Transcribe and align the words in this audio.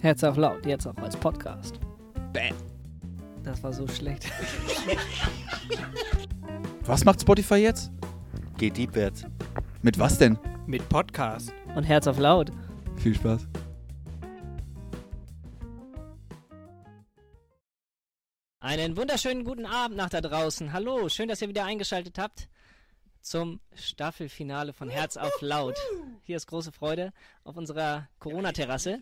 Herz 0.00 0.22
auf 0.22 0.36
laut, 0.36 0.64
jetzt 0.64 0.86
auch 0.86 0.96
als 0.98 1.16
Podcast. 1.16 1.80
Bam. 2.32 2.54
Das 3.42 3.62
war 3.64 3.72
so 3.72 3.86
schlecht. 3.88 4.30
Was 6.82 7.04
macht 7.04 7.20
Spotify 7.20 7.56
jetzt? 7.56 7.90
Geht 8.58 8.76
deepwärts. 8.76 9.24
Mit 9.82 9.98
was 9.98 10.18
denn? 10.18 10.38
Mit 10.66 10.88
Podcast. 10.88 11.52
Und 11.74 11.84
Herz 11.84 12.06
auf 12.06 12.18
laut. 12.18 12.50
Viel 12.96 13.14
Spaß. 13.14 13.46
Einen 18.60 18.96
wunderschönen 18.96 19.44
guten 19.44 19.66
Abend 19.66 19.96
nach 19.96 20.10
da 20.10 20.20
draußen. 20.20 20.72
Hallo, 20.72 21.08
schön, 21.08 21.28
dass 21.28 21.42
ihr 21.42 21.48
wieder 21.48 21.64
eingeschaltet 21.64 22.18
habt 22.18 22.48
zum 23.20 23.60
Staffelfinale 23.74 24.72
von 24.72 24.88
Herz 24.88 25.16
auf 25.16 25.40
Laut. 25.40 25.76
Hier 26.22 26.36
ist 26.36 26.46
große 26.46 26.72
Freude 26.72 27.12
auf 27.44 27.56
unserer 27.56 28.08
Corona-Terrasse. 28.18 29.00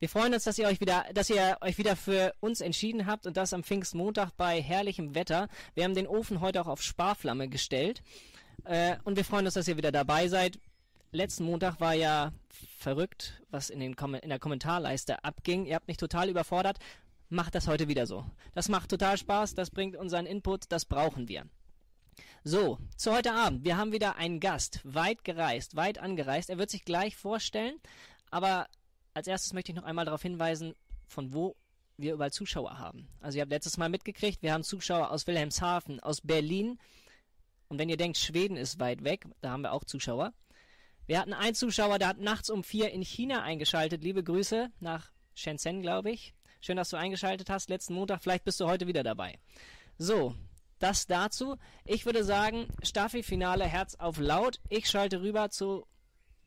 Wir 0.00 0.08
freuen 0.08 0.34
uns, 0.34 0.44
dass 0.44 0.58
ihr 0.58 0.66
euch 0.66 0.80
wieder, 0.80 1.04
dass 1.14 1.30
ihr 1.30 1.56
euch 1.60 1.78
wieder 1.78 1.96
für 1.96 2.34
uns 2.40 2.60
entschieden 2.60 3.06
habt 3.06 3.26
und 3.26 3.36
das 3.36 3.52
am 3.52 3.62
Pfingstmontag 3.62 4.30
bei 4.36 4.60
herrlichem 4.60 5.14
Wetter. 5.14 5.48
Wir 5.74 5.84
haben 5.84 5.94
den 5.94 6.06
Ofen 6.06 6.40
heute 6.40 6.60
auch 6.60 6.66
auf 6.66 6.82
Sparflamme 6.82 7.48
gestellt 7.48 8.02
äh, 8.64 8.96
und 9.04 9.16
wir 9.16 9.24
freuen 9.24 9.46
uns, 9.46 9.54
dass 9.54 9.68
ihr 9.68 9.76
wieder 9.76 9.92
dabei 9.92 10.28
seid. 10.28 10.58
Letzten 11.12 11.44
Montag 11.44 11.80
war 11.80 11.94
ja 11.94 12.32
verrückt, 12.78 13.40
was 13.50 13.70
in, 13.70 13.78
den 13.78 13.94
Kom 13.94 14.14
in 14.14 14.28
der 14.28 14.40
Kommentarleiste 14.40 15.22
abging. 15.22 15.64
Ihr 15.64 15.76
habt 15.76 15.86
mich 15.86 15.96
total 15.96 16.28
überfordert. 16.28 16.78
Macht 17.28 17.54
das 17.54 17.68
heute 17.68 17.88
wieder 17.88 18.06
so. 18.06 18.26
Das 18.52 18.68
macht 18.68 18.90
total 18.90 19.16
Spaß, 19.16 19.54
das 19.54 19.70
bringt 19.70 19.96
unseren 19.96 20.26
Input, 20.26 20.64
das 20.70 20.84
brauchen 20.84 21.28
wir. 21.28 21.46
So, 22.42 22.78
zu 22.96 23.12
heute 23.12 23.32
Abend. 23.32 23.64
Wir 23.64 23.76
haben 23.76 23.92
wieder 23.92 24.16
einen 24.16 24.38
Gast, 24.38 24.80
weit 24.84 25.24
gereist, 25.24 25.76
weit 25.76 25.98
angereist. 25.98 26.50
Er 26.50 26.58
wird 26.58 26.70
sich 26.70 26.84
gleich 26.84 27.16
vorstellen, 27.16 27.76
aber 28.30 28.66
als 29.14 29.26
erstes 29.28 29.52
möchte 29.52 29.72
ich 29.72 29.76
noch 29.76 29.84
einmal 29.84 30.04
darauf 30.04 30.22
hinweisen, 30.22 30.74
von 31.06 31.32
wo 31.32 31.56
wir 31.96 32.14
überall 32.14 32.32
Zuschauer 32.32 32.78
haben. 32.78 33.08
Also 33.20 33.38
ihr 33.38 33.42
habt 33.42 33.52
letztes 33.52 33.76
Mal 33.76 33.88
mitgekriegt, 33.88 34.42
wir 34.42 34.52
haben 34.52 34.64
Zuschauer 34.64 35.10
aus 35.10 35.26
Wilhelmshaven, 35.26 36.00
aus 36.00 36.20
Berlin. 36.20 36.78
Und 37.68 37.78
wenn 37.78 37.88
ihr 37.88 37.96
denkt, 37.96 38.18
Schweden 38.18 38.56
ist 38.56 38.80
weit 38.80 39.04
weg, 39.04 39.26
da 39.40 39.50
haben 39.50 39.62
wir 39.62 39.72
auch 39.72 39.84
Zuschauer. 39.84 40.32
Wir 41.06 41.20
hatten 41.20 41.32
einen 41.32 41.54
Zuschauer, 41.54 41.98
der 41.98 42.08
hat 42.08 42.18
nachts 42.18 42.50
um 42.50 42.64
vier 42.64 42.90
in 42.90 43.02
China 43.02 43.42
eingeschaltet. 43.42 44.02
Liebe 44.02 44.24
Grüße 44.24 44.70
nach 44.80 45.12
Shenzhen, 45.34 45.82
glaube 45.82 46.10
ich. 46.10 46.34
Schön, 46.60 46.76
dass 46.76 46.88
du 46.88 46.96
eingeschaltet 46.96 47.50
hast 47.50 47.68
letzten 47.68 47.94
Montag. 47.94 48.22
Vielleicht 48.22 48.44
bist 48.44 48.58
du 48.58 48.66
heute 48.66 48.86
wieder 48.86 49.02
dabei. 49.02 49.38
So, 49.98 50.34
das 50.78 51.06
dazu. 51.06 51.56
Ich 51.84 52.06
würde 52.06 52.24
sagen, 52.24 52.68
Staffelfinale 52.82 53.64
Herz 53.64 53.94
auf 53.96 54.18
laut. 54.18 54.60
Ich 54.68 54.88
schalte 54.88 55.20
rüber 55.20 55.50
zu 55.50 55.86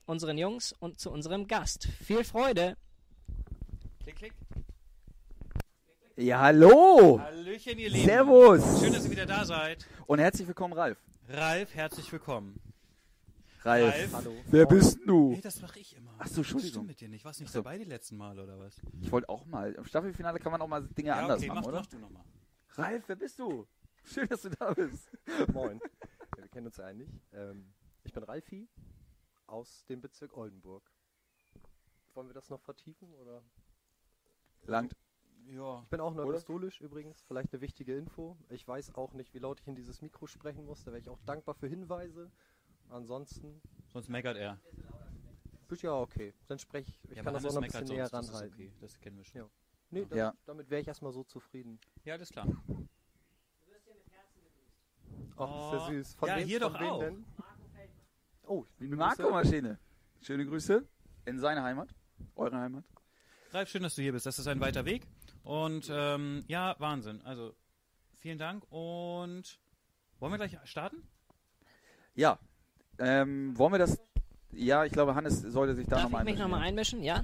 unseren 0.08 0.38
Jungs 0.38 0.74
und 0.74 1.00
zu 1.00 1.12
unserem 1.12 1.48
Gast. 1.48 1.88
Viel 2.04 2.24
Freude. 2.24 2.78
Klick, 4.02 4.16
klick. 4.16 4.34
Ja, 6.16 6.40
hallo! 6.40 7.20
Hallöchen, 7.22 7.78
ihr 7.78 7.90
Lieben. 7.90 8.06
Servus! 8.06 8.80
Schön, 8.80 8.94
dass 8.94 9.06
ihr 9.06 9.12
wieder 9.12 9.26
da 9.26 9.46
seid. 9.46 9.86
Und 10.08 10.20
herzlich 10.20 10.48
willkommen, 10.48 10.74
Ralf. 10.74 10.98
Ralf, 11.30 11.76
herzlich 11.76 12.12
willkommen. 12.12 12.60
Ralf. 13.64 13.94
Ralf. 13.94 14.14
Hallo. 14.14 14.34
Wer 14.48 14.66
bist 14.66 14.98
du? 15.06 15.34
Hey, 15.34 15.42
das 15.42 15.62
mache 15.62 15.80
ich 15.80 15.96
immer. 15.96 16.16
Ach 16.18 16.28
so, 16.28 16.38
Entschuldigung. 16.38 16.62
Das 16.64 16.70
stimmt 16.70 16.88
mit 16.88 17.02
dir 17.02 17.10
nicht. 17.10 17.26
Warst 17.26 17.42
nicht 17.42 17.50
Ach 17.50 17.54
so. 17.54 17.60
dabei 17.62 17.78
die 17.78 17.84
letzten 17.84 18.18
Mal, 18.18 18.40
oder 18.40 18.58
was? 18.58 18.82
Ich 19.02 19.12
wollte 19.12 19.30
auch 19.30 19.46
mal. 19.46 19.74
Im 19.74 19.86
Staffelfinale 19.86 20.40
kann 20.40 20.54
man 20.54 20.62
auch 20.62 20.68
mal 20.68 20.88
Dinge 20.88 21.14
anders 21.14 21.40
okay, 21.40 21.48
machen, 21.50 21.60
mach, 21.60 21.68
oder? 21.68 21.80
mach 21.80 21.86
du 21.88 22.00
nochmal. 22.00 22.24
Ralf, 22.76 23.04
wer 23.08 23.16
bist 23.16 23.38
du? 23.38 23.68
Schön, 24.06 24.28
dass 24.28 24.42
du 24.42 24.50
da 24.50 24.74
bist. 24.74 25.12
Moin. 25.54 25.82
Ja, 26.38 26.44
wir 26.44 26.50
kennen 26.50 26.68
uns 26.68 26.78
ja 26.78 26.86
eigentlich. 26.86 27.10
Ähm, 27.34 27.74
ich 28.06 28.14
bin 28.14 28.24
Ralfi 28.24 28.70
aus 29.48 29.86
dem 29.86 30.02
Bezirk 30.02 30.36
Oldenburg. 30.38 30.84
Wollen 32.14 32.28
wir 32.28 32.34
das 32.34 32.50
noch 32.50 32.62
vertiefen 32.62 33.14
oder? 33.16 33.44
Langt. 34.64 34.96
Ja. 35.50 35.82
Ich 35.84 35.90
bin 35.90 36.02
auch 36.02 36.14
Oder? 36.14 36.26
neuapostolisch 36.26 36.82
übrigens. 36.82 37.22
Vielleicht 37.22 37.54
eine 37.54 37.62
wichtige 37.62 37.96
Info. 37.96 38.36
Ich 38.50 38.68
weiß 38.68 38.96
auch 38.96 39.14
nicht, 39.14 39.34
wie 39.34 39.40
laut 39.40 39.62
ich 39.62 39.68
in 39.68 39.76
dieses 39.76 40.02
Mikro 40.02 40.28
sprechen 40.28 40.66
muss. 40.66 40.84
Da 40.84 40.92
wäre 40.92 41.00
ich 41.00 41.10
auch 41.10 41.22
dankbar 41.26 41.56
für 41.56 41.68
Hinweise. 41.68 42.30
Ansonsten 42.90 43.62
Sonst 43.88 44.10
meckert 44.10 44.36
er. 44.38 44.60
ist 45.70 45.82
ja 45.84 45.94
okay. 45.94 46.34
Dann 46.48 46.60
spreche 46.60 46.90
ich. 46.90 47.00
Ich 47.12 47.18
ja, 47.18 47.24
kann 47.24 47.34
das 47.34 47.46
auch 47.46 47.54
noch 47.54 47.62
ein 47.62 47.70
bisschen 47.70 47.86
näher 47.88 48.06
ist 48.06 48.14
ranhalten. 48.14 48.54
Okay, 48.54 48.74
das 48.82 49.00
kennen 49.00 49.18
wir 49.18 49.24
schon. 49.24 49.42
Ja. 49.42 49.50
Nee, 49.90 50.06
das, 50.06 50.18
Ja. 50.18 50.34
damit 50.46 50.70
wäre 50.70 50.82
ich 50.82 50.88
erstmal 50.88 51.14
so 51.14 51.24
zufrieden. 51.24 51.80
Ja, 52.04 52.16
alles 52.16 52.30
klar. 52.30 52.46
Ach, 55.40 55.46
ist 55.46 55.72
ja 55.74 55.86
Oh. 55.86 55.88
süß. 55.92 56.16
Von 56.16 56.30
Ja, 56.30 56.38
wem, 56.38 56.48
hier 56.48 56.60
von 56.62 56.74
doch 56.74 56.80
wem 56.80 56.90
auch. 56.90 57.00
Denn? 57.00 57.26
Oh, 58.48 58.66
liebe. 58.80 58.96
Marco-Maschine. 58.96 59.78
Schöne 60.22 60.46
Grüße 60.46 60.84
in 61.26 61.40
seine 61.40 61.64
Heimat. 61.64 61.90
Eure 62.36 62.58
Heimat. 62.58 62.84
Ralf, 63.52 63.70
schön, 63.70 63.84
dass 63.84 63.96
du 63.96 64.02
hier 64.02 64.12
bist. 64.14 64.26
Das 64.26 64.40
ist 64.40 64.48
ein 64.48 64.60
weiter 64.60 64.86
Weg. 64.86 65.04
Und 65.44 65.90
ähm, 65.92 66.44
ja, 66.48 66.76
Wahnsinn. 66.80 67.22
Also, 67.24 67.54
vielen 68.20 68.38
Dank. 68.38 68.64
Und 68.72 69.60
wollen 70.20 70.34
wir 70.34 70.38
gleich 70.38 70.58
starten? 70.66 71.04
Ja. 72.16 72.40
Ähm, 73.00 73.58
wollen 73.58 73.74
wir 73.74 73.80
das. 73.80 74.00
Ja, 74.52 74.86
ich 74.86 74.92
glaube, 74.94 75.14
Hannes 75.14 75.42
sollte 75.42 75.76
sich 75.76 75.86
da 75.88 75.98
Darf 75.98 76.04
nochmal 76.06 76.22
ich 76.26 76.32
mich 76.32 76.40
nochmal 76.40 76.62
einmischen? 76.62 77.04
Ja. 77.04 77.24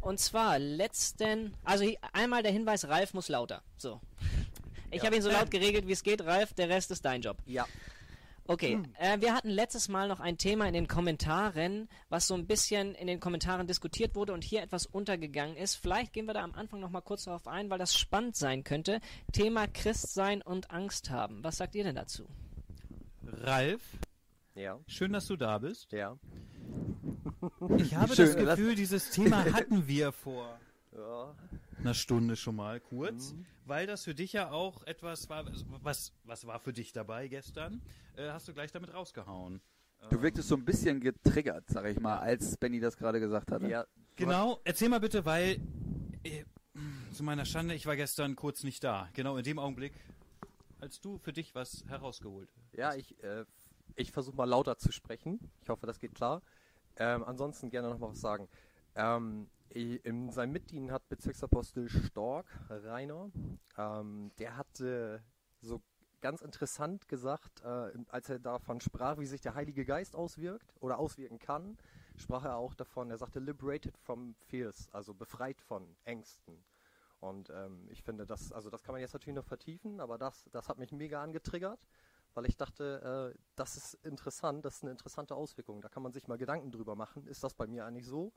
Und 0.00 0.18
zwar 0.18 0.58
letzten, 0.58 1.54
also 1.64 1.84
einmal 2.12 2.42
der 2.42 2.50
Hinweis, 2.50 2.88
Ralf 2.88 3.14
muss 3.14 3.28
lauter. 3.28 3.62
So. 3.76 4.00
Ich 4.90 4.98
Ja. 4.98 5.04
habe 5.06 5.16
ihn 5.16 5.22
so 5.22 5.30
laut 5.30 5.50
geregelt, 5.50 5.86
wie 5.86 5.92
es 5.92 6.02
geht, 6.02 6.22
Ralf, 6.24 6.54
der 6.54 6.68
Rest 6.70 6.90
ist 6.90 7.04
dein 7.04 7.20
Job. 7.22 7.36
Ja. 7.46 7.66
Okay, 8.44 8.82
äh, 8.98 9.20
wir 9.20 9.34
hatten 9.34 9.48
letztes 9.50 9.88
Mal 9.88 10.08
noch 10.08 10.18
ein 10.18 10.36
Thema 10.36 10.66
in 10.66 10.74
den 10.74 10.88
Kommentaren, 10.88 11.88
was 12.08 12.26
so 12.26 12.34
ein 12.34 12.46
bisschen 12.46 12.94
in 12.96 13.06
den 13.06 13.20
Kommentaren 13.20 13.66
diskutiert 13.68 14.16
wurde 14.16 14.32
und 14.32 14.42
hier 14.42 14.62
etwas 14.62 14.84
untergegangen 14.86 15.56
ist. 15.56 15.76
Vielleicht 15.76 16.12
gehen 16.12 16.26
wir 16.26 16.34
da 16.34 16.42
am 16.42 16.52
Anfang 16.54 16.80
noch 16.80 16.90
mal 16.90 17.00
kurz 17.02 17.24
darauf 17.24 17.46
ein, 17.46 17.70
weil 17.70 17.78
das 17.78 17.96
spannend 17.96 18.34
sein 18.36 18.64
könnte. 18.64 19.00
Thema 19.32 19.68
Christsein 19.68 20.42
und 20.42 20.72
Angst 20.72 21.10
haben. 21.10 21.44
Was 21.44 21.58
sagt 21.58 21.76
ihr 21.76 21.84
denn 21.84 21.94
dazu? 21.94 22.24
Ralf, 23.24 23.82
Ja. 24.56 24.78
schön, 24.88 25.12
dass 25.12 25.26
du 25.26 25.36
da 25.36 25.58
bist. 25.58 25.92
Ja. 25.92 26.18
Ich 27.78 27.94
habe 27.94 28.14
Schön, 28.14 28.26
das 28.26 28.34
das- 28.36 28.56
Gefühl, 28.56 28.74
dieses 28.74 29.10
Thema 29.10 29.44
hatten 29.52 29.86
wir 29.86 30.10
vor 30.12 30.58
Ja. 30.96 31.34
einer 31.78 31.94
Stunde 31.94 32.34
schon 32.36 32.56
mal 32.56 32.80
kurz, 32.80 33.32
Mhm. 33.32 33.46
Weil 33.64 33.86
das 33.86 34.04
für 34.04 34.14
dich 34.14 34.32
ja 34.32 34.50
auch 34.50 34.82
etwas 34.84 35.28
war. 35.28 35.44
Was, 35.82 36.12
was 36.24 36.46
war 36.46 36.58
für 36.60 36.72
dich 36.72 36.92
dabei 36.92 37.28
gestern? 37.28 37.82
Äh, 38.16 38.30
hast 38.30 38.48
du 38.48 38.52
gleich 38.52 38.72
damit 38.72 38.92
rausgehauen. 38.94 39.60
Du 40.10 40.20
wirktest 40.20 40.48
so 40.48 40.56
ein 40.56 40.64
bisschen 40.64 41.00
getriggert, 41.00 41.64
sag 41.68 41.84
ich 41.86 42.00
mal, 42.00 42.18
als 42.18 42.56
Benny 42.56 42.80
das 42.80 42.96
gerade 42.96 43.20
gesagt 43.20 43.52
hatte. 43.52 43.68
Ja. 43.68 43.86
Genau, 44.16 44.60
erzähl 44.64 44.88
mal 44.88 44.98
bitte, 45.00 45.24
weil 45.24 45.60
äh, 46.24 46.44
zu 47.12 47.22
meiner 47.22 47.44
Schande, 47.44 47.74
ich 47.74 47.86
war 47.86 47.96
gestern 47.96 48.34
kurz 48.36 48.64
nicht 48.64 48.82
da. 48.82 49.08
Genau 49.14 49.36
in 49.36 49.44
dem 49.44 49.58
Augenblick, 49.58 49.92
als 50.80 51.00
du 51.00 51.18
für 51.18 51.32
dich 51.32 51.54
was 51.54 51.84
herausgeholt 51.86 52.50
hast. 52.56 52.74
Ja, 52.76 52.94
ich, 52.94 53.22
äh, 53.22 53.44
ich 53.94 54.10
versuche 54.10 54.36
mal 54.36 54.44
lauter 54.44 54.76
zu 54.76 54.90
sprechen. 54.90 55.38
Ich 55.62 55.68
hoffe, 55.68 55.86
das 55.86 56.00
geht 56.00 56.14
klar. 56.14 56.42
Ähm, 56.96 57.24
ansonsten 57.24 57.70
gerne 57.70 57.88
noch 57.88 57.98
mal 57.98 58.10
was 58.10 58.20
sagen. 58.20 58.48
Ähm, 58.94 59.48
in 59.74 60.30
seinem 60.30 60.52
Mitdienen 60.52 60.92
hat 60.92 61.08
Bezirksapostel 61.08 61.88
Stork, 61.88 62.46
Rainer, 62.68 63.30
ähm, 63.78 64.30
der 64.38 64.56
hatte 64.56 65.22
so 65.60 65.80
ganz 66.20 66.42
interessant 66.42 67.08
gesagt, 67.08 67.62
äh, 67.64 67.92
als 68.08 68.28
er 68.28 68.38
davon 68.38 68.80
sprach, 68.80 69.18
wie 69.18 69.26
sich 69.26 69.40
der 69.40 69.54
Heilige 69.54 69.84
Geist 69.84 70.14
auswirkt 70.14 70.72
oder 70.80 70.98
auswirken 70.98 71.38
kann, 71.38 71.78
sprach 72.16 72.44
er 72.44 72.56
auch 72.56 72.74
davon, 72.74 73.10
er 73.10 73.18
sagte 73.18 73.40
liberated 73.40 73.96
from 73.96 74.34
fears, 74.46 74.88
also 74.92 75.14
befreit 75.14 75.60
von 75.60 75.96
Ängsten. 76.04 76.62
Und 77.20 77.50
ähm, 77.50 77.88
ich 77.90 78.02
finde, 78.02 78.26
das, 78.26 78.52
also 78.52 78.68
das 78.68 78.82
kann 78.82 78.92
man 78.92 79.00
jetzt 79.00 79.14
natürlich 79.14 79.36
noch 79.36 79.46
vertiefen, 79.46 80.00
aber 80.00 80.18
das, 80.18 80.44
das 80.52 80.68
hat 80.68 80.78
mich 80.78 80.92
mega 80.92 81.22
angetriggert, 81.22 81.80
weil 82.34 82.46
ich 82.46 82.56
dachte, 82.56 83.34
äh, 83.34 83.38
das 83.56 83.76
ist 83.76 83.94
interessant, 84.04 84.64
das 84.64 84.76
ist 84.76 84.82
eine 84.82 84.90
interessante 84.90 85.34
Auswirkung. 85.34 85.80
Da 85.80 85.88
kann 85.88 86.02
man 86.02 86.12
sich 86.12 86.26
mal 86.28 86.38
Gedanken 86.38 86.72
drüber 86.72 86.96
machen. 86.96 87.26
Ist 87.26 87.44
das 87.44 87.54
bei 87.54 87.66
mir 87.66 87.84
eigentlich 87.86 88.06
so? 88.06 88.32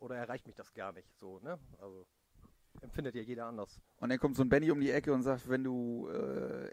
Oder 0.00 0.16
erreicht 0.16 0.46
mich 0.46 0.54
das 0.54 0.72
gar 0.72 0.92
nicht 0.92 1.12
so, 1.16 1.40
ne? 1.40 1.58
Also 1.78 2.06
empfindet 2.80 3.14
ja 3.14 3.22
jeder 3.22 3.46
anders. 3.46 3.80
Und 3.98 4.10
dann 4.10 4.18
kommt 4.18 4.36
so 4.36 4.42
ein 4.42 4.48
Benny 4.48 4.70
um 4.70 4.80
die 4.80 4.90
Ecke 4.90 5.12
und 5.12 5.22
sagt, 5.22 5.48
wenn 5.48 5.64
du 5.64 6.08
äh, 6.08 6.70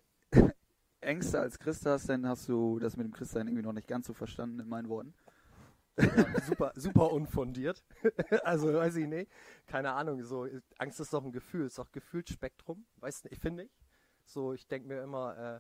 Ängste 1.02 1.40
als 1.40 1.58
Christ 1.60 1.86
hast, 1.86 2.10
dann 2.10 2.28
hast 2.28 2.48
du 2.50 2.80
das 2.80 2.98
mit 2.98 3.06
dem 3.06 3.14
Christsein 3.14 3.48
irgendwie 3.48 3.64
noch 3.64 3.74
nicht 3.74 3.88
ganz 3.88 4.08
so 4.08 4.14
verstanden 4.14 4.60
in 4.60 4.68
meinen 4.68 4.90
Worten. 4.90 5.14
Ja, 5.98 6.42
super, 6.42 6.74
super 6.76 7.12
unfundiert. 7.12 7.84
also 8.44 8.74
weiß 8.74 8.98
ich 8.98 9.08
nicht. 9.08 9.32
Keine 9.66 9.94
Ahnung. 9.94 10.24
So 10.24 10.48
Angst 10.78 11.00
ist 11.00 11.14
doch 11.14 11.24
ein 11.24 11.32
Gefühl, 11.32 11.68
ist 11.68 11.80
doch 11.80 11.92
Gefühlsspektrum. 11.92 12.86
Weißt 12.98 13.26
du, 13.26 13.30
ich 13.30 13.40
finde 13.40 13.64
ich. 13.64 13.72
So, 14.26 14.54
ich 14.54 14.68
denke 14.68 14.88
mir 14.88 15.02
immer, 15.02 15.38
äh, 15.38 15.60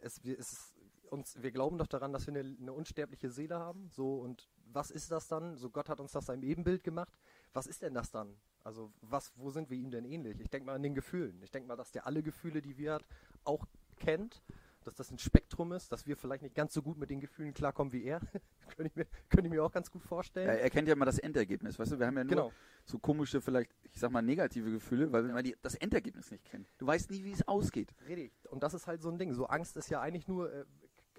es, 0.00 0.18
es 0.18 0.52
ist 0.52 0.73
uns, 1.14 1.40
wir 1.42 1.50
glauben 1.50 1.78
doch 1.78 1.86
daran, 1.86 2.12
dass 2.12 2.26
wir 2.26 2.34
eine, 2.34 2.56
eine 2.60 2.72
unsterbliche 2.72 3.30
Seele 3.30 3.58
haben. 3.58 3.88
So 3.90 4.16
und 4.16 4.48
was 4.72 4.90
ist 4.90 5.10
das 5.10 5.28
dann? 5.28 5.56
So 5.56 5.70
Gott 5.70 5.88
hat 5.88 6.00
uns 6.00 6.12
das 6.12 6.26
seinem 6.26 6.42
Ebenbild 6.42 6.84
gemacht. 6.84 7.16
Was 7.52 7.66
ist 7.66 7.82
denn 7.82 7.94
das 7.94 8.10
dann? 8.10 8.36
Also 8.64 8.92
was, 9.00 9.32
wo 9.36 9.50
sind 9.50 9.70
wir 9.70 9.78
ihm 9.78 9.90
denn 9.90 10.04
ähnlich? 10.04 10.40
Ich 10.40 10.50
denke 10.50 10.66
mal 10.66 10.74
an 10.74 10.82
den 10.82 10.94
Gefühlen. 10.94 11.40
Ich 11.42 11.50
denke 11.50 11.68
mal, 11.68 11.76
dass 11.76 11.92
der 11.92 12.06
alle 12.06 12.22
Gefühle, 12.22 12.60
die 12.60 12.76
wir 12.76 12.94
hat, 12.94 13.04
auch 13.44 13.64
kennt. 13.96 14.42
dass 14.84 14.94
das 14.94 15.10
ein 15.10 15.18
Spektrum 15.18 15.72
ist, 15.72 15.90
dass 15.92 16.06
wir 16.06 16.14
vielleicht 16.16 16.42
nicht 16.42 16.54
ganz 16.54 16.74
so 16.74 16.82
gut 16.82 16.98
mit 16.98 17.08
den 17.08 17.18
Gefühlen 17.20 17.54
klarkommen 17.54 17.92
wie 17.92 18.04
er. 18.04 18.20
könnte, 18.76 18.88
ich 18.88 18.96
mir, 18.96 19.06
könnte 19.30 19.46
ich 19.46 19.50
mir 19.52 19.64
auch 19.64 19.72
ganz 19.72 19.90
gut 19.90 20.02
vorstellen. 20.02 20.48
Er, 20.48 20.60
er 20.60 20.68
kennt 20.70 20.88
ja 20.88 20.94
mal 20.96 21.06
das 21.06 21.18
Endergebnis, 21.18 21.78
weißt 21.78 21.92
du? 21.92 21.98
Wir 21.98 22.06
haben 22.06 22.16
ja 22.18 22.24
nur 22.24 22.30
Genau. 22.30 22.52
so 22.84 22.98
komische, 22.98 23.40
vielleicht, 23.40 23.70
ich 23.92 23.98
sag 24.00 24.10
mal, 24.10 24.20
negative 24.22 24.70
Gefühle, 24.70 25.10
weil 25.12 25.22
man 25.24 25.42
die, 25.44 25.56
das 25.62 25.74
Endergebnis 25.76 26.30
nicht 26.30 26.44
kennt. 26.44 26.68
Du 26.78 26.86
weißt 26.86 27.10
nie, 27.10 27.24
wie 27.24 27.32
es 27.32 27.46
ausgeht. 27.48 27.94
Richtig. 28.06 28.32
Und 28.50 28.62
das 28.62 28.74
ist 28.74 28.86
halt 28.86 29.00
so 29.00 29.10
ein 29.10 29.18
Ding. 29.18 29.32
So 29.32 29.46
Angst 29.46 29.76
ist 29.76 29.88
ja 29.88 30.00
eigentlich 30.00 30.28
nur, 30.28 30.52
äh, 30.52 30.64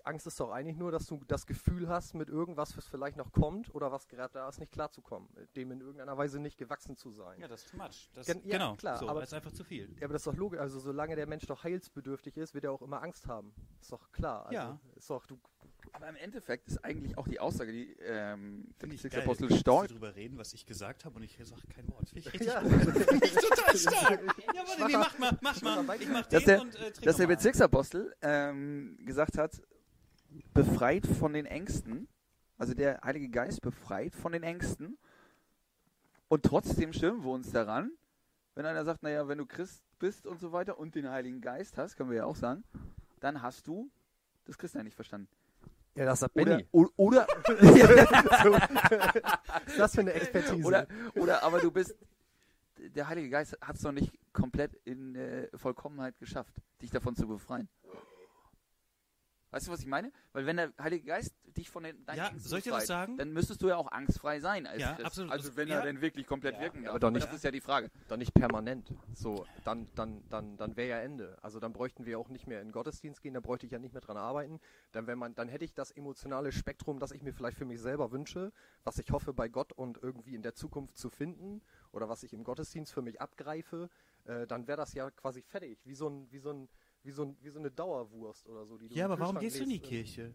Angst 0.05 0.27
ist 0.27 0.39
doch 0.39 0.51
eigentlich 0.51 0.77
nur, 0.77 0.91
dass 0.91 1.05
du 1.07 1.19
das 1.27 1.45
Gefühl 1.45 1.89
hast, 1.89 2.13
mit 2.13 2.29
irgendwas, 2.29 2.77
was 2.77 2.87
vielleicht 2.87 3.17
noch 3.17 3.31
kommt 3.31 3.73
oder 3.73 3.91
was 3.91 4.07
gerade 4.07 4.33
da 4.33 4.47
ist, 4.47 4.59
nicht 4.59 4.71
klarzukommen. 4.71 5.27
Dem 5.55 5.71
in 5.71 5.81
irgendeiner 5.81 6.17
Weise 6.17 6.39
nicht 6.39 6.57
gewachsen 6.57 6.95
zu 6.95 7.11
sein. 7.11 7.39
Ja, 7.39 7.47
das 7.47 7.63
ist 7.65 7.71
too 7.71 7.77
much. 7.77 8.09
Das, 8.13 8.27
Gen- 8.27 8.41
ja, 8.45 8.57
genau, 8.57 8.75
klar, 8.75 8.97
so, 8.97 9.09
aber- 9.09 9.19
das 9.21 9.29
ist 9.29 9.33
einfach 9.33 9.51
zu 9.51 9.63
viel. 9.63 9.89
Ja, 9.99 10.05
aber 10.05 10.13
das 10.13 10.21
ist 10.21 10.27
doch 10.27 10.35
logisch. 10.37 10.59
Also 10.59 10.79
solange 10.79 11.15
der 11.15 11.27
Mensch 11.27 11.45
doch 11.47 11.63
heilsbedürftig 11.63 12.37
ist, 12.37 12.53
wird 12.53 12.63
er 12.65 12.71
auch 12.71 12.81
immer 12.81 13.01
Angst 13.01 13.27
haben. 13.27 13.53
Ist 13.81 13.91
doch 13.91 14.11
klar. 14.11 14.43
Also, 14.45 14.53
Ja. 14.53 14.79
Ist 14.95 15.09
doch, 15.09 15.25
du, 15.25 15.37
Aber 15.93 16.09
im 16.09 16.15
Endeffekt 16.17 16.67
ist 16.67 16.83
eigentlich 16.83 17.17
auch 17.17 17.27
die 17.27 17.39
Aussage, 17.39 17.71
die 17.71 17.93
ähm, 18.01 18.67
Finde 18.77 18.95
ich 18.95 19.01
Bezirksapostel 19.01 19.47
geil. 19.47 19.57
Storch, 19.59 19.81
Dass 19.83 19.91
wir 19.91 19.99
drüber 19.99 20.15
reden, 20.15 20.37
was 20.37 20.53
ich 20.53 20.65
gesagt 20.65 21.05
habe 21.05 21.15
und 21.15 21.23
ich 21.23 21.37
sage 21.43 21.61
kein 21.73 21.87
Wort. 21.89 22.09
Finde 22.09 22.19
ich 22.27 22.33
richtig 22.33 22.47
Ja. 22.47 22.61
ich 22.61 23.33
total 23.33 23.77
stark. 23.77 24.21
Ja, 24.53 24.63
warte, 24.67 24.85
nee, 24.87 24.97
mach 24.97 25.17
mal, 25.19 25.37
mach 25.41 25.61
mal. 25.61 26.01
Ich 26.01 26.07
mach 26.09 26.25
Dass 26.27 26.43
den 26.43 26.47
der- 26.47 26.61
und 26.61 26.75
äh, 26.75 26.91
dass 27.01 27.17
der. 27.17 27.27
Bezirksapostel 27.27 28.13
ähm, 28.21 28.97
gesagt 29.05 29.37
hat, 29.37 29.61
befreit 30.53 31.05
von 31.05 31.33
den 31.33 31.45
Ängsten, 31.45 32.07
also 32.57 32.73
der 32.73 33.01
Heilige 33.03 33.29
Geist 33.29 33.61
befreit 33.61 34.15
von 34.15 34.31
den 34.31 34.43
Ängsten 34.43 34.97
und 36.27 36.43
trotzdem 36.43 36.93
stimmen 36.93 37.23
wir 37.23 37.31
uns 37.31 37.51
daran, 37.51 37.91
wenn 38.55 38.65
einer 38.65 38.85
sagt, 38.85 39.03
naja, 39.03 39.27
wenn 39.27 39.37
du 39.37 39.45
Christ 39.45 39.83
bist 39.99 40.25
und 40.25 40.39
so 40.39 40.51
weiter 40.51 40.77
und 40.79 40.95
den 40.95 41.09
Heiligen 41.09 41.41
Geist 41.41 41.77
hast, 41.77 41.95
können 41.95 42.09
wir 42.09 42.17
ja 42.17 42.25
auch 42.25 42.35
sagen, 42.35 42.63
dann 43.19 43.41
hast 43.41 43.67
du 43.67 43.89
das 44.45 44.57
Christsein 44.57 44.85
nicht 44.85 44.95
verstanden. 44.95 45.27
ja, 45.95 46.05
das 46.05 46.19
sagt 46.19 46.35
Oder, 46.35 46.57
Benny. 46.57 46.67
oder, 46.71 47.27
Was 49.47 49.67
ist 49.67 49.79
das 49.79 49.95
für 49.95 50.01
eine 50.01 50.13
Expertise? 50.13 50.65
oder, 50.65 50.87
oder 51.15 51.43
aber 51.43 51.59
du 51.59 51.71
bist, 51.71 51.95
der 52.77 53.07
Heilige 53.07 53.29
Geist 53.29 53.57
hat 53.61 53.75
es 53.75 53.83
noch 53.83 53.91
nicht 53.91 54.11
komplett 54.33 54.73
in 54.85 55.15
äh, 55.15 55.47
Vollkommenheit 55.57 56.17
geschafft, 56.19 56.53
dich 56.81 56.91
davon 56.91 57.15
zu 57.15 57.27
befreien. 57.27 57.69
Weißt 59.55 59.67
du, 59.67 59.71
was 59.71 59.79
ich 59.79 59.85
meine? 59.87 60.11
Weil 60.33 60.45
wenn 60.45 60.57
der 60.57 60.73
Heilige 60.77 61.05
Geist 61.05 61.33
dich 61.55 61.69
von 61.69 61.83
den 61.83 62.05
deinen 62.05 62.17
Ja, 62.17 62.27
Ängsten 62.27 62.49
soll 62.49 62.57
ich 62.59 62.65
dir 62.65 62.73
was 62.73 62.87
sagen? 62.87 63.15
dann 63.15 63.31
müsstest 63.31 63.61
du 63.61 63.69
ja 63.69 63.77
auch 63.77 63.89
angstfrei 63.89 64.41
sein 64.41 64.67
als 64.67 64.81
Ja, 64.81 64.91
Christ. 64.95 65.05
absolut. 65.05 65.31
Also 65.31 65.55
wenn 65.55 65.69
Ja. 65.69 65.75
er 65.75 65.83
denn 65.83 66.01
wirklich 66.01 66.27
komplett 66.27 66.55
Ja, 66.55 66.61
wirken 66.63 66.83
darf. 66.83 66.89
aber 66.89 66.99
doch 66.99 67.09
nicht- 67.09 67.25
Das 67.25 67.33
ist 67.35 67.45
ja 67.45 67.51
die 67.51 67.61
Frage. 67.61 67.89
dann 68.09 68.19
nicht 68.19 68.33
permanent. 68.33 68.93
So, 69.13 69.45
dann, 69.63 69.87
dann, 69.95 70.21
dann, 70.27 70.57
dann 70.57 70.75
wäre 70.75 70.89
ja 70.89 70.99
Ende. 70.99 71.37
Also 71.41 71.61
dann 71.61 71.71
bräuchten 71.71 72.05
wir 72.05 72.19
auch 72.19 72.27
nicht 72.27 72.47
mehr 72.47 72.59
in 72.59 72.67
den 72.67 72.71
Gottesdienst 72.73 73.21
gehen, 73.21 73.33
dann 73.33 73.43
bräuchte 73.43 73.65
ich 73.65 73.71
ja 73.71 73.79
nicht 73.79 73.93
mehr 73.93 74.01
dran 74.01 74.17
arbeiten. 74.17 74.59
Dann, 74.91 75.07
wenn 75.07 75.17
man, 75.17 75.35
dann 75.35 75.47
hätte 75.47 75.63
ich 75.63 75.73
das 75.73 75.89
emotionale 75.91 76.51
Spektrum, 76.51 76.99
das 76.99 77.11
ich 77.11 77.21
mir 77.21 77.31
vielleicht 77.31 77.57
für 77.57 77.63
mich 77.63 77.79
selber 77.79 78.11
wünsche, 78.11 78.51
was 78.83 78.97
ich 78.97 79.09
hoffe 79.11 79.31
bei 79.33 79.47
Gott 79.47 79.71
und 79.71 79.97
irgendwie 80.03 80.35
in 80.35 80.41
der 80.41 80.55
Zukunft 80.55 80.97
zu 80.97 81.09
finden 81.09 81.61
oder 81.93 82.09
was 82.09 82.23
ich 82.23 82.33
im 82.33 82.43
Gottesdienst 82.43 82.91
für 82.91 83.01
mich 83.01 83.21
abgreife, 83.21 83.89
äh, 84.25 84.45
dann 84.47 84.67
wäre 84.67 84.75
das 84.75 84.93
ja 84.95 85.09
quasi 85.11 85.41
fertig. 85.43 85.79
Wie 85.85 85.95
so 85.95 86.09
ein, 86.09 86.29
wie 86.29 86.39
so 86.39 86.51
ein, 86.51 86.67
wie 87.05 87.11
so, 87.11 87.23
ein, 87.23 87.37
wie 87.41 87.49
so 87.49 87.59
eine 87.59 87.71
Dauerwurst 87.71 88.47
oder 88.49 88.65
so. 88.65 88.77
Die 88.77 88.89
du 88.89 88.95
Ja, 88.95 89.05
aber 89.05 89.19
warum 89.19 89.39
gehst 89.39 89.59
du 89.59 89.63
in 89.63 89.69
die. 89.69 89.79
Kirche? 89.79 90.33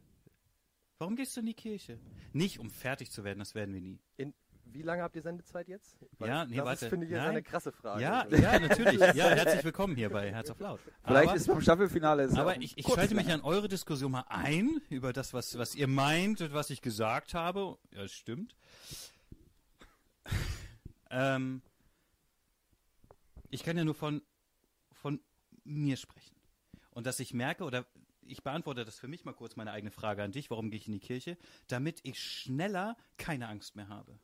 Warum 0.99 1.17
gehst 1.17 1.37
du 1.37 1.41
in 1.41 1.47
die 1.47 1.55
Kirche? 1.55 1.99
Nicht, 2.33 2.61
um 2.61 2.71
fertig 2.71 3.11
zu 3.11 3.25
werden, 3.25 3.39
das 3.41 3.55
werden 3.55 3.75
wir 3.75 3.81
nie. 3.81 3.99
In, 4.17 4.35
wie 4.67 4.83
lange 4.83 5.03
habt 5.03 5.17
ihr 5.17 5.23
Sendezeit 5.23 5.67
jetzt? 5.67 5.97
Ja, 6.21 6.45
nee, 6.45 6.57
das 6.57 6.65
warte. 6.65 6.85
Ist, 6.85 6.91
finde 6.91 7.07
ich, 7.07 7.13
jetzt 7.13 7.21
Nein. 7.21 7.31
eine 7.31 7.43
krasse 7.43 7.73
Frage. 7.73 8.03
Ja, 8.03 8.21
Also, 8.21 8.37
ja, 8.37 8.59
natürlich. 8.61 9.01
Ja, 9.17 9.31
herzlich 9.31 9.65
willkommen 9.65 9.97
hier 9.97 10.11
bei 10.11 10.31
Herz 10.31 10.51
auf 10.51 10.61
Laut. 10.61 10.79
Vielleicht 11.03 11.29
aber, 11.29 11.37
ist 11.37 11.47
beim 11.49 11.61
Staffelfinale 11.61 12.25
ist 12.25 12.39
aber 12.39 12.57
ich, 12.59 12.79
ich 12.79 12.87
schalte 12.87 13.17
mich 13.17 13.29
an 13.33 13.41
eure 13.41 13.67
Diskussion 13.67 14.13
mal 14.13 14.25
ein 14.29 14.81
über 14.91 15.13
das, 15.13 15.35
was, 15.35 15.59
was 15.59 15.75
ihr 15.75 15.89
meint 15.89 16.41
und 16.41 16.53
was 16.53 16.71
ich 16.71 16.83
gesagt 16.83 17.35
habe. 17.35 17.79
Ja, 17.91 18.03
das 18.03 18.13
stimmt. 18.13 18.55
ähm, 21.11 21.63
ich 23.49 23.65
kann 23.65 23.77
ja 23.77 23.85
nur 23.85 23.95
von, 23.95 24.23
von 24.93 25.21
mir 25.65 25.97
sprechen. 25.97 26.40
Und 27.01 27.07
dass 27.07 27.19
ich 27.19 27.33
merke, 27.33 27.65
oder 27.65 27.87
ich 28.27 28.43
beantworte 28.43 28.85
das 28.85 28.99
für 28.99 29.09
mich 29.09 29.25
mal 29.25 29.33
kurz, 29.33 29.57
meine 29.57 29.73
eigene 29.73 29.91
Frage 29.91 30.23
an 30.23 30.33
dich, 30.33 30.51
warum 30.51 30.69
gehe 30.71 30.79
ich 30.79 30.87
in 30.87 30.93
die 30.93 31.01
Kirche? 31.01 31.39
Damit 31.67 32.01
ich 32.03 32.23
schneller 32.23 32.95
keine 33.17 33.49
Angst 33.49 33.75
mehr 33.75 33.89
habe. 33.89 34.19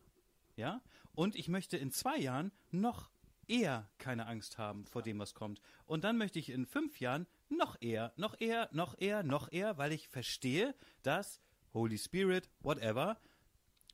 Ja? 0.57 0.83
Und 1.15 1.37
ich 1.37 1.49
möchte 1.49 1.79
in 1.79 1.91
zwei 1.91 2.19
Jahren 2.19 2.53
noch 2.73 3.11
eher 3.49 3.89
keine 3.97 4.27
Angst 4.27 4.59
haben 4.59 4.85
vor 4.85 5.01
dem, 5.01 5.19
was 5.19 5.33
kommt. 5.33 5.63
Und 5.87 6.05
dann 6.05 6.19
möchte 6.19 6.39
ich 6.39 6.51
in 6.51 6.67
fünf 6.67 7.01
Jahren 7.01 7.27
noch 7.49 7.81
eher, 7.81 8.13
noch 8.17 8.39
eher, 8.39 8.69
noch 8.73 8.95
eher, 8.99 9.23
noch 9.23 9.51
eher, 9.51 9.79
weil 9.79 9.93
ich 9.93 10.09
verstehe, 10.09 10.75
dass 11.03 11.41
Holy 11.73 11.97
Spirit, 11.97 12.51
whatever, 12.61 13.19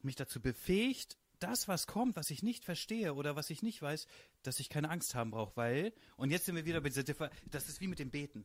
mich 0.03 0.17
dazu 0.17 0.43
befähigt, 0.43 1.17
das, 1.39 1.69
was 1.69 1.87
kommt, 1.87 2.17
was 2.17 2.31
ich 2.31 2.43
nicht 2.43 2.65
verstehe 2.65 3.15
oder 3.15 3.37
was 3.37 3.49
ich 3.49 3.63
nicht 3.63 3.81
weiß, 3.81 4.09
dass 4.43 4.59
ich 4.59 4.69
keine 4.69 4.91
Angst 4.91 5.15
haben 5.15 5.31
brauche, 5.31 5.57
weil, 5.57 5.93
und 6.17 6.33
jetzt 6.33 6.47
sind 6.47 6.57
wir 6.57 6.65
wieder 6.65 6.81
bei 6.81 6.89
dieser 6.89 7.05
Differ 7.05 7.31
das 7.49 7.69
ist 7.69 7.81
wie 7.81 7.87
mit 7.87 8.01
dem 8.01 8.11
Beten. 8.11 8.45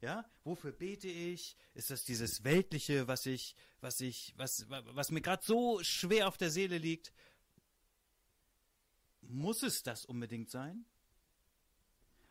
Ja, 0.00 0.24
wofür 0.44 0.70
bete 0.70 1.08
ich? 1.08 1.56
Ist 1.74 1.90
das 1.90 2.04
dieses 2.04 2.44
Weltliche, 2.44 3.08
was 3.08 3.26
ich, 3.26 3.56
was 3.80 4.00
ich, 4.00 4.32
was, 4.36 4.68
was 4.68 5.10
mir 5.10 5.20
gerade 5.20 5.44
so 5.44 5.82
schwer 5.82 6.28
auf 6.28 6.36
der 6.36 6.50
Seele 6.50 6.78
liegt? 6.78 7.12
Muss 9.22 9.62
es 9.62 9.82
das 9.82 10.04
unbedingt 10.04 10.50
sein? 10.50 10.84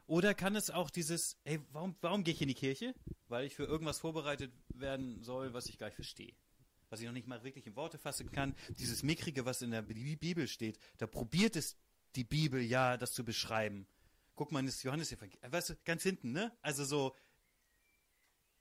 Oder 0.06 0.34
kann 0.34 0.56
es 0.56 0.70
auch 0.70 0.90
dieses, 0.90 1.38
ey, 1.44 1.60
warum, 1.74 1.96
warum 2.00 2.24
gehe 2.24 2.34
ich 2.34 2.42
in 2.42 2.48
die 2.48 2.54
Kirche? 2.54 2.96
Weil 3.28 3.46
ich 3.46 3.56
für 3.56 3.66
irgendwas 3.66 4.00
vorbereitet 4.00 4.54
werden 4.70 5.22
soll, 5.22 5.54
was 5.54 5.68
ich 5.68 5.78
gar 5.78 5.88
nicht 5.88 5.96
verstehe. 5.96 6.34
Was 6.90 7.02
ich 7.02 7.06
noch 7.06 7.14
nicht 7.14 7.28
mal 7.28 7.44
wirklich 7.44 7.68
in 7.68 7.76
Worte 7.76 7.98
fassen 7.98 8.32
kann. 8.32 8.56
Dieses 8.80 9.04
Mickrige, 9.04 9.44
was 9.44 9.62
in 9.62 9.72
der 9.72 9.82
Bi- 9.82 10.16
Bibel 10.16 10.48
steht, 10.48 10.80
da 11.00 11.08
probiert 11.08 11.58
es 11.58 11.76
die 12.16 12.24
Bibel 12.24 12.62
ja, 12.62 12.96
das 12.96 13.12
zu 13.12 13.26
beschreiben. 13.26 13.86
Guck 14.36 14.54
mal, 14.54 14.64
das 14.64 14.82
Johannes, 14.84 15.14
weißt 15.42 15.72
du, 15.72 15.76
ganz 15.84 16.04
hinten, 16.04 16.32
ne? 16.32 16.56
Also 16.62 16.86
so 16.86 17.14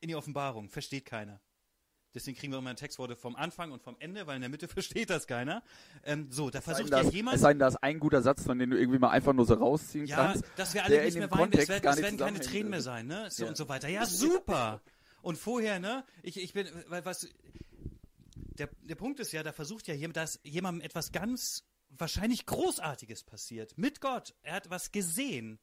in 0.00 0.08
die 0.08 0.14
Offenbarung, 0.16 0.68
versteht 0.68 1.04
keiner. 1.06 1.40
Deswegen 2.14 2.36
kriegen 2.38 2.52
wir 2.52 2.58
immer 2.60 2.74
Textworte 2.74 3.14
vom 3.14 3.36
Anfang 3.36 3.72
und 3.72 3.82
vom 3.82 3.94
Ende, 3.98 4.26
weil 4.26 4.36
in 4.36 4.40
der 4.40 4.48
Mitte 4.48 4.68
versteht 4.68 5.10
das 5.10 5.26
keiner. 5.26 5.62
Ähm, 6.02 6.28
so, 6.30 6.48
da 6.48 6.60
Es 6.60 6.64
versucht 6.64 6.90
ja 6.90 7.02
das- 7.02 7.12
jemand. 7.12 7.34
Es 7.36 7.42
sei 7.42 7.50
denn, 7.52 7.58
da 7.58 7.68
ist 7.68 7.76
ein 7.82 7.98
guter 8.00 8.22
Satz, 8.22 8.42
von 8.44 8.58
dem 8.58 8.70
du 8.70 8.78
irgendwie 8.78 8.98
mal 8.98 9.10
einfach 9.10 9.34
nur 9.34 9.44
so 9.44 9.54
rausziehen 9.54 10.06
Ja, 10.06 10.16
kannst. 10.32 10.44
dass 10.56 10.72
wir 10.72 10.84
alle 10.84 11.04
nicht 11.04 11.16
mehr 11.18 11.30
weinen, 11.30 11.52
es 11.52 11.68
werden, 11.68 11.86
es 11.88 11.96
werden 12.02 12.16
keine. 12.18 12.40
Tränen 12.40 12.70
mehr 12.70 12.80
sein, 12.82 13.06
ne? 13.06 13.28
So 13.30 13.42
Ja. 13.44 13.48
und 13.50 13.56
so 13.56 13.68
weiter. 13.68 13.88
Ja, 13.96 14.06
super! 14.06 14.80
Und 15.22 15.36
vorher, 15.36 15.78
ne? 15.78 16.04
Ich, 16.22 16.38
ich 16.38 16.52
bin, 16.54 16.68
weil 16.88 17.04
was, 17.04 17.28
der, 18.58 18.70
der 18.82 18.94
Punkt 18.94 19.20
ist 19.20 19.32
ja, 19.32 19.42
da 19.42 19.52
versucht 19.52 19.86
ja 19.88 19.94
jemand, 19.94 20.16
dass 20.16 20.40
jemandem 20.42 20.80
etwas 20.82 21.12
ganz 21.12 21.64
wahrscheinlich 21.90 22.46
Großartiges 22.46 23.24
passiert. 23.24 23.76
Mit 23.76 24.00
Gott. 24.00 24.34
Er 24.42 24.54
hat 24.54 24.70
was 24.70 24.92
gesehen. 24.92 25.58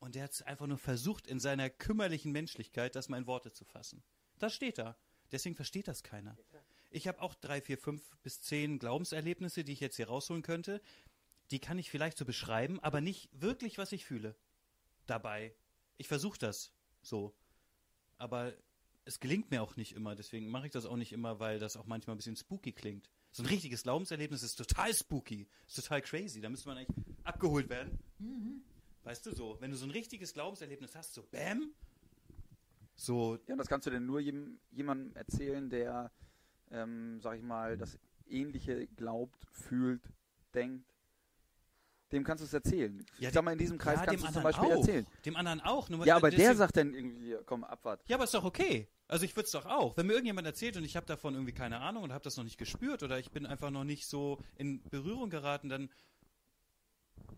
Und 0.00 0.16
er 0.16 0.24
hat 0.24 0.46
einfach 0.46 0.66
nur 0.66 0.78
versucht, 0.78 1.26
in 1.26 1.38
seiner 1.38 1.68
kümmerlichen 1.70 2.32
Menschlichkeit, 2.32 2.96
das 2.96 3.08
mal 3.08 3.18
in 3.18 3.26
Worte 3.26 3.52
zu 3.52 3.64
fassen. 3.64 4.02
Das 4.38 4.54
steht 4.54 4.78
da. 4.78 4.96
Deswegen 5.30 5.54
versteht 5.54 5.88
das 5.88 6.02
keiner. 6.02 6.36
Ich 6.90 7.06
habe 7.06 7.20
auch 7.20 7.34
drei, 7.34 7.60
vier, 7.60 7.78
fünf 7.78 8.16
bis 8.22 8.40
zehn 8.40 8.78
Glaubenserlebnisse, 8.78 9.62
die 9.62 9.72
ich 9.72 9.80
jetzt 9.80 9.96
hier 9.96 10.08
rausholen 10.08 10.42
könnte. 10.42 10.80
Die 11.50 11.60
kann 11.60 11.78
ich 11.78 11.90
vielleicht 11.90 12.18
so 12.18 12.24
beschreiben, 12.24 12.80
aber 12.80 13.00
nicht 13.00 13.28
wirklich, 13.32 13.78
was 13.78 13.92
ich 13.92 14.04
fühle. 14.04 14.34
Dabei. 15.06 15.54
Ich 15.98 16.08
versuche 16.08 16.38
das 16.38 16.72
so. 17.02 17.34
Aber 18.16 18.54
es 19.04 19.20
gelingt 19.20 19.50
mir 19.50 19.62
auch 19.62 19.76
nicht 19.76 19.92
immer. 19.92 20.14
Deswegen 20.14 20.48
mache 20.48 20.66
ich 20.66 20.72
das 20.72 20.86
auch 20.86 20.96
nicht 20.96 21.12
immer, 21.12 21.38
weil 21.38 21.58
das 21.58 21.76
auch 21.76 21.86
manchmal 21.86 22.16
ein 22.16 22.18
bisschen 22.18 22.36
spooky 22.36 22.72
klingt. 22.72 23.10
So 23.32 23.42
ein 23.42 23.46
richtiges 23.46 23.82
Glaubenserlebnis 23.82 24.42
ist 24.42 24.56
total 24.56 24.94
spooky. 24.94 25.46
Ist 25.66 25.76
total 25.76 26.00
crazy. 26.00 26.40
Da 26.40 26.48
müsste 26.48 26.68
man 26.68 26.78
eigentlich 26.78 27.06
abgeholt 27.22 27.68
werden. 27.68 27.98
Weißt 29.04 29.24
du 29.26 29.34
so, 29.34 29.56
wenn 29.60 29.70
du 29.70 29.76
so 29.76 29.86
ein 29.86 29.90
richtiges 29.90 30.32
Glaubenserlebnis 30.34 30.94
hast, 30.94 31.14
so 31.14 31.22
Bäm, 31.22 31.72
so, 32.94 33.38
Ja, 33.46 33.54
und 33.54 33.58
das 33.58 33.68
kannst 33.68 33.86
du 33.86 33.90
denn 33.90 34.04
nur 34.04 34.20
jem, 34.20 34.60
jemandem 34.72 35.16
erzählen, 35.16 35.70
der, 35.70 36.12
ähm, 36.70 37.18
sag 37.22 37.38
ich 37.38 37.42
mal, 37.42 37.78
das 37.78 37.98
Ähnliche 38.26 38.86
glaubt, 38.88 39.46
fühlt, 39.52 40.02
denkt. 40.54 40.86
Dem 42.12 42.24
kannst 42.24 42.42
du 42.42 42.46
es 42.46 42.52
erzählen. 42.52 43.02
Ja, 43.18 43.28
ich 43.28 43.34
sag 43.34 43.42
mal, 43.42 43.52
in 43.52 43.58
diesem 43.58 43.78
Kreis 43.78 44.00
ja, 44.00 44.04
kannst 44.04 44.12
dem 44.16 44.20
du 44.20 44.26
es 44.26 44.32
zum 44.34 44.44
anderen 44.44 44.60
Beispiel 44.60 44.76
auch. 44.76 44.80
erzählen. 44.80 45.06
Dem 45.24 45.36
anderen 45.36 45.60
auch. 45.60 45.88
Nur, 45.88 46.04
Ja, 46.04 46.16
aber 46.16 46.30
der 46.30 46.54
sagt 46.54 46.76
dann 46.76 46.92
irgendwie, 46.92 47.36
komm, 47.46 47.64
abwart. 47.64 48.02
Ja, 48.06 48.16
aber 48.16 48.24
ist 48.24 48.34
doch 48.34 48.44
okay. 48.44 48.86
Also 49.08 49.24
ich 49.24 49.34
würde 49.34 49.46
es 49.46 49.52
doch 49.52 49.64
auch. 49.64 49.96
Wenn 49.96 50.06
mir 50.06 50.12
irgendjemand 50.12 50.46
erzählt 50.46 50.76
und 50.76 50.84
ich 50.84 50.96
habe 50.96 51.06
davon 51.06 51.34
irgendwie 51.34 51.52
keine 51.54 51.80
Ahnung 51.80 52.02
und 52.02 52.12
habe 52.12 52.22
das 52.22 52.36
noch 52.36 52.44
nicht 52.44 52.58
gespürt 52.58 53.02
oder 53.02 53.18
ich 53.18 53.30
bin 53.30 53.46
einfach 53.46 53.70
noch 53.70 53.84
nicht 53.84 54.06
so 54.06 54.38
in 54.56 54.82
Berührung 54.90 55.30
geraten, 55.30 55.68
dann 55.68 55.88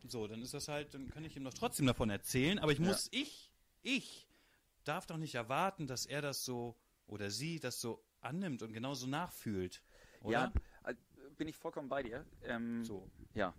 so, 0.06 0.26
dann 0.26 0.42
ist 0.42 0.54
das 0.54 0.68
halt, 0.68 0.94
dann 0.94 1.08
kann 1.10 1.24
ich 1.24 1.36
ihm 1.36 1.44
doch 1.44 1.54
trotzdem 1.54 1.86
davon 1.86 2.10
erzählen. 2.10 2.58
Aber 2.58 2.72
ich 2.72 2.78
Ja. 2.78 2.86
muss, 2.86 3.08
ich, 3.12 3.50
ich 3.82 4.28
darf 4.84 5.06
doch 5.06 5.16
nicht 5.16 5.34
erwarten, 5.34 5.86
dass 5.86 6.06
er 6.06 6.22
das 6.22 6.44
so 6.44 6.76
oder 7.06 7.30
sie 7.30 7.60
das 7.60 7.80
so 7.80 8.02
annimmt 8.20 8.62
und 8.62 8.72
genauso 8.72 9.06
nachfühlt. 9.06 9.82
Oder? 10.20 10.52
Ja, 10.84 10.90
äh, 10.90 10.94
bin 11.36 11.48
ich 11.48 11.56
vollkommen 11.56 11.88
bei 11.88 12.02
dir. 12.02 12.24
Ähm, 12.44 12.84
So. 12.84 13.08
Ja. 13.34 13.54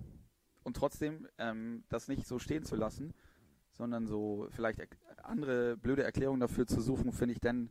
Und 0.63 0.77
trotzdem 0.77 1.27
ähm, 1.37 1.83
das 1.89 2.07
nicht 2.07 2.25
so 2.25 2.39
stehen 2.39 2.63
zu 2.63 2.75
lassen, 2.75 3.13
sondern 3.73 4.07
so 4.07 4.47
vielleicht 4.51 4.79
er 4.79 4.87
andere 5.25 5.77
blöde 5.77 6.03
Erklärungen 6.03 6.39
dafür 6.39 6.65
zu 6.67 6.79
suchen, 6.81 7.11
finde 7.11 7.33
ich 7.33 7.39
dann, 7.41 7.69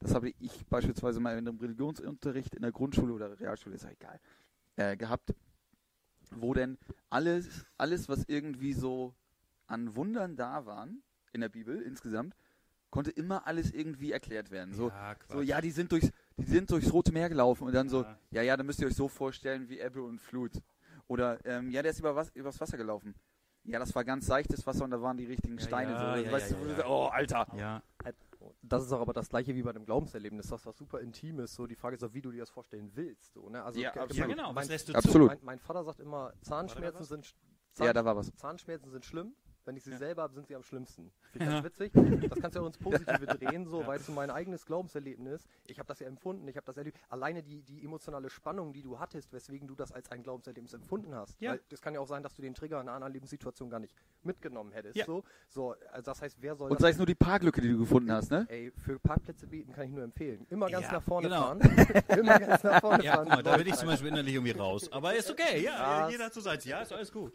das 0.00 0.14
habe 0.14 0.30
ich 0.40 0.66
beispielsweise 0.66 1.20
mal 1.20 1.36
in 1.38 1.46
einem 1.46 1.58
Religionsunterricht 1.58 2.54
in 2.54 2.62
der 2.62 2.72
Grundschule 2.72 3.12
oder 3.12 3.38
Realschule, 3.38 3.76
ist 3.76 3.84
ja 3.84 3.90
egal, 3.90 4.20
äh, 4.76 4.96
gehabt, 4.96 5.34
wo 6.40 6.54
denn 6.54 6.78
alles, 7.10 7.66
alles, 7.78 8.08
was 8.08 8.24
irgendwie 8.28 8.72
so 8.72 9.14
an 9.66 9.94
Wundern 9.96 10.36
da 10.36 10.66
waren 10.66 11.02
in 11.32 11.40
der 11.40 11.48
Bibel 11.48 11.80
insgesamt, 11.82 12.34
konnte 12.90 13.10
immer 13.10 13.46
alles 13.46 13.72
irgendwie 13.72 14.12
erklärt 14.12 14.50
werden. 14.50 14.72
So, 14.74 14.88
Ja, 14.90 15.16
so 15.28 15.40
ja, 15.42 15.60
die 15.60 15.70
sind 15.72 15.90
durchs, 15.90 16.10
die 16.36 16.44
sind 16.44 16.70
durchs 16.70 16.92
Rote 16.92 17.12
Meer 17.12 17.28
gelaufen 17.28 17.64
und 17.66 17.74
dann 17.74 17.88
so, 17.88 18.02
Ja. 18.02 18.18
ja, 18.30 18.42
ja, 18.42 18.56
dann 18.56 18.66
müsst 18.66 18.80
ihr 18.80 18.86
euch 18.86 18.94
so 18.94 19.08
vorstellen 19.08 19.68
wie 19.68 19.80
Ebbe 19.80 20.02
und 20.02 20.20
Flut. 20.20 20.52
Oder, 21.08 21.38
ähm, 21.44 21.70
ja, 21.70 21.82
der 21.82 21.90
ist 21.90 21.98
über 22.00 22.14
was, 22.14 22.30
übers 22.30 22.60
Wasser 22.60 22.76
gelaufen. 22.76 23.14
Ja, 23.64 23.78
das 23.78 23.94
war 23.94 24.04
ganz 24.04 24.26
seichtes 24.26 24.66
Wasser 24.66 24.84
und 24.84 24.90
da 24.90 25.00
waren 25.02 25.16
die 25.16 25.24
richtigen 25.26 25.56
Ja, 25.58 25.64
Steine. 25.64 25.92
ja, 25.92 26.16
so, 26.18 26.22
ja, 26.24 26.32
weißt 26.32 26.50
ja, 26.52 26.56
du, 26.56 26.62
wo 26.62 26.68
ja, 26.68 26.74
du 26.74 26.80
ja. 26.80 26.86
so, 26.86 26.92
oh, 26.92 27.06
Alter. 27.06 27.46
Ja. 27.56 27.82
Das 28.66 28.82
ist 28.82 28.92
auch 28.92 29.00
aber 29.00 29.12
das 29.12 29.28
gleiche 29.28 29.54
wie 29.54 29.62
bei 29.62 29.70
einem 29.70 29.84
Glaubenserlebnis, 29.84 30.48
das 30.48 30.64
was 30.64 30.76
super 30.76 31.00
Intimes. 31.00 31.54
So 31.54 31.66
die 31.66 31.76
Frage 31.76 31.96
ist 31.96 32.02
auch, 32.04 32.14
wie 32.14 32.22
du 32.22 32.30
dir 32.30 32.40
das 32.40 32.50
vorstellen 32.50 32.90
willst. 32.94 33.34
So, 33.34 33.48
ne? 33.50 33.62
also, 33.62 33.78
Ja, 33.78 33.90
absolut. 33.90 34.14
ja, 34.14 34.26
mein- 34.26 34.36
genau. 34.36 34.46
Mein, 34.48 34.56
Was 34.56 34.68
lässt 34.68 34.88
du 34.88 34.94
Absolut. 34.94 35.28
mein, 35.28 35.38
mein 35.42 35.58
Vater 35.58 35.84
sagt 35.84 36.00
immer, 36.00 36.32
Zahnschmerzen 36.40 37.04
sind 37.04 37.26
sch- 37.26 37.34
Ja, 37.84 37.92
da 37.92 38.04
war 38.04 38.16
was. 38.16 38.34
Zahnschmerzen 38.36 38.90
sind 38.90 39.04
schlimm. 39.04 39.34
Wenn 39.66 39.76
ich 39.76 39.84
sie 39.84 39.92
Ja. 39.92 39.98
selber 39.98 40.22
habe, 40.22 40.34
sind 40.34 40.46
sie 40.46 40.54
am 40.54 40.62
schlimmsten. 40.62 41.10
Finde 41.32 41.46
ich 41.46 41.52
Ja. 41.52 41.60
ganz 41.60 41.64
witzig. 41.64 41.92
Das 42.28 42.38
kannst 42.40 42.54
du 42.54 42.58
ja 42.58 42.62
auch 42.62 42.66
ins 42.66 42.78
Positive 42.78 43.26
drehen, 43.38 43.66
so, 43.66 43.80
Ja. 43.80 43.86
weißt 43.86 44.08
du, 44.08 44.12
mein 44.12 44.30
eigenes 44.30 44.66
Glaubenserlebnis, 44.66 45.46
ich 45.66 45.78
habe 45.78 45.86
das 45.86 46.00
ja 46.00 46.06
empfunden, 46.06 46.46
ich 46.48 46.56
habe 46.56 46.66
das 46.66 46.76
erlebt. 46.76 46.98
Alleine 47.08 47.42
die, 47.42 47.62
die 47.62 47.82
emotionale 47.82 48.28
Spannung, 48.28 48.72
die 48.74 48.82
du 48.82 48.98
hattest, 48.98 49.32
weswegen 49.32 49.66
du 49.66 49.74
das 49.74 49.90
als 49.92 50.10
ein 50.12 50.22
Glaubenserlebnis 50.22 50.74
empfunden 50.74 51.14
hast. 51.14 51.40
Ja. 51.40 51.52
Weil 51.52 51.60
das 51.70 51.80
kann 51.80 51.94
ja 51.94 52.00
auch 52.00 52.06
sein, 52.06 52.22
dass 52.22 52.34
du 52.34 52.42
den 52.42 52.54
Trigger 52.54 52.76
in 52.80 52.88
einer 52.88 52.92
anderen 52.92 53.12
Lebenssituation 53.14 53.70
gar 53.70 53.80
nicht 53.80 53.94
mitgenommen 54.22 54.72
hättest. 54.72 54.96
Ja. 54.96 55.06
So, 55.06 55.24
so, 55.48 55.74
also 55.92 56.10
das 56.10 56.20
heißt, 56.20 56.36
wer 56.40 56.54
soll 56.56 56.70
Und 56.70 56.78
das 56.78 56.82
sei 56.82 56.90
es 56.90 56.96
nur 56.98 57.06
die 57.06 57.14
Parklücke, 57.14 57.60
die 57.62 57.68
du 57.70 57.78
gefunden 57.78 58.12
hast, 58.12 58.30
ne? 58.30 58.46
Ey, 58.50 58.70
für 58.70 58.98
Parkplätze 58.98 59.46
bieten 59.46 59.72
kann 59.72 59.84
ich 59.86 59.90
nur 59.92 60.02
empfehlen. 60.04 60.46
Immer 60.50 60.68
ganz 60.70 60.86
Ja, 60.86 60.92
nach 60.92 61.02
vorne 61.02 61.28
genau. 61.28 61.40
fahren. 61.42 61.60
Immer 62.18 62.38
ganz 62.38 62.62
nach 62.62 62.80
vorne 62.80 63.02
Ja, 63.04 63.14
fahren. 63.14 63.24
guck 63.28 63.34
mal, 63.36 63.42
da 63.42 63.56
bin 63.56 63.66
ich 63.66 63.74
zum 63.76 63.88
Beispiel 63.88 64.08
innerlich 64.08 64.34
irgendwie 64.34 64.52
raus. 64.52 64.90
Aber 64.92 65.14
ist 65.14 65.30
okay, 65.30 65.62
ja, 65.62 66.08
jeder 66.10 66.26
hat 66.26 66.34
so 66.34 66.40
seins. 66.40 66.64
Ja, 66.64 66.82
ist 66.82 66.92
alles 66.92 67.10
gut. 67.10 67.32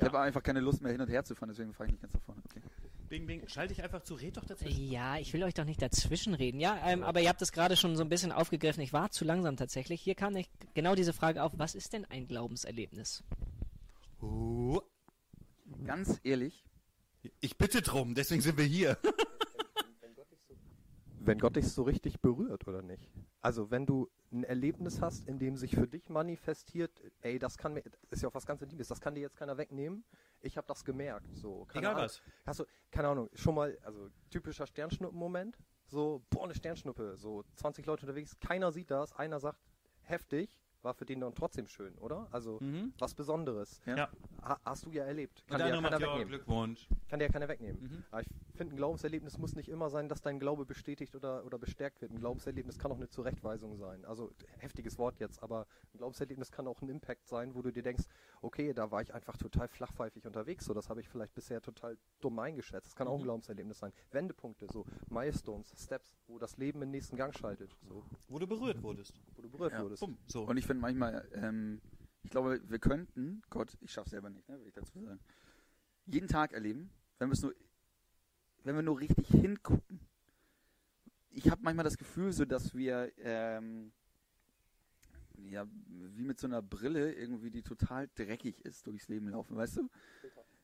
Ich 0.00 0.04
habe 0.04 0.20
einfach 0.20 0.42
keine 0.42 0.60
Lust 0.60 0.82
mehr 0.82 0.92
hin 0.92 1.00
und 1.00 1.08
her 1.08 1.24
zu 1.24 1.34
fahren, 1.34 1.50
deswegen 1.50 1.72
fahre 1.72 1.86
ich 1.86 1.92
nicht 1.92 2.02
ganz 2.02 2.14
nach 2.14 2.22
vorne. 2.22 2.42
Okay. 2.44 2.60
Bing, 3.08 3.26
bing, 3.26 3.48
schalte 3.48 3.72
ich 3.72 3.82
einfach 3.82 4.02
zu, 4.02 4.14
red 4.14 4.36
doch 4.36 4.44
dazwischen. 4.44 4.90
Ja, 4.90 5.16
ich 5.16 5.32
will 5.32 5.42
euch 5.42 5.54
doch 5.54 5.64
nicht 5.64 5.80
dazwischenreden. 5.80 6.60
Ja, 6.60 6.78
ähm, 6.84 7.02
aber 7.02 7.20
ihr 7.20 7.30
habt 7.30 7.40
es 7.40 7.52
gerade 7.52 7.76
schon 7.76 7.96
so 7.96 8.02
ein 8.02 8.08
bisschen 8.08 8.32
aufgegriffen. 8.32 8.82
Ich 8.82 8.92
war 8.92 9.10
zu 9.10 9.24
langsam 9.24 9.56
tatsächlich. 9.56 10.02
Hier 10.02 10.14
kam 10.14 10.34
nicht 10.34 10.50
genau 10.74 10.94
diese 10.94 11.14
Frage 11.14 11.42
auf, 11.42 11.52
was 11.56 11.74
ist 11.74 11.94
denn 11.94 12.04
ein 12.04 12.26
Glaubenserlebnis? 12.26 13.24
Oh, 14.20 14.82
Ganz 15.84 16.20
ehrlich, 16.24 16.64
ich 17.40 17.56
bitte 17.56 17.82
drum, 17.82 18.14
deswegen 18.14 18.40
sind 18.40 18.58
wir 18.58 18.64
hier. 18.64 18.98
Wenn 21.20 21.38
Gott 21.38 21.56
dich 21.56 21.68
so 21.68 21.82
richtig 21.82 22.20
berührt, 22.20 22.66
oder 22.66 22.82
nicht? 22.82 23.06
Also, 23.48 23.70
wenn 23.70 23.86
du 23.86 24.10
ein 24.30 24.44
Erlebnis 24.44 25.00
hast, 25.00 25.26
in 25.26 25.38
dem 25.38 25.56
sich 25.56 25.74
für 25.74 25.88
dich 25.88 26.10
manifestiert, 26.10 27.00
ey, 27.22 27.38
das 27.38 27.56
kann 27.56 27.72
mir, 27.72 27.82
ist 28.10 28.22
ja 28.22 28.28
auch 28.28 28.34
was 28.34 28.44
ganz 28.44 28.60
Intimes, 28.60 28.88
das 28.88 29.00
kann 29.00 29.14
dir 29.14 29.22
jetzt 29.22 29.38
keiner 29.38 29.56
wegnehmen. 29.56 30.04
Ich 30.42 30.58
habe 30.58 30.66
das 30.66 30.84
gemerkt. 30.84 31.34
So, 31.34 31.66
Egal 31.70 31.92
Ahnung. 31.92 32.02
was. 32.02 32.20
Hast 32.44 32.60
du, 32.60 32.64
keine 32.90 33.08
Ahnung, 33.08 33.30
schon 33.32 33.54
mal, 33.54 33.78
also 33.80 34.10
typischer 34.28 34.66
Sternschnuppen-Moment, 34.66 35.56
so, 35.86 36.22
boah, 36.28 36.44
eine 36.44 36.54
Sternschnuppe, 36.54 37.16
so 37.16 37.42
20 37.54 37.86
Leute 37.86 38.04
unterwegs, 38.04 38.38
keiner 38.38 38.70
sieht 38.70 38.90
das, 38.90 39.14
einer 39.14 39.40
sagt, 39.40 39.62
heftig, 40.02 40.54
war 40.82 40.94
für 40.94 41.04
den 41.04 41.20
dann 41.20 41.34
trotzdem 41.34 41.66
schön, 41.66 41.94
oder? 41.98 42.28
Also, 42.30 42.58
Mhm. 42.60 42.92
was 42.98 43.14
Besonderes. 43.14 43.80
Ja. 43.86 44.08
Ha, 44.42 44.60
hast 44.64 44.86
du 44.86 44.90
ja 44.90 45.04
erlebt. 45.04 45.44
Kann 45.48 45.58
der 45.58 45.68
dir 45.68 45.74
ja 45.74 45.80
keiner 45.82 46.00
wegnehmen. 46.00 46.28
Glückwunsch. 46.28 46.88
Kann 47.08 47.18
dir 47.18 47.26
ja 47.26 47.32
keiner 47.32 47.48
wegnehmen. 47.48 47.82
Mhm. 47.82 48.04
Aber 48.10 48.20
ich 48.22 48.28
finde, 48.54 48.74
ein 48.74 48.76
Glaubenserlebnis 48.76 49.38
muss 49.38 49.54
nicht 49.56 49.68
immer 49.68 49.90
sein, 49.90 50.08
dass 50.08 50.20
dein 50.20 50.38
Glaube 50.38 50.64
bestätigt 50.66 51.14
oder, 51.16 51.44
oder 51.44 51.58
bestärkt 51.58 52.00
wird. 52.00 52.12
Ein 52.12 52.20
Glaubenserlebnis 52.20 52.78
kann 52.78 52.92
auch 52.92 52.96
eine 52.96 53.08
Zurechtweisung 53.08 53.76
sein. 53.76 54.04
Also 54.04 54.30
heftiges 54.58 54.98
Wort 54.98 55.18
jetzt, 55.18 55.42
aber 55.42 55.66
ein 55.94 55.98
Glaubenserlebnis 55.98 56.50
kann 56.52 56.66
auch 56.68 56.80
ein 56.80 56.88
Impact 56.88 57.26
sein, 57.26 57.54
wo 57.54 57.62
du 57.62 57.72
dir 57.72 57.82
denkst, 57.82 58.04
okay, 58.42 58.72
da 58.72 58.90
war 58.90 59.02
ich 59.02 59.12
einfach 59.12 59.36
total 59.36 59.68
flachpfeifig 59.68 60.24
unterwegs. 60.26 60.64
So, 60.64 60.74
das 60.74 60.88
habe 60.88 61.00
ich 61.00 61.08
vielleicht 61.08 61.34
bisher 61.34 61.60
total 61.60 61.98
dumm 62.20 62.38
eingeschätzt. 62.38 62.86
Das 62.86 62.94
kann 62.96 63.08
auch 63.08 63.14
ein 63.14 63.20
Mhm. 63.20 63.24
Glaubenserlebnis 63.24 63.78
sein. 63.78 63.92
Wendepunkte, 64.12 64.66
so 64.72 64.84
Milestones, 65.10 65.72
Steps, 65.76 66.16
wo 66.28 66.38
das 66.38 66.56
Leben 66.56 66.82
in 66.82 66.88
den 66.88 66.92
nächsten 66.92 67.16
Gang 67.16 67.34
schaltet, 67.36 67.76
so, 67.88 68.04
Wo 68.28 68.38
du 68.38 68.46
berührt 68.46 68.82
wurdest. 68.82 69.20
wo 69.34 69.42
du 69.42 69.48
berührt 69.50 69.72
Ja, 69.72 69.82
wurdest. 69.82 70.00
Bumm, 70.00 70.16
so. 70.26 70.44
und 70.44 70.56
ich 70.56 70.66
finde 70.68 70.82
manchmal, 70.82 71.26
ähm, 71.32 71.80
ich 72.22 72.30
glaube, 72.30 72.60
wir 72.68 72.78
könnten, 72.78 73.42
Gott, 73.50 73.76
ich 73.80 73.90
schaffe 73.90 74.10
selber 74.10 74.30
nicht, 74.30 74.48
ne, 74.48 74.60
will 74.60 74.68
ich 74.68 74.74
dazu 74.74 75.00
sagen, 75.00 75.18
jeden 76.06 76.28
Tag 76.28 76.52
erleben, 76.52 76.90
wenn 77.18 77.28
wir 77.28 77.32
es 77.32 77.42
nur, 77.42 77.54
wenn 78.64 78.76
wir 78.76 78.82
nur 78.82 79.00
richtig 79.00 79.28
hingucken. 79.28 80.00
Ich 81.30 81.50
habe 81.50 81.62
manchmal 81.62 81.84
das 81.84 81.96
Gefühl, 81.96 82.32
so 82.32 82.44
dass 82.44 82.74
wir, 82.74 83.12
ähm, 83.18 83.92
ja, 85.36 85.66
wie 85.86 86.22
mit 86.22 86.38
so 86.38 86.46
einer 86.46 86.60
Brille 86.60 87.14
irgendwie, 87.14 87.50
die 87.50 87.62
total 87.62 88.08
dreckig 88.14 88.60
ist, 88.64 88.86
durchs 88.86 89.08
Leben 89.08 89.28
laufen, 89.28 89.56
weißt 89.56 89.78
du? 89.78 89.90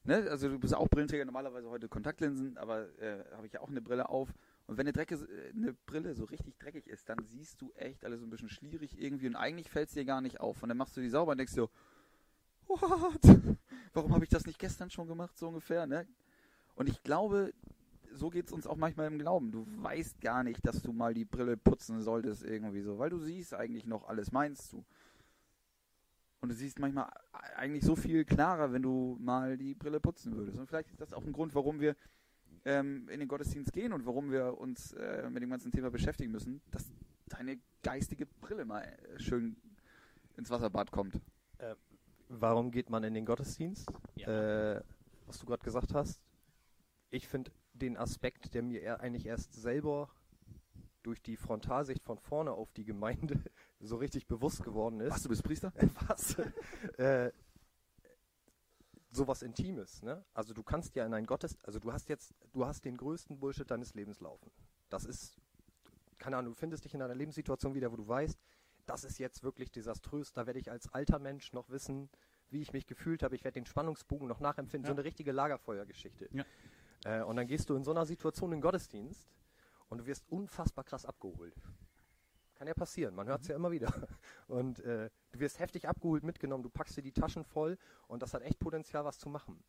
Ne? 0.05 0.29
Also 0.31 0.49
du 0.49 0.59
bist 0.59 0.75
auch 0.75 0.89
Brillenträger, 0.89 1.25
normalerweise 1.25 1.71
heute 1.71 1.89
Kontaktlinsen, 1.89 2.59
aber 2.59 2.89
äh, 2.99 3.25
habe 3.33 3.47
ich 3.47 3.55
ja 3.55 3.61
auch 3.61 3.71
eine 3.71 3.81
Brille 3.81 4.09
auf. 4.09 4.35
Und 4.67 4.79
wenn 4.79 4.87
eine, 4.87 4.93
Drecke, 4.93 5.15
äh, 5.15 5.51
eine 5.51 5.75
Brille 5.87 6.15
so 6.15 6.25
richtig 6.25 6.59
dreckig 6.59 6.89
ist, 6.89 7.09
dann 7.09 7.23
siehst 7.25 7.61
du 7.61 7.73
echt 7.73 8.05
alles 8.05 8.21
so 8.21 8.27
ein 8.27 8.31
bisschen 8.31 8.49
schlierig 8.49 8.99
irgendwie 9.01 9.27
und 9.27 9.37
eigentlich 9.37 9.71
fällt 9.71 9.89
es 9.89 9.95
dir 9.95 10.05
gar 10.05 10.21
nicht 10.21 10.41
auf. 10.41 10.63
Und 10.63 10.69
dann 10.69 10.79
machst 10.79 10.97
du 10.97 11.01
die 11.01 11.11
sauber 11.11 11.33
und 11.33 11.39
denkst 11.39 11.55
dir, 11.55 11.69
what? 12.67 13.21
Warum 13.93 14.15
habe 14.15 14.25
ich 14.25 14.31
das 14.31 14.47
nicht 14.47 14.59
gestern 14.59 14.91
schon 14.91 15.07
gemacht, 15.07 15.39
so 15.39 15.49
ungefähr, 15.49 15.87
ne? 15.87 16.07
Und 16.75 16.89
ich 16.89 17.03
glaube, 17.03 17.53
so 18.11 18.31
geht 18.31 18.47
es 18.47 18.53
uns 18.53 18.67
auch 18.67 18.77
manchmal 18.77 19.07
im 19.07 19.19
Glauben. 19.19 19.53
Du 19.53 19.67
weißt 19.83 20.21
gar 20.21 20.43
nicht, 20.43 20.65
dass 20.67 20.83
du 20.83 20.93
mal 20.93 21.15
die 21.15 21.25
Brille 21.25 21.57
putzen 21.57 22.01
solltest 22.01 22.43
irgendwie 22.43 22.83
so, 22.83 22.99
weil 22.99 23.11
du 23.11 23.19
siehst 23.19 23.55
eigentlich 23.55 23.87
noch 23.87 24.09
alles, 24.09 24.33
meinst 24.33 24.73
du. 24.73 24.85
Und 26.41 26.51
du 26.51 26.55
siehst 26.55 26.79
manchmal 26.79 27.11
eigentlich 27.57 27.85
so 27.85 27.97
viel 27.97 28.25
klarer, 28.25 28.73
wenn 28.73 28.83
du 28.83 29.17
mal 29.21 29.57
die 29.57 29.75
Brille 29.75 30.01
putzen 30.01 30.37
würdest. 30.37 30.59
Und 30.59 30.67
vielleicht 30.67 30.91
ist 30.91 31.01
das 31.01 31.13
auch 31.13 31.25
ein 31.25 31.33
Grund, 31.33 31.55
warum 31.55 31.81
wir 31.81 31.97
ähm, 32.65 33.09
in 33.09 33.21
den 33.21 33.29
Gottesdienst 33.29 33.73
gehen 33.73 33.93
und 33.93 34.07
warum 34.07 34.31
wir 34.31 34.59
uns 34.59 34.93
äh, 34.93 35.29
mit 35.31 35.43
dem 35.43 35.51
ganzen 35.51 35.73
Thema 35.73 35.91
beschäftigen 35.91 36.33
müssen, 36.33 36.61
dass 36.71 36.93
deine 37.27 37.59
geistige 37.83 38.27
Brille 38.27 38.65
mal 38.65 38.83
äh, 38.83 39.19
schön 39.19 39.57
ins 40.37 40.51
Wasserbad 40.51 40.91
kommt. 40.91 41.21
Warum 42.29 42.71
geht 42.71 42.91
man 42.91 43.05
in 43.05 43.15
den 43.15 43.27
Gottesdienst? 43.27 43.89
Ja. 44.17 44.77
Äh, 44.77 44.83
was 45.27 45.39
du 45.39 45.47
gerade 45.47 45.63
gesagt 45.63 45.95
hast. 45.95 46.21
Ich 47.11 47.29
finde 47.29 47.53
den 47.73 47.97
Aspekt, 47.97 48.55
der 48.55 48.63
mir 48.63 48.81
eher 48.81 49.01
eigentlich 49.01 49.27
erst 49.27 49.53
selber 49.55 50.11
durch 51.03 51.21
die 51.23 51.37
Frontalsicht 51.37 52.03
von 52.03 52.19
vorne 52.19 52.53
auf 52.53 52.73
die 52.73 52.85
Gemeinde 52.85 53.41
so 53.81 53.97
richtig 53.97 54.27
bewusst 54.27 54.65
geworden 54.65 55.01
ist. 55.01 55.13
Was, 55.13 55.23
du 55.23 55.29
bist 55.29 55.45
Priester? 55.45 55.73
was? 56.09 56.37
äh, 56.99 57.31
sowas 59.15 59.43
Intimes, 59.43 60.03
ne? 60.03 60.25
Also 60.35 60.53
du 60.55 60.63
kannst 60.63 60.95
ja 60.97 61.07
in 61.07 61.15
ein 61.15 61.27
Gottes, 61.27 61.57
also 61.63 61.79
du 61.79 61.93
hast 61.93 62.09
jetzt, 62.09 62.35
du 62.53 62.67
hast 62.67 62.85
den 62.85 62.97
größten 62.97 63.39
Bullshit 63.39 63.71
deines 63.71 63.95
Lebens 63.95 64.21
laufen. 64.21 64.51
Das 64.89 65.05
ist, 65.05 65.37
keine 66.19 66.37
Ahnung, 66.37 66.53
du 66.53 66.59
findest 66.59 66.85
dich 66.85 66.95
in 66.95 67.03
einer 67.03 67.15
Lebenssituation 67.15 67.75
wieder, 67.75 67.93
wo 67.93 67.97
du 67.97 68.07
weißt, 68.07 68.39
das 68.87 69.05
ist 69.05 69.19
jetzt 69.19 69.43
wirklich 69.43 69.71
desaströs, 69.71 70.33
da 70.33 70.47
werde 70.47 70.59
ich 70.59 70.71
als 70.71 70.93
alter 70.93 71.19
Mensch 71.19 71.53
noch 71.53 71.71
wissen, 71.71 72.11
wie 72.51 72.61
ich 72.61 72.73
mich 72.73 72.87
gefühlt 72.87 73.23
habe, 73.23 73.35
ich 73.35 73.45
werde 73.45 73.55
den 73.61 73.67
Spannungsbogen 73.67 74.29
noch 74.29 74.41
nachempfinden, 74.41 74.85
Ja. 74.85 74.89
so 74.89 74.95
eine 74.95 75.05
richtige 75.05 75.33
Lagerfeuergeschichte. 75.33 76.29
Ja. 76.33 76.45
Äh, 77.05 77.23
und 77.23 77.37
dann 77.37 77.47
gehst 77.47 77.71
du 77.71 77.77
in 77.77 77.85
so 77.85 77.91
einer 77.93 78.05
Situation 78.07 78.53
in 78.53 78.59
den 78.59 78.63
Gottesdienst 78.63 79.29
und 79.89 79.99
du 79.99 80.07
wirst 80.07 80.29
unfassbar 80.29 80.85
krass 80.85 81.05
abgeholt. 81.07 81.55
Kann 82.55 82.69
ja 82.69 82.75
passieren, 82.75 83.15
man 83.15 83.27
hört 83.27 83.43
es 83.43 83.49
ja 83.49 83.57
immer 83.57 83.71
wieder. 83.71 83.93
Und 84.49 84.81
äh, 84.81 85.11
du 85.33 85.41
wirst 85.41 85.59
heftig 85.59 85.89
abgeholt, 85.89 86.23
mitgenommen, 86.23 86.63
du 86.63 86.71
packst 86.71 86.97
dir 86.97 87.03
die 87.03 87.13
Taschen 87.13 87.45
voll 87.45 87.79
und 88.07 88.23
das 88.23 88.33
hat 88.33 88.43
echt 88.43 88.61
Potenzial, 88.61 89.05
was 89.05 89.19
zu 89.19 89.29
machen. 89.29 89.63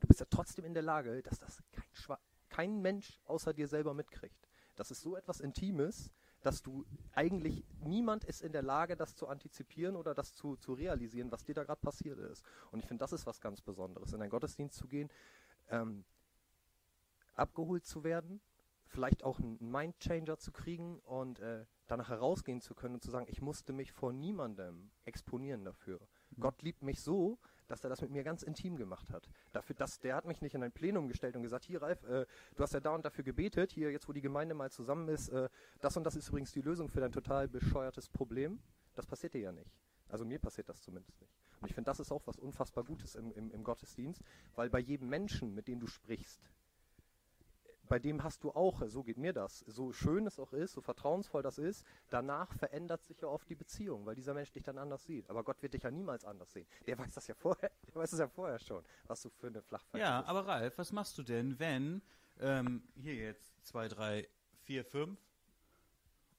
Du 0.00 0.06
bist 0.06 0.20
ja 0.20 0.26
trotzdem 0.30 0.64
in 0.64 0.72
der 0.72 0.82
Lage, 0.82 1.22
dass 1.22 1.38
das 1.38 1.62
kein, 1.72 1.84
Schwa 1.92 2.18
kein 2.48 2.80
Mensch 2.80 3.20
außer 3.26 3.52
dir 3.52 3.68
selber 3.68 3.92
mitkriegt. 3.92 4.48
Das 4.76 4.90
ist 4.90 5.02
so 5.02 5.16
etwas 5.16 5.40
Intimes, 5.40 6.10
dass 6.40 6.62
du 6.62 6.86
eigentlich 7.12 7.64
niemand 7.84 8.24
ist 8.24 8.40
in 8.40 8.52
der 8.52 8.62
Lage, 8.62 8.96
das 8.96 9.14
zu 9.14 9.28
antizipieren 9.28 9.94
oder 9.96 10.14
das 10.14 10.34
zu, 10.34 10.56
zu 10.56 10.72
realisieren, 10.72 11.30
was 11.30 11.44
dir 11.44 11.54
da 11.54 11.64
gerade 11.64 11.80
passiert 11.80 12.18
ist. 12.18 12.44
Und 12.70 12.80
ich 12.80 12.86
finde, 12.86 13.02
das 13.02 13.12
ist 13.12 13.26
was 13.26 13.40
ganz 13.40 13.60
Besonderes, 13.60 14.12
in 14.12 14.22
einen 14.22 14.30
Gottesdienst 14.30 14.76
zu 14.76 14.88
gehen, 14.88 15.10
ähm, 15.68 16.04
abgeholt 17.34 17.84
zu 17.84 18.04
werden, 18.04 18.40
vielleicht 18.90 19.22
auch 19.24 19.38
einen 19.38 19.58
Mindchanger 19.60 20.38
zu 20.38 20.52
kriegen 20.52 20.98
und 21.00 21.38
äh, 21.40 21.64
danach 21.86 22.08
herausgehen 22.08 22.60
zu 22.60 22.74
können 22.74 22.94
und 22.94 23.02
zu 23.02 23.10
sagen, 23.10 23.26
ich 23.28 23.40
musste 23.40 23.72
mich 23.72 23.92
vor 23.92 24.12
niemandem 24.12 24.90
exponieren 25.04 25.64
dafür. 25.64 26.00
Gott 26.38 26.62
liebt 26.62 26.82
mich 26.82 27.00
so, 27.00 27.38
dass 27.68 27.84
er 27.84 27.90
das 27.90 28.02
mit 28.02 28.10
mir 28.10 28.24
ganz 28.24 28.42
intim 28.42 28.76
gemacht 28.76 29.10
hat. 29.10 29.28
Dafür, 29.52 29.76
dass 29.76 30.00
der 30.00 30.16
hat 30.16 30.24
mich 30.24 30.42
nicht 30.42 30.54
in 30.54 30.62
ein 30.62 30.72
Plenum 30.72 31.08
gestellt 31.08 31.36
und 31.36 31.42
gesagt, 31.42 31.64
hier 31.64 31.80
Ralf, 31.80 32.02
äh, 32.04 32.26
du 32.56 32.62
hast 32.62 32.74
ja 32.74 32.80
da 32.80 32.94
und 32.94 33.04
dafür 33.04 33.24
gebetet, 33.24 33.72
hier 33.72 33.92
jetzt 33.92 34.08
wo 34.08 34.12
die 34.12 34.20
Gemeinde 34.20 34.54
mal 34.54 34.70
zusammen 34.70 35.08
ist, 35.08 35.28
äh, 35.28 35.48
das 35.80 35.96
und 35.96 36.04
das 36.04 36.16
ist 36.16 36.28
übrigens 36.28 36.52
die 36.52 36.62
Lösung 36.62 36.88
für 36.88 37.00
dein 37.00 37.12
total 37.12 37.48
bescheuertes 37.48 38.08
Problem. 38.08 38.60
Das 38.94 39.06
passiert 39.06 39.34
dir 39.34 39.40
ja 39.40 39.52
nicht. 39.52 39.70
Also 40.08 40.24
mir 40.24 40.40
passiert 40.40 40.68
das 40.68 40.82
zumindest 40.82 41.20
nicht. 41.20 41.32
Und 41.60 41.68
ich 41.68 41.74
finde, 41.74 41.90
das 41.90 42.00
ist 42.00 42.10
auch 42.10 42.26
was 42.26 42.38
unfassbar 42.38 42.84
Gutes 42.84 43.14
im, 43.14 43.30
im, 43.32 43.50
im 43.52 43.62
Gottesdienst, 43.62 44.22
weil 44.56 44.68
bei 44.68 44.80
jedem 44.80 45.08
Menschen, 45.08 45.54
mit 45.54 45.68
dem 45.68 45.78
du 45.78 45.86
sprichst, 45.86 46.40
bei 47.90 47.98
dem 47.98 48.22
hast 48.22 48.44
du 48.44 48.52
auch, 48.52 48.80
so 48.86 49.02
geht 49.02 49.18
mir 49.18 49.32
das, 49.32 49.58
so 49.66 49.92
schön 49.92 50.24
es 50.24 50.38
auch 50.38 50.52
ist, 50.52 50.72
so 50.74 50.80
vertrauensvoll 50.80 51.42
das 51.42 51.58
ist, 51.58 51.84
danach 52.08 52.54
verändert 52.54 53.04
sich 53.04 53.20
ja 53.20 53.26
oft 53.26 53.50
die 53.50 53.56
Beziehung, 53.56 54.06
weil 54.06 54.14
dieser 54.14 54.32
Mensch 54.32 54.52
dich 54.52 54.62
dann 54.62 54.78
anders 54.78 55.04
sieht. 55.04 55.28
Aber 55.28 55.42
Gott 55.42 55.60
wird 55.60 55.74
dich 55.74 55.82
ja 55.82 55.90
niemals 55.90 56.24
anders 56.24 56.52
sehen. 56.52 56.68
Der 56.86 56.96
weiß 56.96 57.12
das 57.14 57.26
ja 57.26 57.34
vorher, 57.34 57.70
der 57.88 57.94
weiß 57.96 58.12
es 58.12 58.20
ja 58.20 58.28
vorher 58.28 58.60
schon, 58.60 58.84
was 59.08 59.20
du 59.22 59.28
für 59.28 59.48
eine 59.48 59.60
Flachpfeife 59.60 59.98
Ja, 60.00 60.18
bist. 60.20 60.28
aber 60.30 60.46
Ralf, 60.46 60.78
was 60.78 60.92
machst 60.92 61.18
du 61.18 61.24
denn, 61.24 61.58
wenn 61.58 62.00
ähm, 62.38 62.84
hier 62.94 63.16
jetzt 63.16 63.52
zwei, 63.66 63.88
drei, 63.88 64.28
vier, 64.62 64.84
fünf 64.84 65.18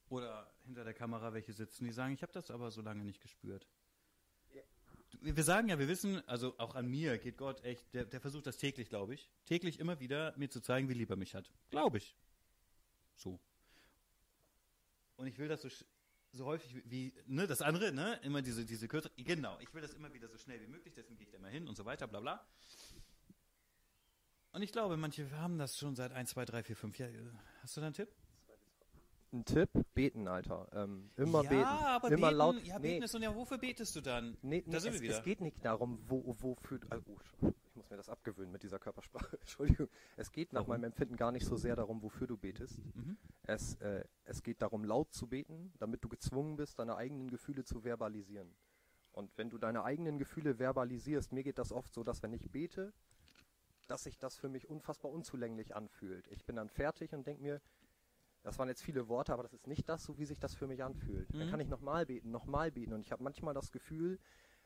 oder 0.07 0.49
hinter 0.63 0.85
der 0.85 0.93
Kamera 0.93 1.33
welche 1.33 1.51
sitzen, 1.51 1.83
die 1.83 1.91
sagen, 1.91 2.13
ich 2.13 2.21
habe 2.23 2.31
das 2.31 2.49
aber 2.49 2.71
so 2.71 2.81
lange 2.81 3.03
nicht 3.03 3.21
gespürt. 3.21 3.67
Wir 5.23 5.43
sagen 5.43 5.69
ja, 5.69 5.77
wir 5.77 5.87
wissen, 5.87 6.27
also 6.27 6.57
auch 6.57 6.73
an 6.73 6.87
mir 6.87 7.19
geht 7.19 7.37
Gott 7.37 7.63
echt, 7.63 7.93
der, 7.93 8.05
der 8.05 8.19
versucht 8.19 8.47
das 8.47 8.57
täglich, 8.57 8.89
glaube 8.89 9.13
ich, 9.13 9.29
täglich 9.45 9.79
immer 9.79 9.99
wieder 9.99 10.33
mir 10.35 10.49
zu 10.49 10.61
zeigen, 10.61 10.89
wie 10.89 10.95
lieb 10.95 11.11
er 11.11 11.15
mich 11.15 11.35
hat. 11.35 11.51
Glaube 11.69 11.99
ich. 11.99 12.15
So. 13.15 13.39
Und 15.17 15.27
ich 15.27 15.37
will 15.37 15.47
das 15.47 15.61
so, 15.61 15.69
so 16.31 16.45
häufig 16.45 16.81
wie, 16.85 17.13
ne, 17.27 17.45
das 17.45 17.61
andere, 17.61 17.91
ne, 17.91 18.19
immer 18.23 18.41
diese, 18.41 18.65
diese 18.65 18.87
Kürze, 18.87 19.11
genau, 19.15 19.59
ich 19.59 19.71
will 19.75 19.81
das 19.83 19.93
immer 19.93 20.11
wieder 20.11 20.27
so 20.27 20.39
schnell 20.39 20.59
wie 20.59 20.67
möglich, 20.67 20.95
deswegen 20.95 21.17
gehe 21.17 21.27
ich 21.27 21.31
da 21.31 21.37
immer 21.37 21.49
hin 21.49 21.67
und 21.67 21.77
so 21.77 21.85
weiter, 21.85 22.07
bla 22.07 22.19
bla. 22.19 22.43
Und 24.53 24.63
ich 24.63 24.71
glaube, 24.71 24.97
manche 24.97 25.29
haben 25.37 25.59
das 25.59 25.77
schon 25.77 25.95
seit 25.95 26.11
1, 26.11 26.31
2, 26.31 26.45
3, 26.45 26.63
4, 26.63 26.75
5 26.75 26.97
Jahren. 26.97 27.39
Hast 27.61 27.77
du 27.77 27.81
da 27.81 27.87
einen 27.87 27.93
Tipp? 27.93 28.09
Ein 29.33 29.45
Tipp, 29.45 29.69
beten, 29.93 30.27
Alter. 30.27 30.67
Ähm, 30.73 31.09
immer 31.15 31.43
ja, 31.43 31.49
beten. 31.49 31.63
aber 31.63 32.11
immer 32.11 32.27
beten, 32.27 32.37
laut. 32.37 32.63
Ja, 32.65 32.79
nee, 32.79 32.89
beten 32.89 33.03
ist 33.03 33.15
und 33.15 33.21
ja, 33.21 33.33
wofür 33.33 33.57
betest 33.57 33.95
du 33.95 34.01
dann? 34.01 34.37
nee, 34.41 34.61
nee, 34.65 34.71
da 34.73 34.79
sind 34.81 34.95
es, 34.95 35.01
wir 35.01 35.07
wieder. 35.07 35.17
es 35.19 35.23
geht 35.23 35.39
nicht 35.39 35.63
darum, 35.63 35.99
wo, 36.07 36.35
wofür. 36.41 36.79
du- 36.79 36.87
Also, 36.89 37.05
oh, 37.41 37.53
ich 37.63 37.75
muss 37.77 37.89
mir 37.89 37.95
das 37.95 38.09
abgewöhnen 38.09 38.51
mit 38.51 38.61
dieser 38.63 38.77
Körpersprache. 38.77 39.37
Entschuldigung. 39.41 39.87
Es 40.17 40.33
geht 40.33 40.51
nach 40.51 40.61
Warum? 40.61 40.71
meinem 40.71 40.83
Empfinden 40.85 41.15
gar 41.15 41.31
nicht 41.31 41.45
so 41.45 41.55
sehr 41.55 41.77
darum, 41.77 42.01
wofür 42.01 42.27
du 42.27 42.35
betest. 42.35 42.77
Mhm. 42.93 43.17
Es, 43.43 43.75
äh, 43.75 44.03
es 44.25 44.43
geht 44.43 44.61
darum, 44.61 44.83
laut 44.83 45.13
zu 45.13 45.27
beten, 45.27 45.71
damit 45.79 46.03
du 46.03 46.09
gezwungen 46.09 46.57
bist, 46.57 46.77
deine 46.79 46.97
eigenen 46.97 47.29
Gefühle 47.29 47.63
zu 47.63 47.85
verbalisieren. 47.85 48.53
Und 49.13 49.31
wenn 49.37 49.49
du 49.49 49.57
deine 49.57 49.83
eigenen 49.85 50.17
Gefühle 50.19 50.55
verbalisierst, 50.55 51.31
mir 51.31 51.43
geht 51.43 51.57
das 51.57 51.71
oft 51.71 51.93
so, 51.93 52.03
dass 52.03 52.21
wenn 52.21 52.33
ich 52.33 52.51
bete, 52.51 52.93
dass 53.87 54.03
sich 54.03 54.17
das 54.17 54.37
für 54.37 54.49
mich 54.49 54.69
unfassbar 54.69 55.11
unzulänglich 55.11 55.75
anfühlt. 55.75 56.27
Ich 56.27 56.45
bin 56.45 56.55
dann 56.57 56.69
fertig 56.69 57.13
und 57.13 57.25
denke 57.27 57.41
mir, 57.43 57.61
das 58.43 58.57
waren 58.59 58.67
jetzt 58.69 58.81
viele 58.83 59.07
Worte, 59.07 59.33
aber 59.33 59.43
das 59.43 59.53
ist 59.53 59.67
nicht 59.67 59.87
das, 59.89 60.03
so 60.03 60.17
wie 60.17 60.25
sich 60.25 60.39
das 60.39 60.55
für 60.55 60.67
mich 60.67 60.83
anfühlt. 60.83 61.29
Dann 61.33 61.47
Mhm. 61.47 61.51
kann 61.51 61.59
ich 61.59 61.67
nochmal 61.69 62.05
beten, 62.05 62.31
nochmal 62.31 62.71
beten. 62.71 62.93
Und 62.93 63.01
ich 63.01 63.11
habe 63.11 63.23
manchmal 63.23 63.53
das 63.53 63.71
Gefühl, 63.71 64.19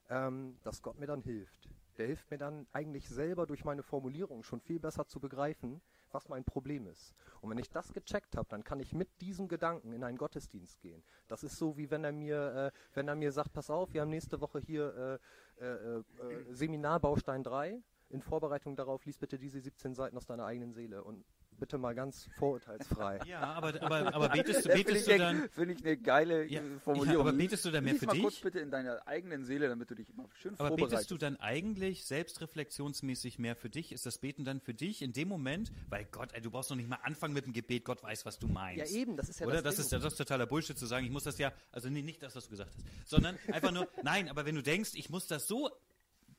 ähm, 0.09 0.57
dass 0.63 0.81
Gott 0.81 0.99
mir 0.99 1.07
dann 1.07 1.21
hilft. 1.21 1.69
Der 1.97 2.07
hilft 2.07 2.29
mir 2.29 2.37
dann 2.37 2.67
eigentlich 2.73 3.07
selber 3.09 3.45
durch 3.45 3.63
meine 3.65 3.81
Formulierung 3.83 4.43
schon 4.43 4.59
viel 4.59 4.79
besser 4.79 5.07
zu 5.07 5.19
begreifen, 5.19 5.81
was 6.11 6.29
mein 6.29 6.43
Problem 6.43 6.87
ist. 6.87 7.13
Und 7.41 7.49
wenn 7.49 7.57
ich 7.57 7.69
das 7.69 7.91
gecheckt 7.91 8.37
habe, 8.37 8.47
dann 8.49 8.63
kann 8.63 8.79
ich 8.79 8.93
mit 8.93 9.09
diesem 9.21 9.47
Gedanken 9.47 9.91
in 9.93 10.03
einen 10.03 10.17
Gottesdienst 10.17 10.79
gehen. 10.81 11.03
Das 11.27 11.43
ist 11.43 11.57
so, 11.57 11.77
wie 11.77 11.89
wenn 11.91 12.03
er 12.03 12.11
mir, 12.11 12.71
äh, 12.73 12.95
wenn 12.95 13.07
er 13.07 13.15
mir 13.15 13.31
sagt, 13.31 13.53
pass 13.53 13.69
auf, 13.69 13.93
wir 13.93 14.01
haben 14.01 14.09
nächste 14.09 14.39
Woche 14.41 14.59
hier 14.59 15.19
äh, 15.59 15.63
äh, 15.65 15.97
äh, 15.97 16.53
Seminar 16.53 16.99
Baustein 16.99 17.43
3. 17.43 17.81
In 18.09 18.21
Vorbereitung 18.21 18.75
darauf 18.75 19.03
lies 19.05 19.17
bitte 19.17 19.39
diese 19.39 19.59
17 19.59 19.95
Seiten 19.95 20.15
aus 20.15 20.25
deiner 20.25 20.45
eigenen 20.45 20.73
Seele 20.73 21.03
und 21.03 21.25
bitte 21.59 21.77
mal 21.77 21.93
ganz 21.95 22.27
vorurteilsfrei. 22.37 23.19
Ja, 23.27 23.41
aber, 23.41 23.81
aber, 23.81 24.13
aber 24.13 24.29
betest 24.29 24.63
betest 24.67 25.07
du 25.07 25.17
dann. 25.17 25.49
finde 25.49 25.73
ich 25.73 25.83
eine 25.85 25.97
geile 25.97 26.45
Ja, 26.45 26.61
äh, 26.61 26.63
ja, 26.69 26.79
Formulierung. 26.79 27.21
aber 27.27 27.33
betest 27.33 27.65
du 27.65 27.71
dann 27.71 27.83
mehr 27.83 27.93
Lies 27.93 27.99
für 28.01 28.05
mal 28.07 28.13
dich? 28.13 28.21
kurz 28.21 28.39
bitte 28.39 28.59
in 28.59 28.71
deiner 28.71 29.07
eigenen 29.07 29.45
Seele, 29.45 29.67
damit 29.69 29.89
du 29.89 29.95
dich 29.95 30.09
immer 30.09 30.27
schön 30.41 30.53
Aber 30.59 30.69
vorbereitest. 30.69 30.91
betest 30.91 31.11
du 31.11 31.17
dann 31.17 31.37
eigentlich 31.37 32.05
selbstreflexionsmäßig 32.05 33.39
mehr 33.39 33.55
für 33.55 33.69
dich? 33.69 33.91
Ist 33.91 34.05
das 34.05 34.17
Beten 34.17 34.45
dann 34.45 34.59
für 34.59 34.73
dich 34.73 35.01
in 35.01 35.13
dem 35.13 35.27
Moment? 35.27 35.71
Weil 35.89 36.05
Gott, 36.05 36.29
ey, 36.33 36.41
du 36.41 36.51
brauchst 36.51 36.69
noch 36.69 36.77
nicht 36.77 36.89
mal 36.89 36.99
anfangen 37.03 37.33
mit 37.33 37.45
dem 37.45 37.53
Gebet, 37.53 37.85
Gott 37.85 38.03
weiß, 38.03 38.25
was 38.25 38.39
du 38.39 38.47
meinst. 38.47 38.91
Ja, 38.93 38.99
eben, 38.99 39.17
das 39.17 39.29
ist 39.29 39.39
ja 39.39 39.47
Oder? 39.47 39.61
das 39.61 39.75
Das, 39.75 39.85
ist, 39.85 39.93
das 39.93 40.03
ist 40.05 40.15
totaler 40.17 40.45
Bullshit 40.45 40.77
zu 40.77 40.85
sagen, 40.85 41.05
ich 41.05 41.11
muss 41.11 41.23
das 41.23 41.37
ja, 41.37 41.51
also 41.71 41.89
nee, 41.89 42.01
nicht 42.01 42.21
das, 42.23 42.35
was 42.35 42.45
du 42.45 42.51
gesagt 42.51 42.71
hast, 42.75 43.09
sondern 43.09 43.37
einfach 43.51 43.71
nur, 43.71 43.87
nein, 44.03 44.29
aber 44.29 44.45
wenn 44.45 44.55
du 44.55 44.63
denkst, 44.63 44.91
ich 44.95 45.09
muss 45.09 45.27
das 45.27 45.47
so 45.47 45.69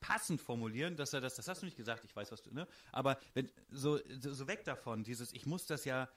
passend 0.01 0.41
formulieren, 0.41 0.97
dass 0.97 1.13
er 1.13 1.21
das, 1.21 1.35
das 1.37 1.49
hast 1.49 1.63
du 1.63 1.67
nicht 1.67 1.77
gesagt, 1.77 2.05
ich 2.05 2.15
weiß, 2.15 2.31
was 2.33 2.43
du, 2.43 2.53
ne? 2.53 2.67
Aber 2.93 3.19
wenn, 3.35 3.51
so, 3.71 3.99
so 4.19 4.47
weg 4.47 4.65
davon, 4.65 5.05
dieses, 5.05 5.33
ich 5.33 5.47
muss 5.47 5.67
das 5.67 5.85
ja 5.85 6.09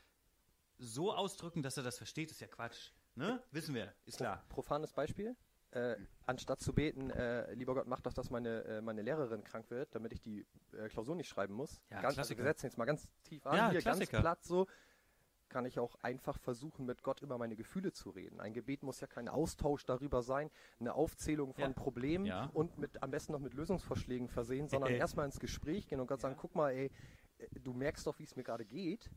so 0.78 1.14
ausdrücken, 1.14 1.62
dass 1.62 1.78
er 1.78 1.84
das 1.84 1.98
versteht, 1.98 2.32
ist 2.32 2.42
ja 2.42 2.48
Quatsch. 2.48 2.92
Ne? 3.16 3.42
Wissen 3.52 3.76
wir, 3.76 3.94
ist 4.06 4.18
klar. 4.18 4.46
Profanes 4.50 4.94
Beispiel. 4.94 5.36
Äh, 5.72 5.98
anstatt 6.26 6.62
zu 6.62 6.74
beten, 6.74 7.12
äh, 7.12 7.54
lieber 7.54 7.76
Gott, 7.76 7.86
mach 7.86 8.02
doch, 8.02 8.14
dass 8.14 8.30
meine, 8.32 8.64
äh, 8.64 8.82
meine 8.82 9.02
Lehrerin 9.04 9.44
krank 9.44 9.70
wird, 9.70 9.94
damit 9.94 10.14
ich 10.14 10.22
die 10.22 10.48
äh, 10.74 10.88
Klausur 10.90 11.16
nicht 11.16 11.28
schreiben 11.28 11.54
muss. 11.54 11.80
Ja, 11.92 12.02
ganz, 12.02 12.18
also 12.18 12.36
wir 12.36 12.44
setzen 12.44 12.66
jetzt 12.68 12.78
mal 12.78 12.86
ganz 12.86 13.08
tief 13.24 13.46
an, 13.46 13.56
Ja, 13.58 13.70
hier 13.72 13.82
Klassiker. 13.82 14.12
ganz 14.14 14.22
platt 14.24 14.44
so. 14.44 14.68
Kann 15.50 15.66
ich 15.66 15.80
auch 15.80 15.96
einfach 16.04 16.38
versuchen, 16.40 16.86
mit 16.86 17.02
Gott 17.02 17.22
über 17.22 17.38
meine 17.40 17.56
Gefühle 17.56 17.92
zu 17.92 18.12
reden. 18.12 18.40
Ein 18.40 18.54
Gebet 18.54 18.84
muss 18.84 19.02
ja 19.02 19.08
kein 19.08 19.28
Austausch 19.28 19.84
darüber 19.86 20.22
sein, 20.22 20.52
eine 20.80 20.94
Aufzählung 20.94 21.54
von 21.54 21.64
Ja. 21.70 21.74
Problemen 21.74 22.26
Ja. 22.26 22.46
und 22.54 22.78
mit 22.78 23.02
am 23.02 23.10
besten 23.12 23.34
noch 23.34 23.40
mit 23.40 23.56
Lösungsvorschlägen 23.56 24.28
versehen, 24.30 24.68
sondern 24.68 24.92
Äh, 24.92 24.98
erstmal 24.98 25.26
ins 25.26 25.40
Gespräch 25.40 25.88
gehen 25.88 26.00
und 26.00 26.08
Gott 26.08 26.22
sagen, 26.22 26.36
guck 26.38 26.54
mal, 26.56 26.72
ey, 26.72 26.92
äh, 27.40 27.48
du 27.60 27.74
merkst 27.74 28.06
doch, 28.06 28.20
wie 28.20 28.24
es 28.24 28.36
mir 28.36 28.44
gerade 28.44 28.64
geht. 28.66 29.10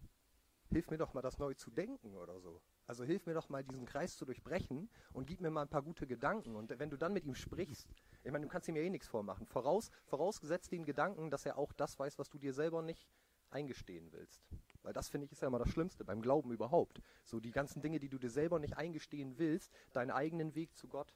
Hilf 0.71 0.89
mir 0.91 0.97
doch 0.97 1.13
mal, 1.13 1.21
das 1.21 1.39
neu 1.39 1.53
zu 1.53 1.71
denken 1.71 2.17
oder 2.17 2.41
so. 2.41 2.63
Also 2.87 3.05
hilf 3.05 3.27
mir 3.27 3.35
doch 3.35 3.51
mal, 3.51 3.63
diesen 3.63 3.85
Kreis 3.85 4.17
zu 4.17 4.25
durchbrechen 4.25 4.89
und 5.13 5.27
gib 5.27 5.41
mir 5.43 5.51
mal 5.51 5.63
ein 5.63 5.69
paar 5.69 5.83
gute 5.83 6.07
Gedanken. 6.07 6.57
Und 6.57 6.79
wenn 6.79 6.89
du 6.89 6.97
dann 6.97 7.13
mit 7.13 7.27
ihm 7.27 7.35
sprichst, 7.35 7.87
ich 8.25 8.33
meine, 8.33 8.47
du 8.47 8.51
kannst 8.51 8.69
ihm 8.69 8.77
ja 8.77 8.83
eh 8.83 8.89
nichts 8.89 9.07
vormachen. 9.07 9.47
Voraus, 9.47 9.91
vorausgesetzt 10.07 10.73
den 10.73 10.87
Gedanken, 10.87 11.31
dass 11.31 11.45
er 11.45 11.59
auch 11.59 11.75
das 11.75 11.99
weiß, 11.99 12.19
was 12.19 12.31
du 12.31 12.39
dir 12.39 12.55
selber 12.55 12.81
nicht 12.81 13.07
eingestehen 13.51 14.11
willst. 14.13 14.41
Weil 14.83 14.93
das 14.93 15.09
finde 15.09 15.27
ich 15.27 15.33
ist 15.33 15.43
ja 15.43 15.49
immer 15.49 15.59
das 15.59 15.71
Schlimmste 15.71 16.05
beim 16.05 16.21
Glauben 16.21 16.53
überhaupt. 16.53 17.01
So 17.25 17.41
die 17.41 17.53
ganzen 17.53 17.83
Dinge, 17.83 18.01
die 18.01 18.09
du 18.09 18.19
dir 18.19 18.31
selber 18.31 18.59
nicht 18.59 18.77
eingestehen 18.77 19.39
willst, 19.39 19.73
deinen 19.93 20.11
eigenen 20.11 20.55
Weg 20.55 20.77
zu 20.77 20.89
Gott. 20.89 21.15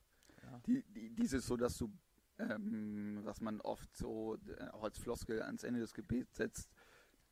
Die, 0.67 0.83
die, 0.85 1.11
dieses 1.11 1.47
so, 1.47 1.57
dass 1.57 1.77
du, 1.77 1.91
ähm, 2.39 3.21
was 3.25 3.41
man 3.41 3.61
oft 3.61 3.97
so 3.97 4.37
äh, 4.47 4.69
auch 4.69 4.85
als 4.85 4.99
Floskel 4.99 5.43
ans 5.43 5.65
Ende 5.65 5.81
des 5.81 5.93
Gebets 5.93 6.37
setzt, 6.37 6.71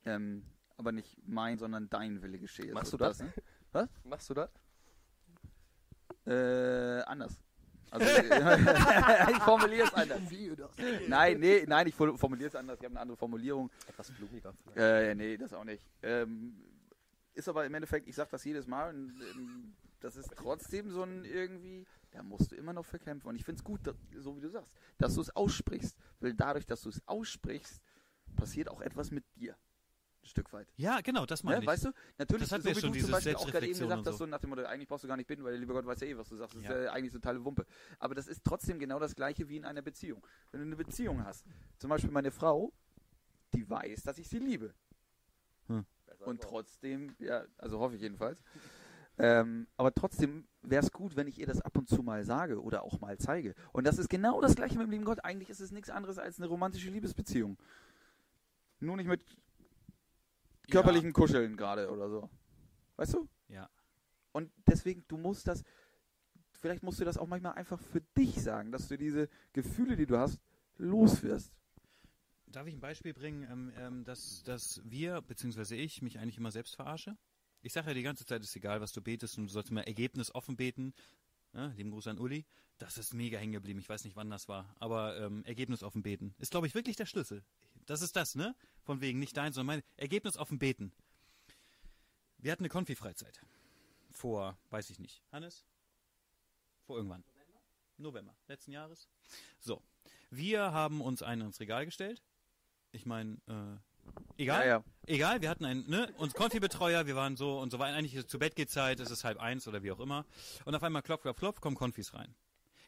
ähm, 0.04 0.44
aber 0.76 0.90
nicht 0.90 1.16
mein, 1.26 1.58
sondern 1.58 1.88
dein 1.88 2.22
Wille 2.22 2.38
geschehe. 2.38 2.72
Machst 2.72 2.90
so 2.90 2.96
du 2.96 3.04
das? 3.04 3.20
ne? 3.20 3.88
Machst 4.04 4.30
du 4.30 4.34
das? 4.34 4.50
Äh, 6.26 7.02
anders. 7.02 7.38
Also, 7.94 8.06
ich 9.30 9.38
formuliere 9.38 9.86
es 9.86 9.94
anders. 9.94 10.20
Nein, 11.06 11.38
nee, 11.38 11.64
nein, 11.66 11.86
ich 11.86 11.94
formuliere 11.94 12.48
es 12.48 12.56
anders. 12.56 12.78
Ich 12.78 12.84
habe 12.84 12.92
eine 12.94 13.00
andere 13.00 13.16
Formulierung. 13.16 13.70
Etwas 13.86 14.10
blumiger. 14.10 14.52
Äh, 14.74 15.14
nee, 15.14 15.36
das 15.36 15.52
auch 15.52 15.64
nicht. 15.64 15.86
Ähm, 16.02 16.56
ist 17.34 17.48
aber 17.48 17.64
im 17.64 17.74
Endeffekt, 17.74 18.08
ich 18.08 18.16
sage 18.16 18.30
das 18.32 18.44
jedes 18.44 18.66
Mal 18.66 18.94
und 18.94 19.12
ähm, 19.36 19.74
das 20.00 20.16
ist 20.16 20.34
trotzdem 20.36 20.90
so 20.90 21.02
ein 21.02 21.24
irgendwie, 21.24 21.86
da 22.10 22.22
musst 22.22 22.50
du 22.52 22.56
immer 22.56 22.72
noch 22.72 22.84
für 22.84 22.98
kämpfen. 22.98 23.28
Und 23.28 23.36
ich 23.36 23.44
finde 23.44 23.60
es 23.60 23.64
gut, 23.64 23.86
dass, 23.86 23.96
so 24.18 24.36
wie 24.36 24.40
du 24.40 24.48
sagst, 24.48 24.72
dass 24.98 25.14
du 25.14 25.20
es 25.20 25.34
aussprichst. 25.34 25.96
Weil 26.20 26.34
dadurch, 26.34 26.66
dass 26.66 26.82
du 26.82 26.88
es 26.88 27.00
aussprichst, 27.06 27.80
passiert 28.34 28.68
auch 28.68 28.80
etwas 28.80 29.12
mit 29.12 29.24
dir. 29.36 29.56
Ein 30.24 30.28
Stück 30.28 30.52
weit. 30.54 30.66
Ja, 30.76 31.02
genau, 31.02 31.26
das 31.26 31.42
meine 31.44 31.58
Ne? 31.58 31.62
ich. 31.64 31.68
Weißt 31.68 31.84
du? 31.84 31.92
Natürlich, 32.16 32.48
Das 32.48 32.62
so 32.62 32.70
wie 32.70 32.74
schon, 32.80 32.92
du 32.92 32.98
zum 32.98 33.10
Beispiel 33.10 33.34
auch 33.36 33.46
gerade 33.46 33.66
eben 33.66 33.78
gesagt 33.78 34.06
hast, 34.06 34.16
so. 34.16 34.24
nach 34.24 34.38
dem 34.40 34.48
Motto, 34.50 34.62
eigentlich 34.64 34.88
brauchst 34.88 35.04
du 35.04 35.08
gar 35.08 35.18
nicht 35.18 35.26
bitten, 35.26 35.44
weil 35.44 35.50
der 35.52 35.60
liebe 35.60 35.74
Gott 35.74 35.84
weiß 35.84 36.00
ja 36.00 36.06
eh, 36.06 36.16
was 36.16 36.30
du 36.30 36.36
sagst. 36.36 36.56
Das 36.56 36.62
Ja. 36.64 36.70
ist 36.70 36.84
ja 36.86 36.92
eigentlich 36.92 37.12
totale 37.12 37.44
Wumpe. 37.44 37.66
Aber 37.98 38.14
das 38.14 38.26
ist 38.26 38.42
trotzdem 38.42 38.78
genau 38.78 38.98
das 38.98 39.14
gleiche 39.14 39.48
wie 39.50 39.58
in 39.58 39.66
einer 39.66 39.82
Beziehung. 39.82 40.26
Wenn 40.50 40.60
du 40.60 40.66
eine 40.66 40.76
Beziehung 40.76 41.22
hast, 41.24 41.44
zum 41.78 41.90
Beispiel 41.90 42.10
meine 42.10 42.30
Frau, 42.30 42.72
die 43.52 43.68
weiß, 43.68 44.02
dass 44.04 44.16
ich 44.18 44.26
sie 44.28 44.38
liebe. 44.38 44.72
Und 46.24 46.40
trotzdem, 46.40 47.14
ja, 47.18 47.44
also 47.58 47.78
hoffe 47.80 47.96
ich 47.96 48.00
jedenfalls. 48.00 48.42
Ähm, 49.18 49.66
aber 49.76 49.92
trotzdem 49.92 50.46
wäre 50.62 50.82
es 50.82 50.90
gut, 50.90 51.16
wenn 51.16 51.26
ich 51.26 51.38
ihr 51.38 51.46
das 51.46 51.60
ab 51.60 51.76
und 51.76 51.86
zu 51.88 52.02
mal 52.02 52.24
sage 52.24 52.62
oder 52.62 52.82
auch 52.82 52.98
mal 53.00 53.18
zeige. 53.18 53.54
Und 53.72 53.86
das 53.86 53.98
ist 53.98 54.08
genau 54.08 54.40
das 54.40 54.54
gleiche 54.56 54.78
mit 54.78 54.86
dem 54.86 54.90
lieben 54.90 55.04
Gott. 55.04 55.22
Eigentlich 55.22 55.50
ist 55.50 55.60
es 55.60 55.70
nichts 55.70 55.90
anderes 55.90 56.18
als 56.18 56.38
eine 56.38 56.46
romantische 56.46 56.88
Liebesbeziehung. 56.90 57.58
Nur 58.80 58.96
nicht 58.96 59.06
mit 59.06 59.22
körperlichen 60.70 61.12
Kuscheln 61.12 61.56
gerade 61.56 61.90
oder 61.90 62.08
so. 62.08 62.30
Weißt 62.96 63.14
du? 63.14 63.28
Ja. 63.48 63.68
Und 64.32 64.50
deswegen, 64.66 65.04
du 65.08 65.16
musst 65.16 65.46
das, 65.46 65.62
vielleicht 66.52 66.82
musst 66.82 67.00
du 67.00 67.04
das 67.04 67.18
auch 67.18 67.26
manchmal 67.26 67.52
einfach 67.54 67.80
für 67.80 68.00
dich 68.16 68.42
sagen, 68.42 68.72
dass 68.72 68.88
du 68.88 68.96
diese 68.96 69.28
Gefühle, 69.52 69.96
die 69.96 70.06
du 70.06 70.18
hast, 70.18 70.40
loswirst. 70.76 71.52
Darf 72.46 72.66
ich 72.66 72.74
ein 72.74 72.80
Beispiel 72.80 73.14
bringen, 73.14 73.46
ähm, 73.50 73.72
ähm, 73.76 74.04
dass, 74.04 74.42
dass 74.44 74.80
wir, 74.84 75.20
beziehungsweise 75.22 75.76
ich, 75.76 76.02
mich 76.02 76.18
eigentlich 76.18 76.38
immer 76.38 76.52
selbst 76.52 76.76
verarsche? 76.76 77.16
Ich 77.62 77.72
sage 77.72 77.88
ja 77.88 77.94
die 77.94 78.02
ganze 78.02 78.26
Zeit, 78.26 78.42
ist 78.42 78.54
egal, 78.54 78.80
was 78.80 78.92
du 78.92 79.00
betest 79.00 79.38
und 79.38 79.46
du 79.46 79.52
sollst 79.52 79.70
immer 79.70 79.86
ergebnisoffen 79.86 80.56
beten. 80.56 80.94
Ja, 81.52 81.66
lieben 81.76 81.90
Gruß 81.90 82.08
an 82.08 82.18
Uli. 82.18 82.44
Das 82.78 82.98
ist 82.98 83.14
mega 83.14 83.38
hängen 83.38 83.52
geblieben. 83.52 83.78
Ich 83.78 83.88
weiß 83.88 84.04
nicht, 84.04 84.16
wann 84.16 84.30
das 84.30 84.48
war. 84.48 84.74
Aber 84.80 85.16
ähm, 85.18 85.44
ergebnisoffen 85.44 86.02
beten 86.02 86.34
ist, 86.38 86.50
glaube 86.50 86.66
ich, 86.66 86.74
wirklich 86.74 86.96
der 86.96 87.06
Schlüssel. 87.06 87.44
Das 87.86 88.02
ist 88.02 88.16
das, 88.16 88.34
ne? 88.34 88.54
Von 88.82 89.00
wegen 89.00 89.18
nicht 89.18 89.36
dein, 89.36 89.52
sondern 89.52 89.78
mein 89.78 89.82
Ergebnisoffen 89.96 90.58
beten. 90.58 90.92
Wir 92.38 92.52
hatten 92.52 92.62
eine 92.62 92.68
Konfi-Freizeit. 92.68 93.40
Vor, 94.10 94.58
weiß 94.70 94.90
ich 94.90 94.98
nicht. 94.98 95.22
Hannes? 95.32 95.64
Vor 96.86 96.96
irgendwann. 96.96 97.24
November 97.96 98.34
letzten 98.48 98.72
Jahres. 98.72 99.08
So. 99.60 99.82
Wir 100.30 100.72
haben 100.72 101.00
uns 101.00 101.22
einen 101.22 101.42
ins 101.42 101.60
Regal 101.60 101.84
gestellt. 101.84 102.22
Ich 102.92 103.06
meine, 103.06 103.38
äh, 103.46 104.42
egal. 104.42 104.60
Ja, 104.60 104.66
ja. 104.66 104.84
Egal, 105.06 105.40
wir 105.42 105.48
hatten 105.48 105.64
einen, 105.64 105.88
ne, 105.88 106.12
uns 106.18 106.34
Konfi-Betreuer, 106.34 107.06
wir 107.06 107.16
waren 107.16 107.36
so 107.36 107.58
und 107.58 107.70
so 107.70 107.78
weiter. 107.78 107.96
Eigentlich 107.96 108.26
zu 108.26 108.38
Bett 108.38 108.56
geht 108.56 108.70
Zeit, 108.70 109.00
es 109.00 109.10
ist 109.10 109.24
halb 109.24 109.38
eins 109.38 109.66
oder 109.66 109.82
wie 109.82 109.92
auch 109.92 110.00
immer. 110.00 110.26
Und 110.64 110.74
auf 110.74 110.82
einmal 110.82 111.02
klopf, 111.02 111.22
klopf, 111.22 111.38
klopf, 111.38 111.60
kommen 111.60 111.76
Konfis 111.76 112.14
rein. 112.14 112.34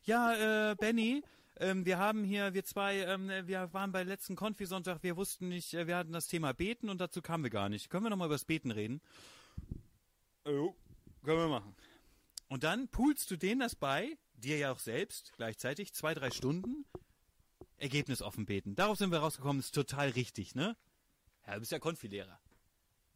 Ja, 0.05 0.71
äh, 0.71 0.75
Benny, 0.77 1.23
ähm, 1.59 1.85
wir 1.87 1.99
haben 1.99 2.25
hier, 2.25 2.55
wir 2.55 2.65
zwei, 2.65 2.99
ähm, 2.99 3.29
wir 3.47 3.73
waren 3.73 3.93
bei 3.93 4.03
letzten 4.03 4.37
Konfi-Sonntag, 4.37 5.03
wir 5.03 5.17
wussten 5.17 5.49
nicht, 5.49 5.75
äh, 5.75 5.87
wir 5.87 5.97
hatten 5.97 6.13
das 6.13 6.27
Thema 6.27 6.53
Beten 6.53 6.89
und 6.89 7.01
dazu 7.01 7.23
kamen 7.23 7.45
wir 7.45 7.51
gar 7.51 7.69
nicht. 7.69 7.91
Können 7.91 8.05
wir 8.05 8.11
nochmal 8.11 8.27
über 8.27 8.35
das 8.35 8.45
Beten 8.45 8.71
reden? 8.71 9.01
Jo, 10.47 10.77
können 11.25 11.39
wir 11.39 11.49
machen. 11.49 11.75
Und 12.49 12.63
dann 12.63 12.89
poolst 12.89 13.31
du 13.31 13.37
denen 13.37 13.61
das 13.61 13.75
bei, 13.75 14.17
dir 14.35 14.59
ja 14.59 14.73
auch 14.73 14.79
selbst, 14.79 15.33
gleichzeitig, 15.37 15.93
zwei, 15.95 16.15
drei 16.15 16.31
Stunden, 16.31 16.85
Ergebnis 17.77 18.23
offen 18.23 18.47
beten. 18.47 18.75
Darauf 18.75 18.99
sind 18.99 19.11
wir 19.11 19.19
rausgekommen, 19.19 19.61
ist 19.61 19.75
total 19.75 20.11
richtig, 20.11 20.55
ne? 20.55 20.77
Ja, 21.47 21.55
du 21.55 21.61
bist 21.61 21.73
ja 21.73 21.79
Konfilehrer. 21.79 22.39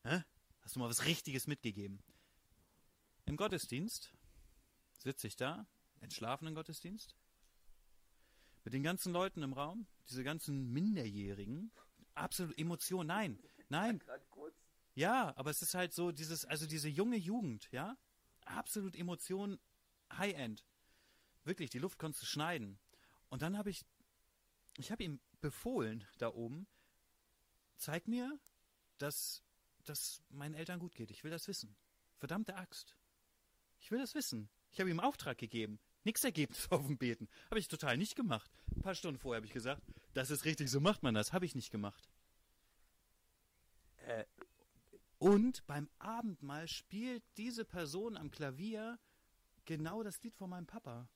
Hä? 0.04 0.22
Hast 0.60 0.76
du 0.76 0.80
mal 0.80 0.88
was 0.88 1.04
Richtiges 1.04 1.46
mitgegeben? 1.46 2.02
Im 3.26 3.36
Gottesdienst 3.36 4.12
sitze 4.98 5.26
ich 5.26 5.36
da, 5.36 5.66
entschlafenen 6.00 6.54
Gottesdienst, 6.54 7.16
mit 8.70 8.74
den 8.74 8.82
ganzen 8.84 9.12
Leuten 9.12 9.42
im 9.42 9.52
Raum, 9.52 9.88
diese 10.08 10.22
ganzen 10.22 10.72
Minderjährigen, 10.72 11.72
absolut 12.14 12.56
Emotion, 12.56 13.04
nein, 13.04 13.36
nein. 13.68 14.00
Ja, 14.94 15.36
aber 15.36 15.50
es 15.50 15.60
ist 15.60 15.74
halt 15.74 15.92
so 15.92 16.12
dieses, 16.12 16.44
also 16.44 16.68
diese 16.68 16.88
junge 16.88 17.16
Jugend, 17.16 17.68
ja, 17.72 17.98
absolut 18.44 18.94
Emotion, 18.94 19.58
High-End. 20.12 20.64
Wirklich, 21.42 21.70
die 21.70 21.80
Luft 21.80 21.98
konntest 21.98 22.22
du 22.22 22.26
schneiden. 22.26 22.78
Und 23.28 23.42
dann 23.42 23.58
habe 23.58 23.70
ich, 23.70 23.84
ich 24.76 24.92
habe 24.92 25.02
ihm 25.02 25.18
befohlen 25.40 26.06
da 26.18 26.28
oben, 26.32 26.68
zeig 27.76 28.06
mir, 28.06 28.38
dass, 28.98 29.42
dass 29.82 30.22
meinen 30.28 30.54
Eltern 30.54 30.78
gut 30.78 30.94
geht. 30.94 31.10
Ich 31.10 31.24
will 31.24 31.32
das 31.32 31.48
wissen. 31.48 31.74
Verdammte 32.18 32.54
Axt. 32.54 32.94
Ich 33.80 33.90
will 33.90 33.98
das 33.98 34.14
wissen. 34.14 34.48
Ich 34.70 34.78
habe 34.78 34.90
ihm 34.90 35.00
Auftrag 35.00 35.38
gegeben. 35.38 35.80
Nix 36.04 36.24
Ergebnis 36.24 36.66
auf 36.70 36.86
dem 36.86 36.98
Beten. 36.98 37.28
Habe 37.50 37.58
ich 37.58 37.68
total 37.68 37.96
nicht 37.96 38.16
gemacht. 38.16 38.50
Ein 38.74 38.82
paar 38.82 38.94
Stunden 38.94 39.18
vorher 39.18 39.36
habe 39.36 39.46
ich 39.46 39.52
gesagt, 39.52 39.82
das 40.14 40.30
ist 40.30 40.44
richtig, 40.44 40.70
so 40.70 40.80
macht 40.80 41.02
man 41.02 41.14
das. 41.14 41.32
Habe 41.32 41.44
ich 41.44 41.54
nicht 41.54 41.70
gemacht. 41.70 42.08
Äh, 44.06 44.24
Und 45.18 45.66
beim 45.66 45.88
Abendmahl 45.98 46.66
spielt 46.68 47.22
diese 47.36 47.64
Person 47.64 48.16
am 48.16 48.30
Klavier 48.30 48.98
genau 49.66 50.02
das 50.02 50.22
Lied 50.22 50.34
von 50.34 50.50
meinem 50.50 50.66
Papa. 50.66 51.08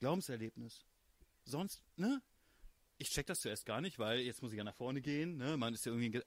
Glaubenserlebnis. 0.00 0.86
Sonst, 1.44 1.82
ne? 1.96 2.22
Ich 2.96 3.10
check 3.10 3.26
das 3.26 3.40
zuerst 3.40 3.66
gar 3.66 3.80
nicht, 3.80 3.98
weil 3.98 4.20
jetzt 4.20 4.42
muss 4.42 4.52
ich 4.52 4.58
ja 4.58 4.64
nach 4.64 4.74
vorne 4.74 5.00
gehen, 5.00 5.36
ne? 5.36 5.56
Man 5.56 5.74
ist 5.74 5.86
ja 5.86 5.92
irgendwie. 5.92 6.22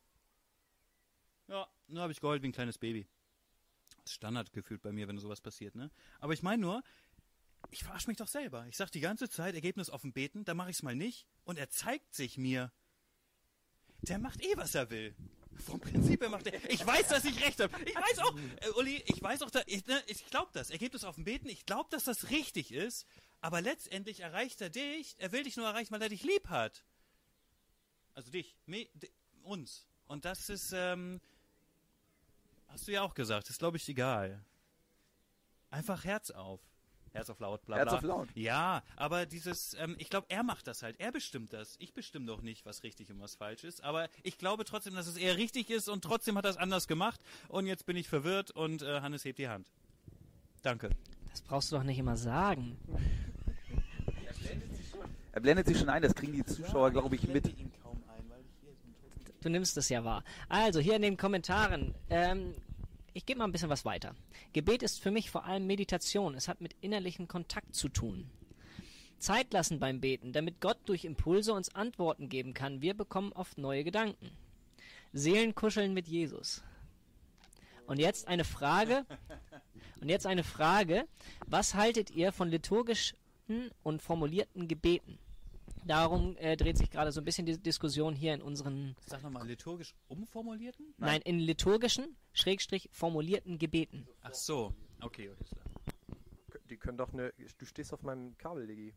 ja, 1.47 1.67
nur 1.87 2.01
habe 2.01 2.13
ich 2.13 2.21
geheult 2.21 2.43
wie 2.43 2.47
ein 2.47 2.53
kleines 2.53 2.77
Baby. 2.77 3.07
Standard 4.05 4.51
gefühlt 4.53 4.81
bei 4.81 4.91
mir, 4.91 5.07
wenn 5.07 5.17
sowas 5.19 5.41
passiert, 5.41 5.75
ne? 5.75 5.91
Aber 6.19 6.33
ich 6.33 6.43
meine 6.43 6.61
nur, 6.61 6.83
ich 7.69 7.83
verarsche 7.83 8.07
mich 8.07 8.17
doch 8.17 8.27
selber. 8.27 8.65
Ich 8.67 8.77
sag 8.77 8.91
die 8.91 8.99
ganze 8.99 9.29
Zeit, 9.29 9.55
Ergebnis 9.55 9.89
offen 9.89 10.13
beten, 10.13 10.43
dann 10.45 10.57
mache 10.57 10.69
ich 10.71 10.77
es 10.77 10.83
mal 10.83 10.95
nicht 10.95 11.27
und 11.43 11.57
er 11.57 11.69
zeigt 11.69 12.13
sich 12.13 12.37
mir. 12.37 12.71
Der 14.01 14.17
macht 14.17 14.43
eh, 14.43 14.57
was 14.57 14.73
er 14.75 14.89
will. 14.89 15.15
Vom 15.65 15.79
Prinzip 15.79 16.21
her 16.21 16.29
macht 16.29 16.47
er. 16.47 16.69
Ich 16.71 16.85
weiß, 16.85 17.09
dass 17.09 17.25
ich 17.25 17.39
recht 17.45 17.59
habe. 17.59 17.73
Ich 17.85 17.95
weiß 17.95 18.19
auch, 18.19 18.35
äh, 18.37 18.69
Uli, 18.79 19.03
ich 19.05 19.21
weiß 19.21 19.43
auch, 19.43 19.51
da, 19.51 19.61
ich, 19.67 19.85
ne, 19.85 20.01
ich 20.07 20.25
glaube 20.27 20.49
das. 20.53 20.71
Ergebnis 20.71 21.03
auf 21.03 21.15
dem 21.15 21.23
Beten, 21.23 21.49
ich 21.49 21.65
glaube, 21.65 21.89
dass 21.91 22.05
das 22.05 22.29
richtig 22.31 22.71
ist. 22.71 23.05
Aber 23.41 23.61
letztendlich 23.61 24.21
erreicht 24.21 24.61
er 24.61 24.69
dich. 24.69 25.15
Er 25.19 25.31
will 25.31 25.43
dich 25.43 25.57
nur 25.57 25.67
erreichen, 25.67 25.91
weil 25.91 26.01
er 26.01 26.09
dich 26.09 26.23
lieb 26.23 26.49
hat. 26.49 26.83
Also 28.13 28.31
dich, 28.31 28.57
me, 28.65 28.87
uns. 29.43 29.85
Und 30.07 30.25
das 30.25 30.49
ist, 30.49 30.71
ähm, 30.73 31.21
hast 32.67 32.87
du 32.87 32.91
ja 32.91 33.03
auch 33.03 33.13
gesagt, 33.13 33.49
ist 33.49 33.59
glaube 33.59 33.77
ich 33.77 33.87
egal. 33.87 34.43
Einfach 35.69 36.03
Herz 36.03 36.31
auf. 36.31 36.59
Herz 37.13 37.29
auf 37.29 37.39
laut, 37.39 37.65
bla 37.65 37.75
bla. 37.75 37.85
Herz 37.85 37.93
auf 37.93 38.03
laut. 38.03 38.29
Ja, 38.35 38.83
aber 38.95 39.25
dieses, 39.25 39.73
ähm, 39.73 39.95
ich 39.99 40.09
glaube, 40.09 40.27
er 40.29 40.43
macht 40.43 40.67
das 40.67 40.81
halt. 40.81 40.99
Er 40.99 41.11
bestimmt 41.11 41.51
das. 41.51 41.75
Ich 41.79 41.93
bestimme 41.93 42.25
doch 42.25 42.41
nicht, 42.41 42.65
was 42.65 42.83
richtig 42.83 43.11
und 43.11 43.19
was 43.19 43.35
falsch 43.35 43.63
ist. 43.63 43.83
Aber 43.83 44.07
ich 44.23 44.37
glaube 44.37 44.63
trotzdem, 44.63 44.95
dass 44.95 45.07
es 45.07 45.17
eher 45.17 45.37
richtig 45.37 45.69
ist 45.69 45.89
und 45.89 46.03
trotzdem 46.03 46.37
hat 46.37 46.45
er 46.45 46.51
es 46.51 46.57
anders 46.57 46.87
gemacht. 46.87 47.19
Und 47.49 47.65
jetzt 47.65 47.85
bin 47.85 47.97
ich 47.97 48.07
verwirrt 48.07 48.51
und 48.51 48.81
äh, 48.81 49.01
Hannes 49.01 49.25
hebt 49.25 49.39
die 49.39 49.49
Hand. 49.49 49.67
Danke. 50.61 50.89
Das 51.31 51.41
brauchst 51.41 51.71
du 51.71 51.75
doch 51.75 51.83
nicht 51.83 51.97
immer 51.97 52.15
sagen. 52.17 52.77
Er 55.33 55.41
blendet 55.41 55.67
sich 55.67 55.79
schon 55.79 55.89
ein, 55.89 56.01
das 56.01 56.13
kriegen 56.13 56.33
die 56.33 56.45
Zuschauer, 56.45 56.91
glaube 56.91 57.15
ich, 57.15 57.27
mit. 57.27 57.53
Du 59.41 59.49
nimmst 59.49 59.75
es 59.77 59.89
ja 59.89 60.03
wahr. 60.03 60.23
Also, 60.49 60.79
hier 60.79 60.95
in 60.95 61.01
den 61.01 61.17
Kommentaren. 61.17 61.95
Ähm, 62.09 62.53
ich 63.13 63.25
gebe 63.25 63.39
mal 63.39 63.45
ein 63.45 63.51
bisschen 63.51 63.69
was 63.69 63.85
weiter. 63.85 64.15
Gebet 64.53 64.83
ist 64.83 65.01
für 65.01 65.11
mich 65.11 65.29
vor 65.29 65.45
allem 65.45 65.67
Meditation. 65.67 66.35
Es 66.35 66.47
hat 66.47 66.61
mit 66.61 66.75
innerlichem 66.81 67.27
Kontakt 67.27 67.75
zu 67.75 67.89
tun. 67.89 68.29
Zeit 69.19 69.53
lassen 69.53 69.79
beim 69.79 70.01
Beten, 70.01 70.33
damit 70.33 70.61
Gott 70.61 70.79
durch 70.85 71.05
Impulse 71.05 71.53
uns 71.53 71.75
Antworten 71.75 72.29
geben 72.29 72.53
kann. 72.53 72.81
Wir 72.81 72.93
bekommen 72.95 73.31
oft 73.33 73.57
neue 73.57 73.83
Gedanken. 73.83 74.31
Seelenkuscheln 75.13 75.93
mit 75.93 76.07
Jesus. 76.07 76.63
Und 77.85 77.99
jetzt 77.99 78.27
eine 78.27 78.43
Frage. 78.45 79.05
Und 79.99 80.09
jetzt 80.09 80.25
eine 80.25 80.43
Frage. 80.43 81.05
Was 81.45 81.75
haltet 81.75 82.09
ihr 82.11 82.31
von 82.31 82.49
liturgischen 82.49 83.17
und 83.83 84.01
formulierten 84.01 84.67
Gebeten? 84.67 85.19
Darum 85.85 86.37
äh, 86.37 86.55
dreht 86.57 86.77
sich 86.77 86.89
gerade 86.89 87.11
so 87.11 87.21
ein 87.21 87.25
bisschen 87.25 87.45
die 87.45 87.57
Diskussion 87.57 88.15
hier 88.15 88.33
in 88.33 88.41
unseren, 88.41 88.95
Sag 89.05 89.23
nochmal, 89.23 89.47
liturgisch 89.47 89.93
umformulierten? 90.07 90.93
nein, 90.97 91.21
in 91.21 91.39
liturgischen, 91.39 92.15
schrägstrich 92.33 92.89
formulierten 92.91 93.57
Gebeten. 93.57 94.07
Ach 94.21 94.33
so. 94.33 94.73
Okay, 95.01 95.29
okay. 95.29 96.59
die 96.69 96.77
können 96.77 96.97
doch 96.97 97.11
eine. 97.13 97.33
Du 97.57 97.65
stehst 97.65 97.93
auf 97.93 98.03
meinem 98.03 98.37
Kabel, 98.37 98.67
Diggi. 98.67 98.93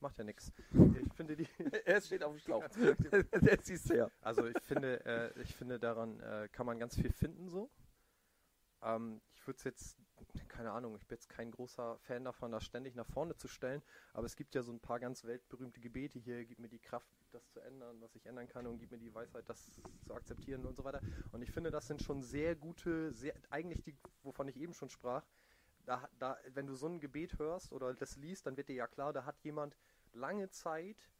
Macht 0.00 0.18
ja 0.18 0.24
nix. 0.24 0.52
Ich 0.72 1.12
finde 1.14 1.36
die. 1.36 1.48
Er 1.84 2.00
steht 2.00 2.22
auf 2.22 2.32
dem 2.32 2.38
Schlauch. 2.38 2.64
Der 3.42 3.60
ziehst 3.60 3.90
her. 3.90 4.10
Also 4.20 4.46
ich 4.46 4.62
finde, 4.62 5.04
äh, 5.04 5.42
ich 5.42 5.54
finde 5.54 5.80
daran 5.80 6.20
äh, 6.20 6.48
kann 6.52 6.66
man 6.66 6.78
ganz 6.78 6.94
viel 6.94 7.12
finden 7.12 7.48
so. 7.48 7.68
Ähm, 8.82 9.20
ich 9.38 9.46
würde 9.46 9.58
es 9.58 9.64
jetzt, 9.64 9.96
keine 10.48 10.72
Ahnung, 10.72 10.96
ich 10.96 11.06
bin 11.06 11.16
jetzt 11.16 11.28
kein 11.28 11.50
großer 11.50 11.98
Fan 12.00 12.24
davon, 12.24 12.50
das 12.50 12.64
ständig 12.64 12.94
nach 12.94 13.06
vorne 13.06 13.36
zu 13.36 13.48
stellen, 13.48 13.82
aber 14.12 14.26
es 14.26 14.36
gibt 14.36 14.54
ja 14.54 14.62
so 14.62 14.72
ein 14.72 14.80
paar 14.80 14.98
ganz 14.98 15.24
weltberühmte 15.24 15.80
Gebete 15.80 16.18
hier, 16.18 16.44
gib 16.44 16.58
mir 16.58 16.68
die 16.68 16.80
Kraft, 16.80 17.08
das 17.30 17.48
zu 17.50 17.60
ändern, 17.60 18.00
was 18.00 18.14
ich 18.16 18.26
ändern 18.26 18.48
kann 18.48 18.66
und 18.66 18.78
gib 18.78 18.90
mir 18.90 18.98
die 18.98 19.14
Weisheit, 19.14 19.48
das 19.48 19.70
zu 20.04 20.14
akzeptieren 20.14 20.66
und 20.66 20.76
so 20.76 20.84
weiter. 20.84 21.00
Und 21.32 21.42
ich 21.42 21.52
finde, 21.52 21.70
das 21.70 21.86
sind 21.86 22.02
schon 22.02 22.22
sehr 22.22 22.56
gute, 22.56 23.12
sehr, 23.12 23.34
eigentlich 23.50 23.82
die, 23.82 23.96
wovon 24.22 24.48
ich 24.48 24.56
eben 24.56 24.74
schon 24.74 24.90
sprach, 24.90 25.24
da, 25.84 26.08
da, 26.18 26.36
wenn 26.52 26.66
du 26.66 26.74
so 26.74 26.86
ein 26.86 27.00
Gebet 27.00 27.38
hörst 27.38 27.72
oder 27.72 27.94
das 27.94 28.16
liest, 28.16 28.46
dann 28.46 28.56
wird 28.56 28.68
dir 28.68 28.74
ja 28.74 28.86
klar, 28.86 29.12
da 29.12 29.24
hat 29.24 29.38
jemand 29.42 29.76
lange 30.12 30.50
Zeit 30.50 31.10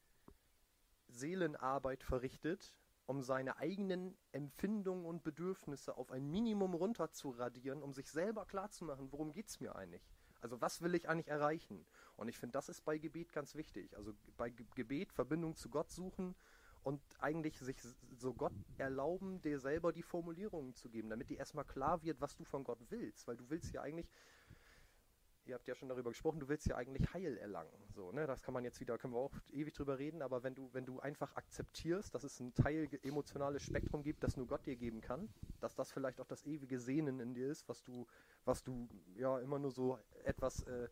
Seelenarbeit 1.09 2.03
verrichtet, 2.03 2.75
um 3.09 3.23
seine 3.23 3.57
eigenen 3.57 4.15
Empfindungen 4.33 5.07
und 5.07 5.23
Bedürfnisse 5.23 5.97
auf 5.97 6.13
ein 6.13 6.31
Minimum 6.31 6.75
runterzuradieren, 6.75 7.83
um 7.83 7.95
sich 7.95 8.11
selber 8.11 8.45
klarzumachen, 8.45 9.11
worum 9.11 9.33
geht 9.33 9.49
es 9.49 9.61
mir 9.61 9.75
eigentlich? 9.75 10.07
Also 10.41 10.61
was 10.61 10.83
will 10.83 10.95
ich 10.95 11.09
eigentlich 11.09 11.29
erreichen? 11.29 11.87
Und 12.17 12.29
ich 12.29 12.37
finde, 12.37 12.53
das 12.53 12.69
ist 12.69 12.85
bei 12.85 12.99
Gebet 12.99 13.33
ganz 13.33 13.55
wichtig. 13.55 13.97
Also 13.97 14.13
bei 14.37 14.51
Ge 14.51 14.67
Gebet 14.75 15.11
Verbindung 15.11 15.57
zu 15.57 15.71
Gott 15.71 15.91
suchen 15.91 16.35
und 16.83 17.01
eigentlich 17.19 17.59
sich 17.59 17.79
so 18.15 18.35
Gott 18.35 18.53
erlauben, 18.77 19.41
dir 19.41 19.59
selber 19.59 19.91
die 19.91 20.03
Formulierungen 20.03 20.75
zu 20.75 20.91
geben, 20.91 21.09
damit 21.09 21.31
dir 21.31 21.39
erstmal 21.39 21.65
klar 21.65 22.03
wird, 22.03 22.21
was 22.21 22.37
du 22.37 22.45
von 22.45 22.63
Gott 22.63 22.85
willst. 22.91 23.27
Weil 23.27 23.39
du 23.39 23.49
willst 23.49 23.73
ja 23.73 23.81
eigentlich, 23.81 24.11
ihr 25.49 25.55
habt 25.55 25.67
ja 25.67 25.75
schon 25.75 25.89
darüber 25.89 26.11
gesprochen, 26.11 26.41
du 26.41 26.49
willst 26.49 26.67
ja 26.67 26.77
eigentlich 26.77 27.13
Heil 27.15 27.37
erlangen. 27.39 27.73
So, 27.95 28.13
ne? 28.13 28.27
Das 28.27 28.43
kann 28.43 28.55
man 28.55 28.65
jetzt 28.65 28.81
wieder, 28.81 28.99
können 28.99 29.15
wir 29.15 29.21
auch 29.21 29.35
ewig 29.51 29.75
drüber 29.75 29.99
reden, 29.99 30.23
aber 30.23 30.43
wenn 30.43 30.55
du, 30.55 30.69
wenn 30.73 30.85
du 30.85 31.01
einfach 31.01 31.35
akzeptierst, 31.37 32.15
dass 32.15 32.25
es 32.25 32.39
ein 32.41 32.55
Teil 32.55 32.89
emotionales 33.03 33.63
Spektrum 33.63 34.03
gibt, 34.03 34.23
das 34.23 34.37
nur 34.37 34.47
Gott 34.47 34.67
dir 34.67 34.77
geben 34.77 35.01
kann, 35.01 35.29
dass 35.61 35.75
das 35.75 35.91
vielleicht 35.93 36.21
auch 36.21 36.27
das 36.27 36.45
ewige 36.45 36.79
Sehnen 36.79 37.21
in 37.21 37.35
dir 37.35 37.49
ist, 37.49 37.69
was 37.69 37.83
du, 37.83 38.07
was 38.45 38.63
du 38.63 38.89
ja 39.17 39.39
immer 39.41 39.59
nur 39.59 39.71
so 39.71 39.99
etwas 40.25 40.63
äh, 40.65 40.89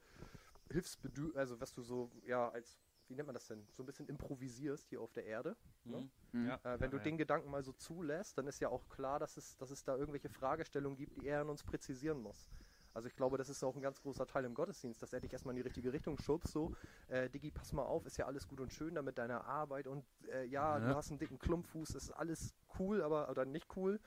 hilfsbedür, 0.71 1.37
also 1.37 1.61
was 1.61 1.73
du 1.73 1.83
so, 1.83 2.11
ja, 2.27 2.49
als, 2.49 2.79
wie 3.09 3.15
nennt 3.15 3.27
man 3.27 3.35
das 3.35 3.47
denn, 3.47 3.67
so 3.71 3.83
ein 3.83 3.87
bisschen 3.87 4.09
improvisierst 4.09 4.89
hier 4.89 5.01
auf 5.01 5.13
der 5.13 5.27
Erde. 5.27 5.57
Ne? 5.85 6.09
Mhm. 6.33 6.47
Ja. 6.47 6.61
Äh, 6.65 6.81
wenn 6.81 6.91
du 6.91 6.97
ja. 6.97 7.03
den 7.03 7.19
Gedanken 7.19 7.51
mal 7.51 7.63
so 7.63 7.73
zulässt, 7.73 8.39
dann 8.39 8.47
ist 8.47 8.61
ja 8.61 8.69
auch 8.69 8.89
klar, 8.89 9.19
dass 9.19 9.37
es, 9.37 9.57
dass 9.59 9.71
es 9.71 9.85
da 9.85 9.97
irgendwelche 9.97 10.29
Fragestellungen 10.29 10.97
gibt, 10.97 11.17
die 11.17 11.29
er 11.29 11.43
in 11.43 11.49
uns 11.49 11.63
präzisieren 11.63 12.21
muss. 12.21 12.51
Also 12.97 13.09
ich 13.09 13.15
glaube, 13.15 13.37
das 13.37 13.51
ist 13.51 13.63
auch 13.63 13.77
ein 13.77 13.83
ganz 13.83 14.01
großer 14.01 14.27
Teil 14.27 14.47
im 14.47 14.55
Gottesdienst, 14.55 15.03
dass 15.03 15.13
er 15.13 15.21
dich 15.21 15.31
erstmal 15.31 15.53
in 15.53 15.57
die 15.57 15.63
richtige 15.63 15.93
Richtung 15.93 16.17
schubst, 16.19 16.51
so, 16.51 16.73
äh, 17.09 17.29
Diggi, 17.29 17.51
pass 17.51 17.75
mal 17.75 17.83
auf, 17.85 18.07
ist 18.07 18.17
ja 18.17 18.25
alles 18.25 18.49
gut 18.49 18.59
und 18.59 18.73
schön 18.73 18.95
da 18.95 19.03
mit 19.03 19.19
deiner 19.19 19.45
Arbeit 19.45 19.87
und 19.87 20.07
äh, 20.33 20.45
ja, 20.45 20.79
Ja. 20.79 20.89
du 20.89 20.97
hast 20.97 21.11
einen 21.11 21.19
dicken 21.19 21.39
Klumpfuß, 21.39 21.95
ist 21.95 22.11
alles 22.11 22.55
cool, 22.79 23.03
aber, 23.03 23.29
oder 23.29 23.45
nicht 23.45 23.67
cool, 23.77 24.01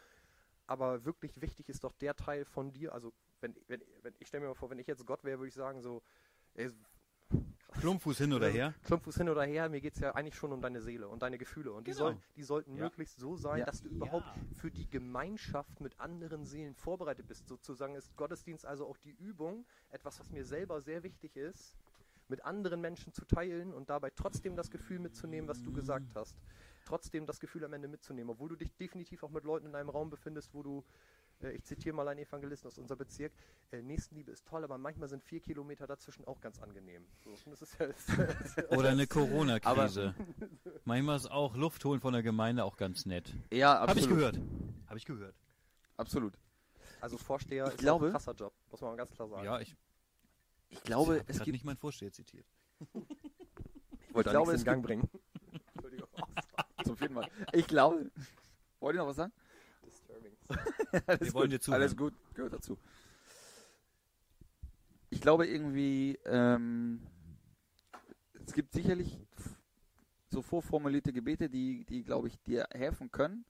aber 0.66 1.06
wirklich 1.06 1.40
wichtig 1.40 1.70
ist 1.70 1.84
doch 1.84 1.94
der 1.94 2.16
Teil 2.16 2.46
von 2.46 2.72
dir, 2.74 2.92
also 2.92 3.14
wenn, 3.42 3.56
wenn, 3.68 3.84
wenn 4.02 4.16
ich 4.18 4.28
stelle 4.28 4.42
mir 4.42 4.48
mal 4.50 4.56
vor, 4.56 4.72
wenn 4.72 4.80
ich 4.80 4.88
jetzt 4.88 5.06
Gott 5.06 5.24
wäre, 5.24 5.38
würde 5.38 5.50
ich 5.50 5.54
sagen 5.54 5.82
so, 5.84 6.02
ey, 6.56 6.72
Klumpfuß 7.74 8.18
hin 8.18 8.34
oder 8.34 8.48
her. 8.50 8.74
Klumpfuß 8.84 9.16
hin 9.18 9.30
oder 9.30 9.44
her, 9.44 9.70
mir 9.70 9.80
geht 9.82 9.94
es 9.94 10.00
ja 10.00 10.14
eigentlich 10.16 10.36
schon 10.36 10.52
um 10.52 10.62
deine 10.62 10.82
Seele 10.82 11.08
und 11.08 11.22
deine 11.22 11.38
Gefühle. 11.38 11.72
Und 11.72 11.86
die, 11.88 11.92
Genau. 11.92 12.06
sollen, 12.06 12.22
die 12.36 12.44
sollten 12.44 12.76
Ja. 12.76 12.86
möglichst 12.86 13.20
so 13.20 13.36
sein, 13.36 13.60
Ja. 13.60 13.66
dass 13.66 13.82
du 13.82 13.90
überhaupt 13.90 14.28
für 14.56 14.72
die 14.72 14.90
Gemeinschaft 14.90 15.80
mit 15.80 16.00
anderen 16.00 16.46
Seelen 16.46 16.74
vorbereitet 16.76 17.28
bist. 17.28 17.48
Sozusagen 17.48 17.96
ist 17.96 18.16
Gottesdienst 18.16 18.66
also 18.66 18.88
auch 18.88 18.98
die 18.98 19.12
Übung, 19.12 19.66
etwas, 19.92 20.20
was 20.20 20.32
mir 20.32 20.44
selber 20.46 20.82
sehr 20.82 21.04
wichtig 21.04 21.36
ist, 21.36 21.76
mit 22.28 22.44
anderen 22.44 22.82
Menschen 22.82 23.14
zu 23.14 23.26
teilen 23.26 23.74
und 23.74 23.90
dabei 23.90 24.10
trotzdem 24.12 24.56
das 24.56 24.70
Gefühl 24.70 25.00
mitzunehmen, 25.00 25.48
was 25.48 25.62
du 25.64 25.72
gesagt 25.72 26.16
hast. 26.16 26.36
Trotzdem 26.86 27.26
das 27.26 27.40
Gefühl 27.40 27.64
am 27.66 27.74
Ende 27.74 27.88
mitzunehmen, 27.88 28.32
obwohl 28.32 28.50
du 28.50 28.56
dich 28.56 28.74
definitiv 28.76 29.24
auch 29.24 29.30
mit 29.32 29.44
Leuten 29.44 29.68
in 29.68 29.76
einem 29.76 29.90
Raum 29.90 30.10
befindest, 30.10 30.54
wo 30.54 30.64
du, 30.64 30.84
ich 31.42 31.64
zitiere 31.64 31.96
mal 31.96 32.08
einen 32.08 32.20
Evangelisten 32.20 32.68
aus 32.68 32.78
unserem 32.78 32.98
Bezirk, 32.98 33.32
äh, 33.72 33.82
Nächstenliebe 33.82 34.32
ist 34.32 34.46
toll, 34.46 34.64
aber 34.64 34.78
manchmal 34.78 35.08
sind 35.08 35.24
vier 35.24 35.40
Kilometer 35.40 35.88
dazwischen 35.88 36.26
auch 36.26 36.42
ganz 36.42 36.60
angenehm. 36.60 37.06
So, 37.24 37.30
und 37.30 37.52
das 37.52 37.62
ist 37.62 37.78
ja, 37.80 37.88
Oder 38.78 38.90
eine 38.90 39.08
Corona-Krise. 39.08 40.14
Manchmal 40.86 41.16
ist 41.16 41.32
auch 41.32 41.56
Luft 41.56 41.84
holen 41.86 42.02
von 42.02 42.14
der 42.14 42.24
Gemeinde 42.24 42.64
auch 42.66 42.76
ganz 42.78 43.06
nett. 43.06 43.34
Ja, 43.52 43.80
Habe 43.80 43.92
ich 43.94 44.06
absolut. 44.06 44.18
gehört. 44.18 44.40
Habe 44.88 44.98
ich 44.98 45.06
gehört. 45.06 45.36
Absolut. 45.98 46.34
Also 47.02 47.18
Vorsteher 47.18 47.66
ich 47.68 47.72
ist 47.74 47.80
glaube- 47.80 48.08
ein 48.08 48.12
krasser 48.12 48.34
Job, 48.34 48.54
muss 48.72 48.82
man 48.82 48.92
mal 48.92 48.98
ganz 48.98 49.12
klar 49.12 49.30
sagen. 49.30 49.46
Ja, 49.46 49.60
ich 49.60 49.76
Ich 50.70 50.84
glaube, 50.84 51.24
es 51.28 51.38
gibt, 51.40 51.54
nicht 51.54 51.64
meinen 51.64 51.78
Vorsteher 51.78 52.12
zitiert. 52.12 52.46
ich 52.94 54.14
wollte 54.14 54.30
ich 54.30 54.34
glaube, 54.34 54.52
es 54.54 54.62
in 54.62 54.66
Gang 54.66 54.84
bringen. 54.84 55.10
Entschuldigung. 55.74 56.10
zum 56.84 56.98
vierten 56.98 57.14
Mal. 57.14 57.28
Ich 57.54 57.68
glaube, 57.68 58.12
wollt 58.82 58.96
ihr 58.96 59.00
noch 59.00 59.08
was 59.08 59.16
sagen? 59.18 59.32
Alles 61.08 61.22
Wir 61.22 61.34
wollen 61.34 61.50
gut, 61.50 61.54
dir 61.54 61.60
zuhören. 61.62 61.82
Alles 61.82 61.96
gut, 61.96 62.14
gehört 62.34 62.54
dazu. 62.54 62.78
Ich 65.10 65.22
glaube 65.22 65.48
irgendwie, 65.48 66.20
ähm, 66.26 67.02
es 68.46 68.54
gibt 68.54 68.74
sicherlich 68.74 69.20
so 70.30 70.42
vorformulierte 70.42 71.12
Gebete, 71.14 71.50
die, 71.50 71.86
die 71.86 72.04
glaube 72.04 72.28
ich, 72.28 72.40
dir 72.44 72.68
helfen 72.72 73.12
können. 73.12 73.46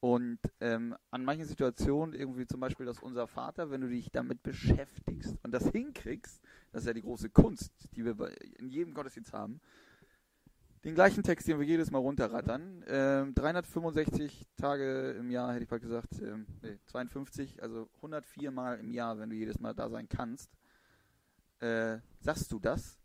Und 0.00 0.38
ähm, 0.60 0.94
an 1.10 1.24
manchen 1.24 1.46
Situationen, 1.46 2.14
irgendwie 2.14 2.46
zum 2.46 2.60
Beispiel 2.60 2.86
das 2.86 3.00
Unser 3.00 3.26
Vater, 3.26 3.70
wenn 3.70 3.80
du 3.80 3.88
dich 3.88 4.10
damit 4.10 4.42
beschäftigst 4.42 5.36
und 5.42 5.52
das 5.52 5.68
hinkriegst, 5.70 6.40
das 6.70 6.82
ist 6.82 6.86
ja 6.86 6.92
die 6.92 7.02
große 7.02 7.30
Kunst, 7.30 7.72
die 7.96 8.04
wir 8.04 8.14
in 8.58 8.68
jedem 8.68 8.94
Gottesdienst 8.94 9.32
haben, 9.32 9.60
den 10.86 10.94
gleichen 10.94 11.24
Text, 11.24 11.48
den 11.48 11.58
wir 11.58 11.66
jedes 11.66 11.90
Mal 11.90 11.98
runterrattern. 11.98 12.84
Ähm, 12.86 13.34
365 13.34 14.46
Tage 14.56 15.16
im 15.18 15.30
Jahr, 15.32 15.52
hätte 15.52 15.64
ich 15.64 15.68
bald 15.68 15.82
gesagt, 15.82 16.22
ähm, 16.22 16.46
nee, 16.62 16.78
52, 16.86 17.60
also 17.60 17.88
104 17.96 18.52
Mal 18.52 18.78
im 18.78 18.92
Jahr, 18.92 19.18
wenn 19.18 19.28
du 19.28 19.34
jedes 19.34 19.58
Mal 19.58 19.74
da 19.74 19.88
sein 19.90 20.08
kannst. 20.08 20.48
Äh, 21.58 21.98
sagst 22.20 22.52
du 22.52 22.60
das? 22.60 23.00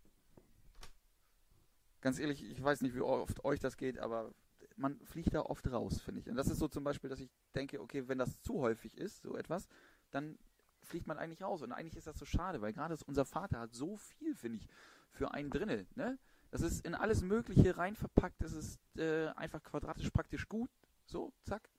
Ganz 2.02 2.20
ehrlich, 2.20 2.44
ich 2.44 2.64
weiß 2.64 2.82
nicht, 2.82 2.94
wie 2.94 3.02
oft 3.02 3.44
euch 3.44 3.60
das 3.60 3.78
geht, 3.78 3.98
aber 3.98 4.32
man 4.76 5.00
fliegt 5.00 5.34
da 5.34 5.42
oft 5.42 5.72
raus, 5.72 6.02
finde 6.02 6.22
ich. 6.22 6.30
Und 6.30 6.36
das 6.36 6.50
ist 6.50 6.60
so 6.60 6.68
zum 6.68 6.84
Beispiel, 6.84 7.10
dass 7.10 7.20
ich 7.20 7.32
denke, 7.56 7.82
okay, 7.82 8.08
wenn 8.08 8.20
das 8.20 8.40
zu 8.42 8.60
häufig 8.60 8.96
ist, 8.96 9.24
so 9.24 9.36
etwas, 9.36 9.68
dann 10.12 10.38
fliegt 10.84 11.08
man 11.08 11.18
eigentlich 11.18 11.42
raus. 11.42 11.64
Und 11.64 11.72
eigentlich 11.72 11.98
ist 11.98 12.06
das 12.06 12.20
so 12.20 12.26
schade, 12.26 12.62
weil 12.62 12.74
gerade 12.74 12.96
unser 13.08 13.26
Vater 13.26 13.60
hat 13.60 13.74
so 13.74 13.98
viel, 13.98 14.36
finde 14.36 14.60
ich, 14.60 14.68
für 15.10 15.34
einen 15.34 15.50
drinne. 15.50 15.88
Ne? 15.96 16.20
Das 16.52 16.62
ist 16.62 16.86
in 16.86 16.96
alles 16.96 17.22
Mögliche 17.24 17.78
rein 17.78 17.96
verpackt. 17.96 18.42
Das 18.42 18.54
ist 18.54 18.80
äh, 18.98 19.28
einfach 19.30 19.64
quadratisch 19.64 20.10
praktisch 20.10 20.48
gut. 20.48 20.70
So, 21.06 21.34
zack. 21.44 21.70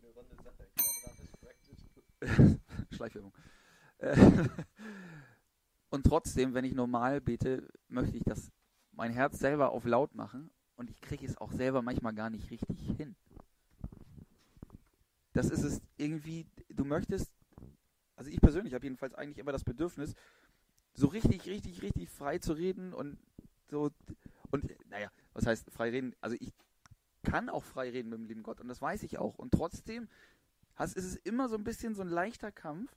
Eine 0.00 0.12
runde 0.12 0.36
Sache, 0.36 0.68
quadratisch 0.76 2.58
Schleichwerbung. 2.96 3.32
Äh, 3.98 4.16
Und 5.90 6.04
trotzdem, 6.04 6.54
wenn 6.54 6.64
ich 6.64 6.74
normal 6.74 7.20
bete, 7.20 7.66
möchte 7.88 8.16
ich 8.16 8.24
das 8.24 8.52
mein 8.92 9.12
Herz 9.12 9.38
selber 9.38 9.70
auf 9.70 9.84
laut 9.84 10.14
machen 10.14 10.50
und 10.76 10.90
ich 10.90 11.00
kriege 11.00 11.24
es 11.24 11.38
auch 11.38 11.52
selber 11.52 11.82
manchmal 11.82 12.14
gar 12.14 12.30
nicht 12.30 12.50
richtig 12.50 12.78
hin. 12.96 13.16
Das 15.32 15.50
ist 15.50 15.62
es 15.62 15.80
irgendwie, 15.96 16.46
du 16.68 16.84
möchtest, 16.84 17.32
also 18.16 18.30
ich 18.30 18.40
persönlich 18.40 18.74
habe 18.74 18.84
jedenfalls 18.84 19.14
eigentlich 19.14 19.38
immer 19.38 19.52
das 19.52 19.64
Bedürfnis, 19.64 20.14
so 20.98 21.06
richtig, 21.06 21.46
richtig, 21.46 21.82
richtig 21.82 22.10
frei 22.10 22.38
zu 22.38 22.54
reden 22.54 22.92
und 22.92 23.18
so, 23.70 23.90
und 24.50 24.64
naja, 24.90 25.10
was 25.32 25.46
heißt 25.46 25.70
frei 25.70 25.90
reden? 25.90 26.14
Also 26.20 26.36
ich 26.40 26.52
kann 27.22 27.48
auch 27.48 27.62
frei 27.62 27.90
reden 27.90 28.08
mit 28.10 28.18
dem 28.18 28.26
lieben 28.26 28.42
Gott 28.42 28.60
und 28.60 28.68
das 28.68 28.82
weiß 28.82 29.04
ich 29.04 29.18
auch. 29.18 29.38
Und 29.38 29.52
trotzdem 29.52 30.08
hast, 30.74 30.96
ist 30.96 31.04
es 31.04 31.16
immer 31.16 31.48
so 31.48 31.56
ein 31.56 31.64
bisschen 31.64 31.94
so 31.94 32.02
ein 32.02 32.08
leichter 32.08 32.50
Kampf, 32.50 32.90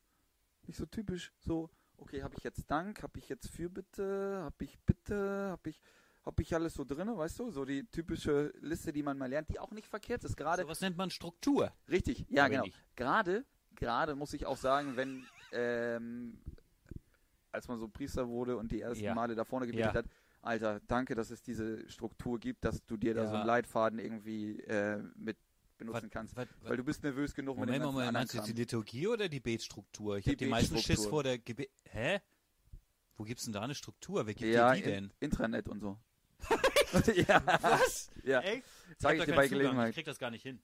nicht 0.65 0.77
so 0.77 0.85
typisch 0.85 1.31
so, 1.39 1.69
okay, 1.97 2.23
habe 2.23 2.35
ich 2.37 2.43
jetzt 2.43 2.71
Dank, 2.71 3.03
habe 3.03 3.19
ich 3.19 3.29
jetzt 3.29 3.49
Fürbitte, 3.49 4.41
habe 4.43 4.63
ich 4.63 4.79
Bitte, 4.79 5.49
habe 5.51 5.69
ich, 5.69 5.79
habe 6.25 6.41
ich 6.41 6.55
alles 6.55 6.73
so 6.73 6.83
drin, 6.83 7.15
weißt 7.15 7.39
du, 7.39 7.51
so 7.51 7.65
die 7.65 7.85
typische 7.85 8.51
Liste, 8.61 8.91
die 8.93 9.03
man 9.03 9.17
mal 9.17 9.29
lernt, 9.29 9.49
die 9.49 9.59
auch 9.59 9.71
nicht 9.71 9.87
verkehrt 9.87 10.23
ist. 10.23 10.35
Gerade 10.35 10.63
So 10.63 10.67
was 10.67 10.81
nennt 10.81 10.97
man 10.97 11.11
Struktur. 11.11 11.71
Richtig, 11.89 12.25
ja, 12.29 12.47
genau. 12.47 12.65
Gerade, 12.95 13.45
gerade 13.75 14.15
muss 14.15 14.33
ich 14.33 14.45
auch 14.47 14.57
sagen, 14.57 14.95
wenn, 14.95 15.25
ähm, 15.51 16.39
als 17.51 17.67
man 17.67 17.79
so 17.79 17.87
Priester 17.87 18.27
wurde 18.27 18.57
und 18.57 18.71
die 18.71 18.81
ersten 18.81 19.03
Ja. 19.03 19.13
Male 19.13 19.35
da 19.35 19.43
vorne 19.45 19.65
gebetet 19.67 19.93
Ja. 19.93 19.99
hat, 19.99 20.05
Alter, 20.41 20.79
danke, 20.87 21.13
dass 21.15 21.29
es 21.29 21.41
diese 21.43 21.87
Struktur 21.89 22.39
gibt, 22.39 22.65
dass 22.65 22.83
du 22.85 22.97
dir 22.97 23.13
da 23.13 23.27
so 23.27 23.35
einen 23.35 23.45
Leitfaden 23.45 23.99
irgendwie 23.99 24.59
äh, 24.61 25.01
mit 25.15 25.37
benutzen 25.77 26.03
Was- 26.05 26.11
kannst. 26.11 26.35
was- 26.35 26.47
Weil 26.61 26.77
du 26.77 26.83
bist 26.83 27.03
nervös 27.03 27.33
genug 27.35 27.57
mit 27.59 27.69
dem 27.69 27.73
Moment, 27.81 27.93
Moment, 27.93 28.13
meinst 28.13 28.33
du 28.33 28.37
jetzt 28.37 28.47
die. 28.47 28.53
Liturgie 28.53 29.07
oder 29.07 29.29
die 29.29 29.39
Betstruktur? 29.39 30.17
Ich 30.17 30.25
habe 30.27 30.37
die 30.37 30.45
meisten 30.47 30.77
Schiss 30.77 31.05
vor 31.05 31.23
der 31.23 31.37
Gebet. 31.39 31.69
Hä? 31.85 32.19
Wo 33.17 33.23
gibt's 33.23 33.43
denn 33.43 33.53
da 33.53 33.61
eine 33.61 33.75
Struktur? 33.75 34.25
Wer 34.25 34.33
gibt 34.33 34.51
Ja, 34.51 34.73
dir 34.73 34.81
die 34.83 34.89
in, 34.89 34.95
denn? 34.95 35.13
Intranet 35.19 35.67
und 35.69 35.79
so. 35.79 35.97
ja, 37.27 37.41
Was? 37.61 38.09
ja. 38.23 38.41
Echt? 38.41 38.63
Zeige 38.97 39.15
ich 39.15 39.21
hab 39.21 39.27
dir 39.27 39.35
bei. 39.35 39.47
Gelegenheit. 39.47 39.89
Ich 39.89 39.95
krieg 39.95 40.05
das 40.05 40.17
gar 40.19 40.31
nicht 40.31 40.41
hin. 40.43 40.59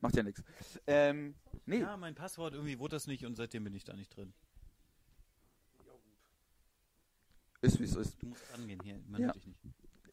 Macht 0.00 0.16
ja 0.16 0.22
nichts. 0.22 0.42
Ähm, 0.86 1.34
nee, 1.66 1.80
Ja, 1.80 1.96
mein 1.96 2.14
Passwort 2.14 2.52
irgendwie 2.54 2.78
wurde 2.78 2.96
das 2.96 3.06
nicht 3.06 3.24
und 3.26 3.36
seitdem 3.36 3.64
bin 3.64 3.74
ich 3.74 3.84
da 3.84 3.94
nicht 3.94 4.14
drin. 4.14 4.32
Ist 7.60 7.78
wie 7.80 7.84
es 7.84 7.94
ist. 7.96 8.20
Du 8.22 8.26
musst 8.26 8.44
angehen 8.54 8.80
hier, 8.82 8.98
man 9.08 9.20
Ja. 9.20 9.26
hört 9.28 9.36
dich 9.36 9.46
nicht. 9.46 9.60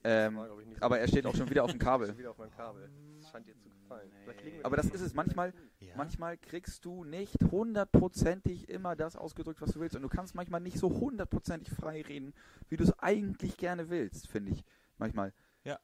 Ähm, 0.08 0.36
War, 0.36 0.56
nicht 0.64 0.84
aber 0.84 1.00
er 1.00 1.08
steht 1.08 1.26
auch 1.26 1.36
schon 1.36 1.50
wieder 1.50 1.64
auf 1.64 1.72
dem 1.72 1.80
Kabel. 1.80 2.08
Schon 2.08 2.18
wieder 2.20 2.30
auf 2.32 2.38
meinem 2.38 2.52
Kabel. 2.52 2.90
Das 3.20 3.30
scheint 3.32 3.48
dir 3.48 3.58
zu 3.58 3.70
gefallen. 3.70 4.12
Wir 4.44 4.64
Aber 4.66 4.78
das 4.78 4.86
ist 4.88 5.02
es. 5.02 5.16
Manchmal, 5.16 5.52
Ja? 5.80 5.96
manchmal 5.98 6.38
kriegst 6.38 6.86
du 6.86 7.04
nicht 7.04 7.36
hundertprozentig 7.52 8.70
immer 8.70 8.96
das 8.96 9.16
ausgedrückt, 9.16 9.62
was 9.62 9.72
du 9.72 9.80
willst. 9.80 9.96
Und 9.96 10.04
du 10.04 10.10
kannst 10.10 10.36
manchmal 10.36 10.62
nicht 10.62 10.78
so 10.78 10.90
hundertprozentig 10.92 11.74
frei 11.74 12.02
reden, 12.04 12.34
wie 12.70 12.78
du 12.78 12.84
es 12.84 12.98
eigentlich 13.00 13.58
gerne 13.58 13.90
willst, 13.90 14.28
finde 14.28 14.52
ich. 14.52 14.64
Manchmal. 15.00 15.34
Ja. 15.64 15.80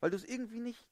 Weil 0.00 0.10
du 0.10 0.16
es 0.16 0.24
irgendwie 0.24 0.60
nicht. 0.60 0.86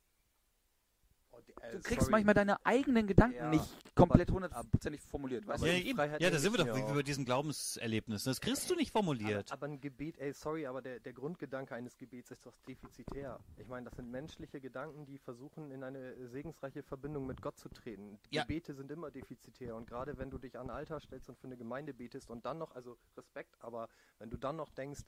Äh, 1.61 1.73
Du 1.73 1.81
kriegst 1.81 2.01
sorry. 2.01 2.11
manchmal 2.11 2.35
deine 2.35 2.65
eigenen 2.65 3.07
Gedanken 3.07 3.37
Ja, 3.37 3.51
nicht 3.51 3.95
komplett 3.95 4.31
hundertprozentig 4.31 5.01
formuliert. 5.01 5.47
Weißt 5.47 5.65
Ja, 5.65 5.73
du? 5.73 5.95
Freiheit 5.95 6.21
ja 6.21 6.31
da 6.31 6.39
sind 6.39 6.53
wir 6.57 6.65
doch 6.65 6.73
auch. 6.77 6.95
bei 6.95 7.03
diesen 7.03 7.25
Glaubenserlebnissen. 7.25 8.31
Das 8.31 8.41
kriegst 8.41 8.69
du 8.71 8.75
nicht 8.75 8.91
formuliert. 8.93 9.51
Aber, 9.53 9.65
aber 9.65 9.73
ein 9.73 9.81
Gebet, 9.81 10.19
ey, 10.19 10.33
sorry, 10.33 10.67
aber 10.67 10.83
der, 10.83 11.01
der 11.01 11.13
Grundgedanke 11.13 11.75
eines 11.75 11.97
Gebets 11.97 12.31
ist 12.31 12.45
doch 12.45 12.57
defizitär. 12.69 13.41
Ich 13.57 13.69
meine, 13.69 13.87
das 13.87 13.97
sind 13.97 14.11
menschliche 14.11 14.61
Gedanken, 14.61 15.07
die 15.07 15.19
versuchen, 15.19 15.71
in 15.71 15.83
eine 15.83 16.29
segensreiche 16.29 16.83
Verbindung 16.83 17.27
mit 17.27 17.41
Gott 17.43 17.59
zu 17.59 17.69
treten. 17.69 18.19
Ja. 18.31 18.43
Gebete 18.43 18.75
sind 18.75 18.91
immer 18.91 19.11
defizitär 19.11 19.75
und 19.77 19.87
gerade 19.89 20.19
wenn 20.19 20.31
du 20.31 20.39
dich 20.39 20.59
an 20.59 20.71
ein 20.71 20.77
Altar 20.77 21.01
stellst 21.01 21.29
und 21.29 21.39
für 21.39 21.47
eine 21.47 21.57
Gemeinde 21.57 21.95
betest 21.95 22.31
und 22.31 22.45
dann 22.45 22.59
noch, 22.59 22.75
also 22.75 22.97
Respekt, 23.17 23.57
aber 23.61 23.89
wenn 24.19 24.31
du 24.31 24.37
dann 24.37 24.57
noch 24.57 24.69
denkst, 24.71 25.01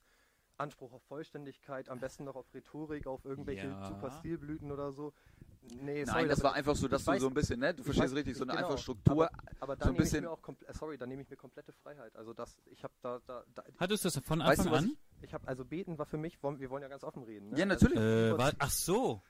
Anspruch 0.56 0.92
auf 0.92 1.02
Vollständigkeit, 1.04 1.88
am 1.88 2.00
besten 2.00 2.24
noch 2.24 2.34
auf 2.34 2.52
Rhetorik, 2.52 3.06
auf 3.06 3.24
irgendwelche 3.24 3.68
Ja. 3.68 3.88
super 3.88 4.10
Stilblüten 4.10 4.72
oder 4.72 4.92
so. 4.92 5.12
Nee, 5.82 6.04
Nein, 6.04 6.28
das 6.28 6.42
war 6.42 6.54
einfach 6.54 6.74
so, 6.76 6.88
dass 6.88 7.02
ich 7.02 7.06
du 7.06 7.12
weiß- 7.12 7.20
so 7.20 7.26
ein 7.28 7.34
bisschen, 7.34 7.60
ne? 7.60 7.74
Du 7.74 7.80
ich 7.80 7.84
verstehst 7.86 8.12
weiß- 8.12 8.16
richtig, 8.16 8.36
so 8.36 8.44
eine 8.44 8.52
genau, 8.52 8.64
einfache 8.66 8.78
Struktur. 8.82 9.12
Aber, 9.12 9.30
aber 9.60 9.76
da 9.76 9.84
so 9.84 9.88
ein 9.90 9.92
nehme 9.94 10.04
ich 10.04 10.10
bisschen- 10.10 10.24
mir 10.24 10.30
auch 10.30 10.42
komplett, 10.42 10.74
sorry, 10.76 10.98
da 10.98 11.06
nehme 11.06 11.22
ich 11.22 11.30
mir 11.30 11.36
komplette 11.36 11.72
Freiheit. 11.72 12.14
Also 12.16 12.32
das, 12.32 12.58
ich 12.66 12.82
habe 12.82 12.94
da, 13.02 13.20
da, 13.26 13.44
da, 13.54 13.62
Hattest 13.78 14.04
du 14.04 14.08
das 14.10 14.18
von 14.24 14.40
Weißt 14.40 14.60
Anfang 14.60 14.66
du, 14.66 14.72
was 14.72 14.84
an? 14.84 14.96
ich 15.22 15.34
habe 15.34 15.46
also 15.48 15.64
beten 15.64 15.98
war 15.98 16.06
für 16.06 16.18
mich, 16.18 16.38
wir 16.42 16.70
wollen 16.70 16.82
ja 16.82 16.88
ganz 16.88 17.04
offen 17.04 17.22
reden. 17.24 17.50
Ne? 17.50 17.58
Ja, 17.58 17.66
natürlich. 17.66 17.98
Also, 17.98 18.34
Äh, 18.34 18.38
war, 18.38 18.52
ach 18.58 18.70
so. 18.70 19.22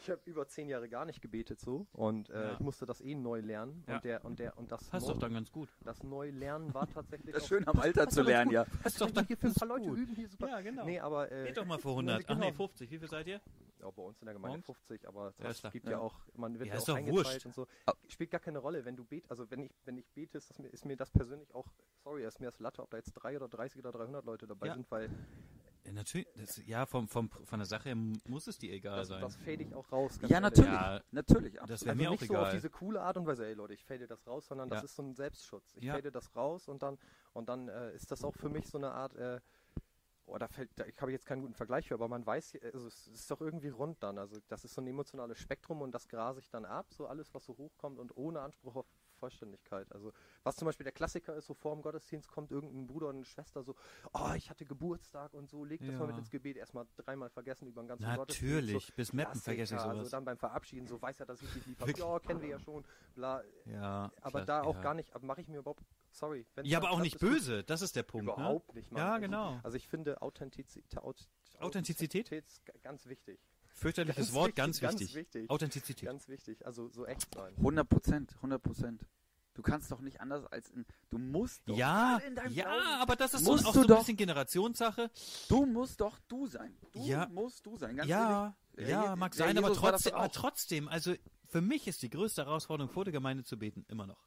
ich 0.00 0.10
habe 0.10 0.20
über 0.24 0.46
zehn 0.48 0.68
Jahre 0.68 0.88
gar 0.88 1.04
nicht 1.04 1.20
gebetet 1.20 1.60
so 1.60 1.86
und 1.92 2.30
äh, 2.30 2.40
Ja. 2.48 2.52
ich 2.52 2.60
musste 2.60 2.86
das 2.86 3.00
eh 3.00 3.14
neu 3.14 3.40
lernen 3.40 3.84
Ja. 3.88 3.96
und 3.96 4.04
der 4.04 4.24
und 4.24 4.38
der 4.38 4.56
und 4.58 4.70
das 4.72 4.84
Passt 4.84 5.06
neu, 5.06 5.12
doch 5.14 5.20
dann 5.20 5.34
ganz 5.34 5.50
gut. 5.52 5.68
das 5.84 6.02
Neulernen 6.02 6.72
war 6.72 6.88
tatsächlich 6.88 7.34
Das 7.34 7.46
schön 7.46 7.66
am 7.66 7.78
Alter 7.80 8.08
zu 8.08 8.22
lernen, 8.22 8.50
ja. 8.52 8.64
Passt 8.82 9.00
doch 9.00 9.10
dann 9.10 9.26
hier 9.26 9.36
für 9.36 9.48
ein 9.48 9.54
paar 9.54 9.68
Leute 9.68 9.88
üben 9.90 10.14
hier 10.14 10.28
super. 10.28 10.48
Ja, 10.48 10.60
genau. 10.60 10.84
Nee, 10.84 11.00
aber 11.00 11.30
äh, 11.30 11.46
Geht 11.46 11.56
doch 11.58 11.66
mal 11.66 11.78
für 11.78 11.90
100. 11.90 12.22
Ach 12.28 12.34
genau. 12.34 12.46
nee, 12.46 12.52
50. 12.52 12.90
Wie 12.90 12.98
viel 12.98 13.08
seid 13.08 13.26
ihr? 13.26 13.40
Ja, 13.84 13.90
bei 13.90 14.02
uns 14.02 14.18
in 14.20 14.24
der 14.26 14.34
Gemeinde 14.34 14.58
Morgens? 14.58 14.66
50, 14.66 15.06
aber 15.06 15.34
Ja, 15.38 15.50
es 15.50 15.58
klar. 15.60 15.70
gibt 15.72 15.84
Ja. 15.84 15.92
ja. 15.92 15.98
auch, 15.98 16.18
man 16.34 16.58
wird 16.58 16.68
Ja, 16.68 16.74
ja, 16.76 16.80
auch 16.80 16.88
eingeteilt 16.88 17.26
wurscht. 17.26 17.46
und 17.46 17.54
so. 17.54 17.66
Ah. 17.86 17.92
Spielt 18.08 18.30
gar 18.30 18.40
keine 18.40 18.58
Rolle, 18.58 18.84
wenn 18.84 18.96
du 18.96 19.04
bet, 19.04 19.30
also 19.30 19.50
wenn 19.50 19.60
ich, 19.62 19.70
wenn 19.84 19.98
ich 19.98 20.10
bete, 20.10 20.38
ist, 20.38 20.48
das 20.48 20.58
mir, 20.58 20.68
ist 20.68 20.84
mir 20.86 20.96
das 20.96 21.10
persönlich 21.10 21.54
auch, 21.54 21.66
sorry, 22.02 22.24
ist 22.24 22.40
mir 22.40 22.46
das 22.46 22.58
Latte, 22.60 22.82
ob 22.82 22.90
da 22.90 22.96
jetzt 22.96 23.12
drei 23.12 23.36
oder 23.36 23.46
30 23.48 23.78
oder 23.78 23.92
300 23.92 24.24
Leute 24.24 24.46
dabei 24.46 24.68
Ja. 24.68 24.74
sind, 24.74 24.90
weil 24.90 25.10
Ja, 25.84 25.92
Natürlich, 25.92 26.26
das, 26.34 26.66
ja, 26.66 26.86
vom, 26.86 27.08
vom, 27.08 27.28
von 27.28 27.58
der 27.58 27.66
Sache 27.66 27.90
her 27.90 27.96
muss 28.26 28.46
es 28.46 28.56
dir 28.58 28.72
egal 28.72 28.96
Das, 29.00 29.08
sein. 29.08 29.20
das 29.20 29.36
fade 29.36 29.62
ich 29.62 29.74
auch 29.74 29.92
raus. 29.92 30.18
ganz 30.18 30.30
Ja, 30.32 30.40
natürlich. 30.40 30.72
Ja, 30.72 31.02
Natürlich. 31.10 31.52
das 31.56 31.62
absolut. 31.62 31.80
wäre 31.84 31.90
Also 31.90 32.02
mir 32.02 32.08
auch 32.08 32.10
nicht 32.12 32.26
so 32.26 32.34
auf 32.36 32.40
egal. 32.40 32.52
diese 32.54 32.70
coole 32.70 33.02
Art 33.02 33.16
und 33.18 33.26
Weise, 33.26 33.44
ey 33.46 33.52
Leute, 33.52 33.74
ich 33.74 33.84
fade 33.84 34.06
das 34.06 34.26
raus, 34.26 34.46
sondern 34.46 34.70
das 34.70 34.78
Ja. 34.80 34.84
ist 34.86 34.96
so 34.96 35.02
ein 35.02 35.14
Selbstschutz. 35.14 35.74
Ich 35.76 35.84
Ja. 35.84 35.92
fade 35.94 36.10
das 36.10 36.34
raus 36.34 36.68
und 36.68 36.82
dann 36.82 36.96
und 37.34 37.50
dann 37.50 37.68
äh, 37.68 37.92
ist 37.94 38.10
das 38.10 38.24
auch 38.24 38.34
für 38.34 38.48
mich 38.48 38.66
so 38.66 38.78
eine 38.78 38.92
Art, 38.92 39.14
äh, 39.16 39.40
oh, 40.26 40.38
da 40.38 40.48
fällt, 40.48 40.70
da, 40.76 40.84
ich 40.86 41.00
habe 41.00 41.12
jetzt 41.12 41.26
keinen 41.26 41.42
guten 41.42 41.54
Vergleich 41.54 41.88
für, 41.88 41.94
aber 41.94 42.08
man 42.08 42.24
weiß, 42.24 42.52
ja- 42.54 42.60
also 42.72 42.86
es 42.88 43.06
ist 43.08 43.30
doch 43.30 43.40
irgendwie 43.40 43.68
rund 43.68 44.02
dann. 44.02 44.18
Also 44.18 44.38
das 44.48 44.64
ist 44.64 44.74
so 44.74 44.80
ein 44.80 44.86
emotionales 44.86 45.38
Spektrum 45.38 45.82
und 45.82 45.92
das 45.92 46.08
grase 46.08 46.40
ich 46.40 46.50
dann 46.50 46.64
ab, 46.64 46.86
so 46.92 47.06
alles, 47.06 47.32
was 47.34 47.44
so 47.44 47.56
hochkommt 47.56 47.98
und 47.98 48.16
ohne 48.16 48.40
Anspruch 48.40 48.76
auf 48.76 48.86
Vollständigkeit. 49.18 49.90
Also 49.92 50.12
was 50.42 50.56
zum 50.56 50.66
Beispiel 50.66 50.84
der 50.84 50.92
Klassiker 50.92 51.34
ist, 51.36 51.46
so 51.46 51.54
vor 51.54 51.74
dem 51.74 51.82
Gottesdienst 51.82 52.28
kommt 52.28 52.50
irgendein 52.50 52.86
Bruder 52.86 53.08
und 53.08 53.16
eine 53.16 53.24
Schwester 53.24 53.62
so, 53.62 53.74
oh, 54.12 54.32
ich 54.36 54.50
hatte 54.50 54.64
Geburtstag 54.66 55.32
und 55.34 55.48
so, 55.48 55.64
leg 55.64 55.80
das 55.80 55.96
mal 55.98 56.06
mit 56.06 56.16
Ja. 56.16 56.18
ins 56.20 56.30
Gebet, 56.30 56.56
erstmal 56.56 56.86
dreimal 56.96 57.30
vergessen 57.30 57.66
über 57.68 57.82
den 57.82 57.88
ganzen 57.88 58.04
Gottesdienst. 58.16 58.52
So, 58.52 58.54
Natürlich, 58.56 58.94
bis 58.94 59.12
Mappen 59.12 59.40
vergesse 59.40 59.74
ich 59.76 59.80
sowas. 59.80 59.98
Also 59.98 60.10
dann 60.10 60.24
beim 60.24 60.36
Verabschieden, 60.38 60.86
so 60.86 61.00
weiß 61.00 61.18
ja, 61.18 61.26
dass 61.26 61.40
ich 61.42 61.50
dich 61.52 61.64
lieb 61.66 61.80
habe. 61.80 61.92
Ja, 61.92 62.18
kennen 62.18 62.40
wir 62.40 62.48
ja 62.48 62.58
schon. 62.58 62.84
Bla. 63.14 63.42
ja, 63.66 64.10
Aber 64.20 64.42
klar, 64.42 64.44
da 64.44 64.62
auch 64.62 64.74
ja. 64.74 64.80
gar 64.82 64.94
nicht, 64.94 65.22
mache 65.22 65.40
ich 65.40 65.48
mir 65.48 65.58
überhaupt, 65.58 65.84
sorry. 66.14 66.46
Ja, 66.62 66.78
aber 66.78 66.90
auch 66.90 67.00
nicht 67.00 67.18
gut. 67.20 67.30
böse, 67.30 67.64
das 67.64 67.82
ist 67.82 67.96
der 67.96 68.02
Punkt. 68.02 68.24
Überhaupt 68.24 68.74
nicht. 68.74 68.90
Mann. 68.92 69.02
Ja, 69.02 69.12
Also- 69.14 69.20
genau. 69.22 69.60
Also 69.62 69.76
ich 69.76 69.86
finde 69.88 70.20
Authentizität, 70.22 70.98
Aut 71.02 71.26
Authentizität? 71.58 72.30
ganz 72.82 73.06
wichtig. 73.06 73.38
Ne? 73.38 73.68
Fürchterliches 73.76 74.16
Ganz 74.26 74.32
Wort, 74.34 74.46
wichtig, 74.48 74.56
ganz 74.56 74.80
ganz 74.80 75.00
wichtig. 75.00 75.14
wichtig. 75.16 75.50
Authentizität. 75.50 76.06
Ganz 76.08 76.28
wichtig. 76.28 76.64
Also 76.66 76.88
so 76.88 77.06
echt 77.06 77.34
sein. 77.34 77.54
100 77.56 77.88
Prozent, 77.88 78.36
100 78.40 78.62
Prozent. 78.62 79.06
Du 79.54 79.62
kannst 79.62 79.90
doch 79.92 80.00
nicht 80.00 80.20
anders 80.20 80.44
als 80.46 80.68
in, 80.70 80.84
du 81.10 81.18
musst 81.18 81.62
doch 81.68 81.76
Ja, 81.76 82.14
gerade 82.18 82.26
in 82.26 82.34
deinem 82.34 82.52
ja, 82.52 82.64
Glauben- 82.64 83.00
aber 83.02 83.14
das 83.16 83.34
ist 83.34 83.44
so, 83.44 83.52
Musst 83.52 83.66
auch 83.66 83.74
so 83.74 83.82
ein 83.82 83.86
doch- 83.86 83.98
bisschen 84.00 84.16
Generationssache. 84.16 85.10
du 85.48 85.64
musst 85.66 86.00
doch 86.00 86.18
du 86.26 86.46
sein. 86.48 86.76
Du 86.92 87.00
Ja. 87.00 87.28
musst 87.28 87.64
du 87.66 87.76
sein. 87.76 87.96
Ganz 87.96 88.08
Ja, 88.08 88.56
ehrlich. 88.76 88.90
ja, 88.92 89.02
Der- 89.02 89.16
mag 89.16 89.32
sein, 89.34 89.56
aber 89.58 89.72
trotzdem, 89.72 90.14
aber 90.14 90.30
trotzdem, 90.32 90.88
also 90.88 91.14
für 91.46 91.60
mich 91.60 91.86
ist 91.86 92.02
die 92.02 92.10
größte 92.10 92.44
Herausforderung, 92.44 92.92
vor 92.92 93.04
der 93.04 93.12
Gemeinde 93.12 93.44
zu 93.44 93.56
beten, 93.56 93.84
immer 93.88 94.06
noch. 94.08 94.26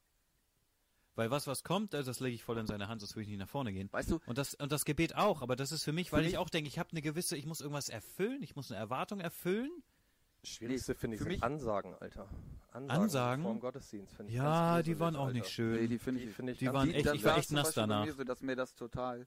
Weil 1.17 1.31
was, 1.31 1.47
was 1.47 1.63
kommt, 1.63 1.93
also 1.95 2.09
das 2.11 2.19
lege 2.19 2.35
ich 2.35 2.43
voll 2.43 2.57
in 2.59 2.67
seine 2.67 2.87
Hand, 2.87 3.01
sonst 3.01 3.15
würde 3.15 3.23
ich 3.23 3.29
nicht 3.29 3.39
nach 3.39 3.49
vorne 3.49 3.73
gehen. 3.73 3.89
Weißt 3.91 4.11
du, 4.11 4.19
Und 4.27 4.37
das, 4.37 4.53
und 4.53 4.71
das 4.71 4.85
Gebet 4.85 5.15
auch, 5.15 5.41
aber 5.41 5.55
das 5.55 5.71
ist 5.71 5.83
für 5.83 5.91
mich, 5.91 6.13
weil 6.13 6.25
ich 6.25 6.37
auch 6.37 6.47
denke, 6.49 6.67
ich 6.69 6.77
habe 6.79 6.91
eine 6.91 7.01
gewisse, 7.01 7.35
ich 7.35 7.45
muss 7.47 7.59
irgendwas 7.59 7.89
erfüllen, 7.89 8.41
ich 8.43 8.55
muss 8.55 8.71
eine 8.71 8.79
Erwartung 8.79 9.19
erfüllen. 9.19 9.71
Schwierigste 10.43 10.93
finde 10.95 11.15
ich 11.15 11.19
für 11.19 11.23
sind 11.23 11.33
mich- 11.33 11.43
Ansagen, 11.43 11.95
Alter. 11.95 12.29
Ansagen, 12.71 13.01
Ansagen? 13.01 13.43
vor 13.43 13.51
dem 13.53 13.59
Gottesdienst 13.59 14.13
finde 14.13 14.31
ich 14.31 14.37
Ja, 14.37 14.75
ganz 14.75 14.85
die 14.85 14.99
waren 14.99 15.15
auch 15.15 15.25
Alter. 15.25 15.33
nicht 15.39 15.49
schön. 15.49 15.81
nee, 15.81 15.87
die 15.87 15.97
finde 15.97 16.21
ich, 16.21 16.29
finde 16.35 16.51
ich 16.53 16.59
Die 16.59 16.71
waren 16.71 16.91
echt- 16.91 17.07
das 17.07 17.15
ich 17.15 17.23
war 17.23 17.37
echt 17.37 17.51
nass 17.51 17.73
danach. 17.73 18.05
Mir 18.05 18.13
so, 18.13 18.23
dass 18.23 18.41
mir 18.43 18.55
das 18.55 18.75
total 18.75 19.25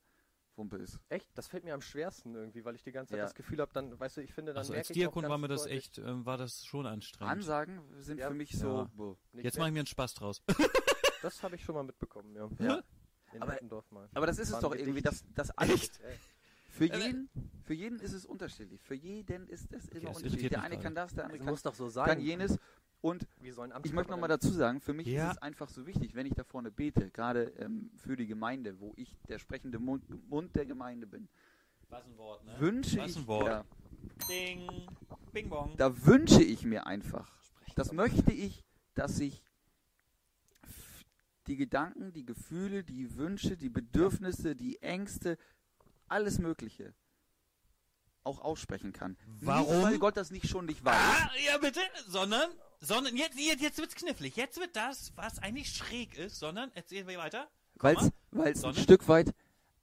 Wumpe 0.57 0.76
ist. 0.76 1.00
Echt? 1.09 1.26
Das 1.35 1.48
fällt 1.48 1.64
mir 1.64 1.74
am 1.74 1.81
schwersten 1.81 2.35
irgendwie, 2.37 2.64
weil 2.64 2.74
ich 2.76 2.83
die 2.85 2.92
ganze 2.92 3.11
Zeit 3.11 3.18
Ja. 3.18 3.24
das 3.24 3.35
Gefühl 3.35 3.59
habe, 3.61 3.72
dann, 3.72 3.98
weißt 3.98 4.18
du, 4.18 4.20
ich 4.20 4.33
finde, 4.33 4.53
dann 4.53 4.59
Also 4.59 4.72
merke 4.72 4.83
als 4.83 4.90
ich 4.90 4.94
auch 4.96 5.00
Diakon 5.11 5.22
ganz 5.22 5.31
war 5.31 5.38
mir 5.38 5.48
das 5.48 5.66
echt, 5.66 5.98
ähm, 5.98 6.24
war 6.24 6.37
das 6.38 6.64
schon 6.64 6.87
anstrengend. 6.87 7.33
Ansagen 7.33 7.81
sind 7.98 8.18
Ja, 8.20 8.29
für 8.29 8.35
mich 8.35 8.53
ja. 8.53 8.59
so. 8.96 9.16
nicht 9.33 9.44
Jetzt 9.44 9.59
mache 9.59 9.68
ich 9.68 9.72
mir 9.74 9.81
einen 9.81 9.87
Spaß 9.87 10.14
draus. 10.14 10.42
Das 11.22 11.42
habe 11.42 11.56
ich 11.56 11.64
schon 11.64 11.74
mal 11.74 11.83
mitbekommen, 11.85 12.35
ja. 12.35 12.48
Ja. 12.59 12.83
In 13.33 13.42
Aber- 13.42 13.52
Hettendorf 13.52 13.90
mal. 13.92 14.09
Aber 14.14 14.26
das 14.26 14.38
ist 14.38 14.50
es 14.50 14.59
doch 14.59 14.74
irgendwie, 14.74 15.02
dass 15.02 15.24
das 15.35 15.50
alles. 15.52 15.90
Ey, 16.00 16.16
Für 16.72 16.85
Äh, 16.87 16.98
jeden, 16.98 17.28
für 17.64 17.74
jeden 17.74 17.98
ist 18.00 18.12
es 18.12 18.24
unterschiedlich. 18.24 18.80
Für 18.83 18.94
jeden 18.94 19.48
ist 19.48 19.72
es 19.72 19.88
immer 19.88 20.06
das 20.11 20.16
unterschiedlich. 20.18 20.50
Der 20.50 20.62
eine 20.62 20.78
kann 20.78 20.94
das, 20.94 21.12
der 21.14 21.24
andere 21.24 21.38
Das 21.38 21.44
kann, 21.44 21.52
muss 21.52 21.62
doch 21.62 21.74
so 21.74 21.88
sein. 21.88 22.06
kann 22.06 22.20
jenes. 22.20 22.59
Und 23.02 23.26
Wir 23.40 23.54
sollen 23.54 23.72
ich 23.83 23.92
möchte 23.92 24.11
nochmal 24.12 24.28
dazu 24.28 24.48
sagen, 24.50 24.80
für 24.80 24.92
mich 24.92 25.06
Ja. 25.06 25.30
ist 25.30 25.37
es 25.37 25.42
einfach 25.42 25.68
so 25.68 25.87
wichtig, 25.87 26.14
wenn 26.14 26.26
ich 26.26 26.35
da 26.35 26.44
vorne 26.44 26.70
bete, 26.70 27.11
gerade 27.11 27.44
ähm, 27.59 27.90
für 27.96 28.14
die 28.16 28.26
Gemeinde, 28.26 28.78
wo 28.78 28.92
ich 28.96 29.16
der 29.28 29.38
sprechende 29.38 29.78
Mund, 29.78 30.04
Mund 30.28 30.54
der 30.54 30.66
Gemeinde 30.66 31.06
bin, 31.06 31.28
Was 31.88 32.04
ein 32.04 32.16
Wort, 32.18 32.44
ne? 32.44 32.54
wünsche 32.61 32.98
Was 32.98 33.11
ich, 33.11 33.16
ein 33.16 33.26
Wort. 33.26 33.46
Ja, 33.46 33.64
Ding, 34.28 34.87
Bing 35.33 35.48
Bong. 35.48 35.76
da 35.76 36.06
wünsche 36.06 36.42
ich 36.42 36.64
mir 36.64 36.87
einfach, 36.87 37.33
das 37.74 37.92
möchte 37.92 38.33
ich, 38.33 38.62
dass 38.94 39.16
sich 39.16 39.38
f- 39.38 39.49
die 41.46 41.57
Gedanken, 41.57 42.12
die 42.12 42.24
Gefühle, 42.24 42.85
die 42.85 43.16
Wünsche, 43.16 43.57
die 43.57 43.68
Bedürfnisse, 43.70 44.55
die 44.55 44.81
Ängste, 44.83 45.38
alles 46.09 46.38
Mögliche 46.38 46.94
auch 48.22 48.40
aussprechen 48.40 48.92
kann. 48.92 49.16
Warum? 49.40 49.74
Nicht, 49.76 49.83
weil 49.85 49.98
Gott 49.98 50.16
das 50.16 50.31
nicht 50.31 50.46
schon 50.48 50.66
nicht 50.66 50.85
weiß. 50.85 50.94
Ah, 50.94 51.31
ja 51.46 51.57
bitte, 51.59 51.81
sondern, 52.07 52.50
sondern 52.81 53.16
jetzt, 53.16 53.38
jetzt, 53.38 53.62
jetzt 53.62 53.79
wird's 53.79 53.94
knifflig. 53.94 54.37
Jetzt 54.37 54.61
wird 54.61 54.76
das, 54.76 55.12
was 55.16 55.38
eigentlich 55.38 55.74
schräg 55.74 56.18
ist, 56.18 56.38
sondern, 56.38 56.70
erzählen 56.74 57.09
wir 57.09 57.18
weiter. 57.18 57.48
Weil 57.76 57.96
es 58.53 58.62
ein? 58.62 58.74
Stück 58.74 59.09
weit 59.09 59.35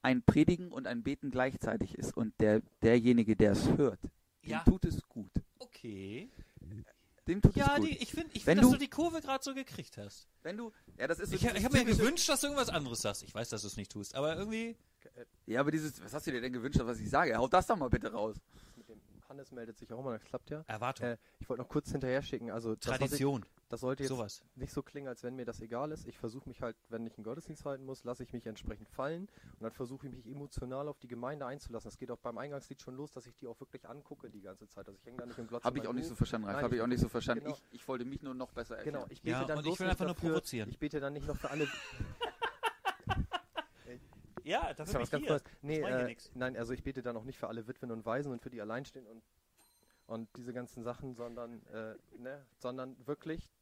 ein 0.03 0.21
Predigen 0.21 0.71
und 0.71 0.85
ein 0.85 1.01
Beten 1.01 1.31
gleichzeitig 1.31 1.95
ist. 1.95 2.15
Und 2.15 2.39
der, 2.39 2.61
derjenige, 2.83 3.35
der 3.35 3.53
es 3.53 3.67
hört, 3.75 3.99
Ja. 4.43 4.63
tut 4.63 4.85
es 4.85 5.01
gut. 5.09 5.31
Okay. 5.57 6.29
Dem 7.27 7.41
tut 7.41 7.55
Ja, 7.55 7.73
es 7.75 7.79
gut. 7.81 7.89
die, 7.89 7.97
ich 7.97 8.11
finde, 8.11 8.29
ich 8.33 8.45
Wenn 8.45 8.57
find, 8.57 8.63
dass 8.63 8.71
du- 8.71 8.77
du 8.77 8.79
die 8.79 8.89
Kurve 8.89 9.21
gerade 9.21 9.43
so 9.43 9.53
gekriegt 9.53 9.97
hast. 9.97 10.27
Wenn 10.43 10.57
du, 10.57 10.71
ja, 10.97 11.07
das 11.07 11.19
ist 11.19 11.29
so 11.29 11.35
Ich, 11.35 11.43
ich 11.43 11.65
habe 11.65 11.77
mir 11.77 11.85
gewünscht, 11.85 12.27
dass 12.29 12.41
du 12.41 12.47
irgendwas 12.47 12.69
anderes 12.69 13.01
sagst. 13.01 13.23
Ich 13.23 13.33
weiß, 13.35 13.49
dass 13.49 13.61
du 13.61 13.67
es 13.67 13.75
nicht 13.77 13.91
tust, 13.91 14.15
aber 14.15 14.35
irgendwie. 14.37 14.77
Ja, 15.45 15.59
aber 15.61 15.71
dieses, 15.71 16.03
was 16.03 16.13
hast 16.13 16.27
du 16.27 16.31
dir 16.31 16.41
denn 16.41 16.53
gewünscht, 16.53 16.79
was 16.81 16.99
ich 16.99 17.09
sage? 17.09 17.35
Haut 17.37 17.53
das 17.53 17.67
doch 17.67 17.75
mal 17.77 17.89
bitte 17.89 18.11
raus. 18.11 18.35
Mit 18.75 18.89
dem 18.89 18.99
Hannes 19.29 19.51
meldet 19.51 19.77
sich 19.77 19.91
auch 19.93 19.99
immer, 19.99 20.13
das 20.13 20.23
klappt 20.23 20.49
ja. 20.49 20.63
Erwartung. 20.67 21.07
Äh, 21.07 21.17
ich 21.39 21.47
wollte 21.49 21.61
noch 21.63 21.69
kurz 21.69 21.91
hinterher 21.91 22.21
schicken. 22.21 22.51
Also 22.51 22.75
Tradition. 22.75 23.45
Das 23.69 23.81
sollte 23.81 24.03
jetzt 24.03 24.09
Sowas. 24.09 24.43
nicht 24.55 24.71
so 24.71 24.81
klingen, 24.81 25.07
als 25.07 25.23
wenn 25.23 25.35
mir 25.35 25.45
das 25.45 25.61
egal 25.61 25.91
ist. 25.91 26.07
Ich 26.07 26.17
versuche 26.17 26.47
mich 26.47 26.61
halt, 26.61 26.77
wenn 26.89 27.05
ich 27.05 27.17
einen 27.17 27.23
Gottesdienst 27.23 27.65
halten 27.65 27.85
muss, 27.85 28.03
lasse 28.03 28.23
ich 28.23 28.31
mich 28.33 28.45
entsprechend 28.45 28.89
fallen 28.89 29.23
und 29.53 29.61
dann 29.61 29.71
versuche 29.71 30.07
ich 30.07 30.13
mich 30.13 30.25
emotional 30.25 30.87
auf 30.87 30.99
die 30.99 31.07
Gemeinde 31.07 31.45
einzulassen. 31.45 31.89
Es 31.89 31.97
geht 31.97 32.11
auch 32.11 32.19
beim 32.19 32.37
Eingangslied 32.37 32.81
schon 32.81 32.95
los, 32.95 33.11
dass 33.11 33.25
ich 33.25 33.35
die 33.35 33.47
auch 33.47 33.59
wirklich 33.59 33.87
angucke 33.87 34.29
die 34.29 34.41
ganze 34.41 34.67
Zeit. 34.67 34.87
Also 34.87 34.97
ich 34.97 35.05
hänge 35.05 35.17
da 35.17 35.25
nicht 35.25 35.37
im 35.37 35.47
Glotz. 35.47 35.63
Habe 35.63 35.79
ich 35.79 35.87
auch 35.87 35.93
nicht 35.93 36.07
so 36.07 36.15
verstanden, 36.15 36.47
Ralf. 36.47 36.61
Habe 36.61 36.75
ich 36.75 36.81
auch 36.81 36.87
nicht 36.87 37.01
so 37.01 37.09
verstanden. 37.09 37.43
genau. 37.45 37.55
Ich, 37.55 37.81
ich 37.81 37.87
wollte 37.87 38.05
mich 38.05 38.21
nur 38.21 38.33
noch 38.33 38.51
besser 38.51 38.77
erklären. 38.77 38.99
Genau, 39.01 39.07
ich 39.09 39.21
bete 39.21 39.31
Ja, 39.31 39.45
dann 39.45 39.57
und 39.57 39.63
bloß 39.63 39.73
ich 39.73 39.79
will 39.79 39.87
nicht 39.87 39.91
einfach 39.91 40.05
nur 40.05 40.13
dafür, 40.15 40.29
provozieren. 40.29 40.69
Ich 40.69 40.79
bete 40.79 40.99
dann 40.99 41.13
nicht 41.13 41.27
noch 41.27 41.37
für 41.37 41.49
alle. 41.49 41.67
Ja, 44.47 44.73
Das 44.73 44.93
ist 44.93 45.11
ganz 45.11 45.27
Neues. 45.27 45.43
Nee, 45.61 45.81
äh, 45.81 46.15
nein, 46.33 46.55
also 46.55 46.71
ich 46.71 46.81
bete 46.81 47.01
dann 47.01 47.17
auch 47.17 47.25
nicht 47.25 47.37
für 47.37 47.49
alle 47.49 47.67
Witwen 47.67 47.91
und 47.91 48.05
Waisen 48.05 48.31
und 48.31 48.41
für 48.41 48.49
die 48.49 48.61
Alleinstehenden 48.61 49.11
und, 49.11 49.23
und 50.05 50.29
diese 50.37 50.53
ganzen 50.53 50.83
Sachen, 50.83 51.15
sondern, 51.15 51.65
äh, 51.67 51.95
ne, 52.17 52.45
sondern 52.57 52.95
wirklich 53.05 53.56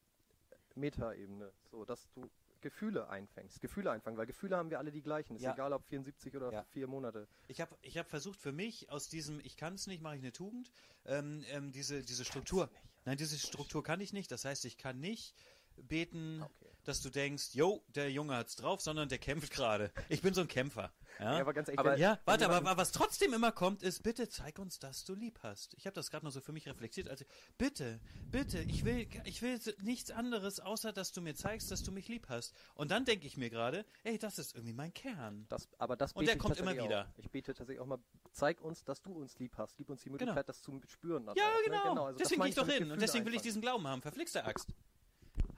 Metaebene. 0.75 1.51
So, 1.71 1.85
dass 1.85 2.07
du 2.13 2.29
Gefühle 2.61 3.09
einfängst. 3.09 3.61
Gefühle 3.61 3.91
einfangen, 3.91 4.17
weil 4.17 4.25
Gefühle 4.25 4.57
haben 4.57 4.69
wir 4.69 4.79
alle 4.79 4.91
die 4.91 5.01
gleichen. 5.03 5.35
Ist 5.35 5.43
Ja. 5.43 5.53
egal, 5.53 5.71
ob 5.73 5.85
74 5.85 6.35
oder 6.35 6.51
Ja. 6.51 6.63
vier 6.71 6.87
Monate. 6.87 7.27
Ich 7.47 7.61
habe 7.61 7.75
ich 7.81 7.97
hab 7.97 8.09
versucht 8.09 8.39
für 8.39 8.51
mich 8.51 8.89
aus 8.89 9.07
diesem 9.07 9.39
Ich 9.41 9.55
kann 9.55 9.75
es 9.75 9.85
nicht, 9.87 10.01
mache 10.01 10.15
ich 10.15 10.21
eine 10.21 10.31
Tugend, 10.31 10.71
ähm, 11.05 11.43
ähm, 11.49 11.71
diese, 11.71 12.03
diese 12.03 12.25
Struktur. 12.25 12.69
Nein, 13.05 13.17
diese 13.17 13.37
Struktur 13.37 13.83
kann 13.83 14.01
ich 14.01 14.13
nicht. 14.13 14.31
Das 14.31 14.45
heißt, 14.45 14.65
ich 14.65 14.77
kann 14.77 14.99
nicht 14.99 15.35
beten, 15.77 16.41
Okay. 16.41 16.71
dass 16.85 17.01
du 17.01 17.09
denkst, 17.09 17.53
yo, 17.53 17.83
der 17.89 18.09
Junge 18.11 18.35
hat's 18.35 18.55
drauf, 18.55 18.81
sondern 18.81 19.09
der 19.09 19.19
kämpft 19.19 19.51
gerade. 19.51 19.91
Ich 20.09 20.21
bin 20.21 20.33
so 20.33 20.41
ein 20.41 20.47
Kämpfer. 20.47 20.91
Ja, 21.19 21.35
Ja, 21.35 21.41
aber 21.41 21.53
ganz 21.53 21.67
ehrlich, 21.69 21.79
Aber- 21.79 21.91
wenn- 21.93 21.99
ja 21.99 22.11
wenn 22.11 22.19
warte, 22.27 22.45
aber, 22.45 22.55
jemand- 22.55 22.67
aber 22.71 22.81
was 22.81 22.91
trotzdem 22.91 23.33
immer 23.33 23.51
kommt, 23.51 23.83
ist, 23.83 24.03
bitte 24.03 24.27
zeig 24.29 24.59
uns, 24.59 24.79
dass 24.79 25.05
du 25.05 25.13
lieb 25.15 25.39
hast. 25.43 25.73
Ich 25.75 25.85
habe 25.85 25.93
das 25.93 26.11
gerade 26.11 26.25
noch 26.25 26.31
so 26.31 26.41
für 26.41 26.51
mich 26.51 26.67
reflektiert. 26.67 27.09
Also, 27.09 27.25
bitte, 27.57 27.99
bitte, 28.31 28.59
ich 28.61 28.83
will, 28.85 29.07
ich 29.23 29.41
will 29.41 29.59
nichts 29.81 30.11
anderes, 30.11 30.59
außer 30.59 30.91
dass 30.93 31.11
du 31.11 31.21
mir 31.21 31.35
zeigst, 31.35 31.71
dass 31.71 31.83
du 31.83 31.91
mich 31.91 32.07
lieb 32.07 32.27
hast. 32.29 32.53
Und 32.73 32.91
dann 32.91 33.05
denke 33.05 33.27
ich 33.27 33.37
mir 33.37 33.49
gerade, 33.49 33.85
ey, 34.03 34.17
das 34.17 34.39
ist 34.39 34.55
irgendwie 34.55 34.73
mein 34.73 34.93
Kern. 34.93 35.45
Das, 35.49 35.69
aber 35.77 35.95
das 35.95 36.11
Und 36.13 36.27
der 36.27 36.37
kommt 36.37 36.57
immer 36.57 36.73
wieder. 36.73 37.07
Auch. 37.13 37.17
Ich 37.19 37.29
bete 37.31 37.53
tatsächlich 37.53 37.79
auch 37.81 37.87
mal, 37.87 37.99
zeig 38.33 38.59
uns, 38.61 38.83
dass 38.83 39.01
du 39.01 39.13
uns 39.13 39.39
lieb 39.39 39.57
hast. 39.57 39.77
Gib 39.77 39.89
uns 39.89 40.01
die 40.03 40.09
Möglichkeit, 40.09 40.35
Genau. 40.35 40.47
das 40.47 40.61
zu 40.61 40.81
spüren. 40.87 41.25
dann 41.25 41.35
Ja, 41.37 41.43
auch, 41.45 41.55
ne? 41.57 41.63
genau. 41.65 42.05
also 42.05 42.17
das 42.19 42.27
deswegen 42.29 42.41
gehe 42.41 42.49
ich 42.49 42.55
doch 42.55 42.65
hin. 42.67 42.73
Und 42.75 42.79
Gefühle 42.89 42.97
deswegen 42.99 43.25
will 43.25 43.35
ich 43.35 43.41
diesen 43.41 43.61
Glauben 43.61 43.87
haben. 43.87 44.01
Verflixte 44.01 44.43
Axt. 44.43 44.69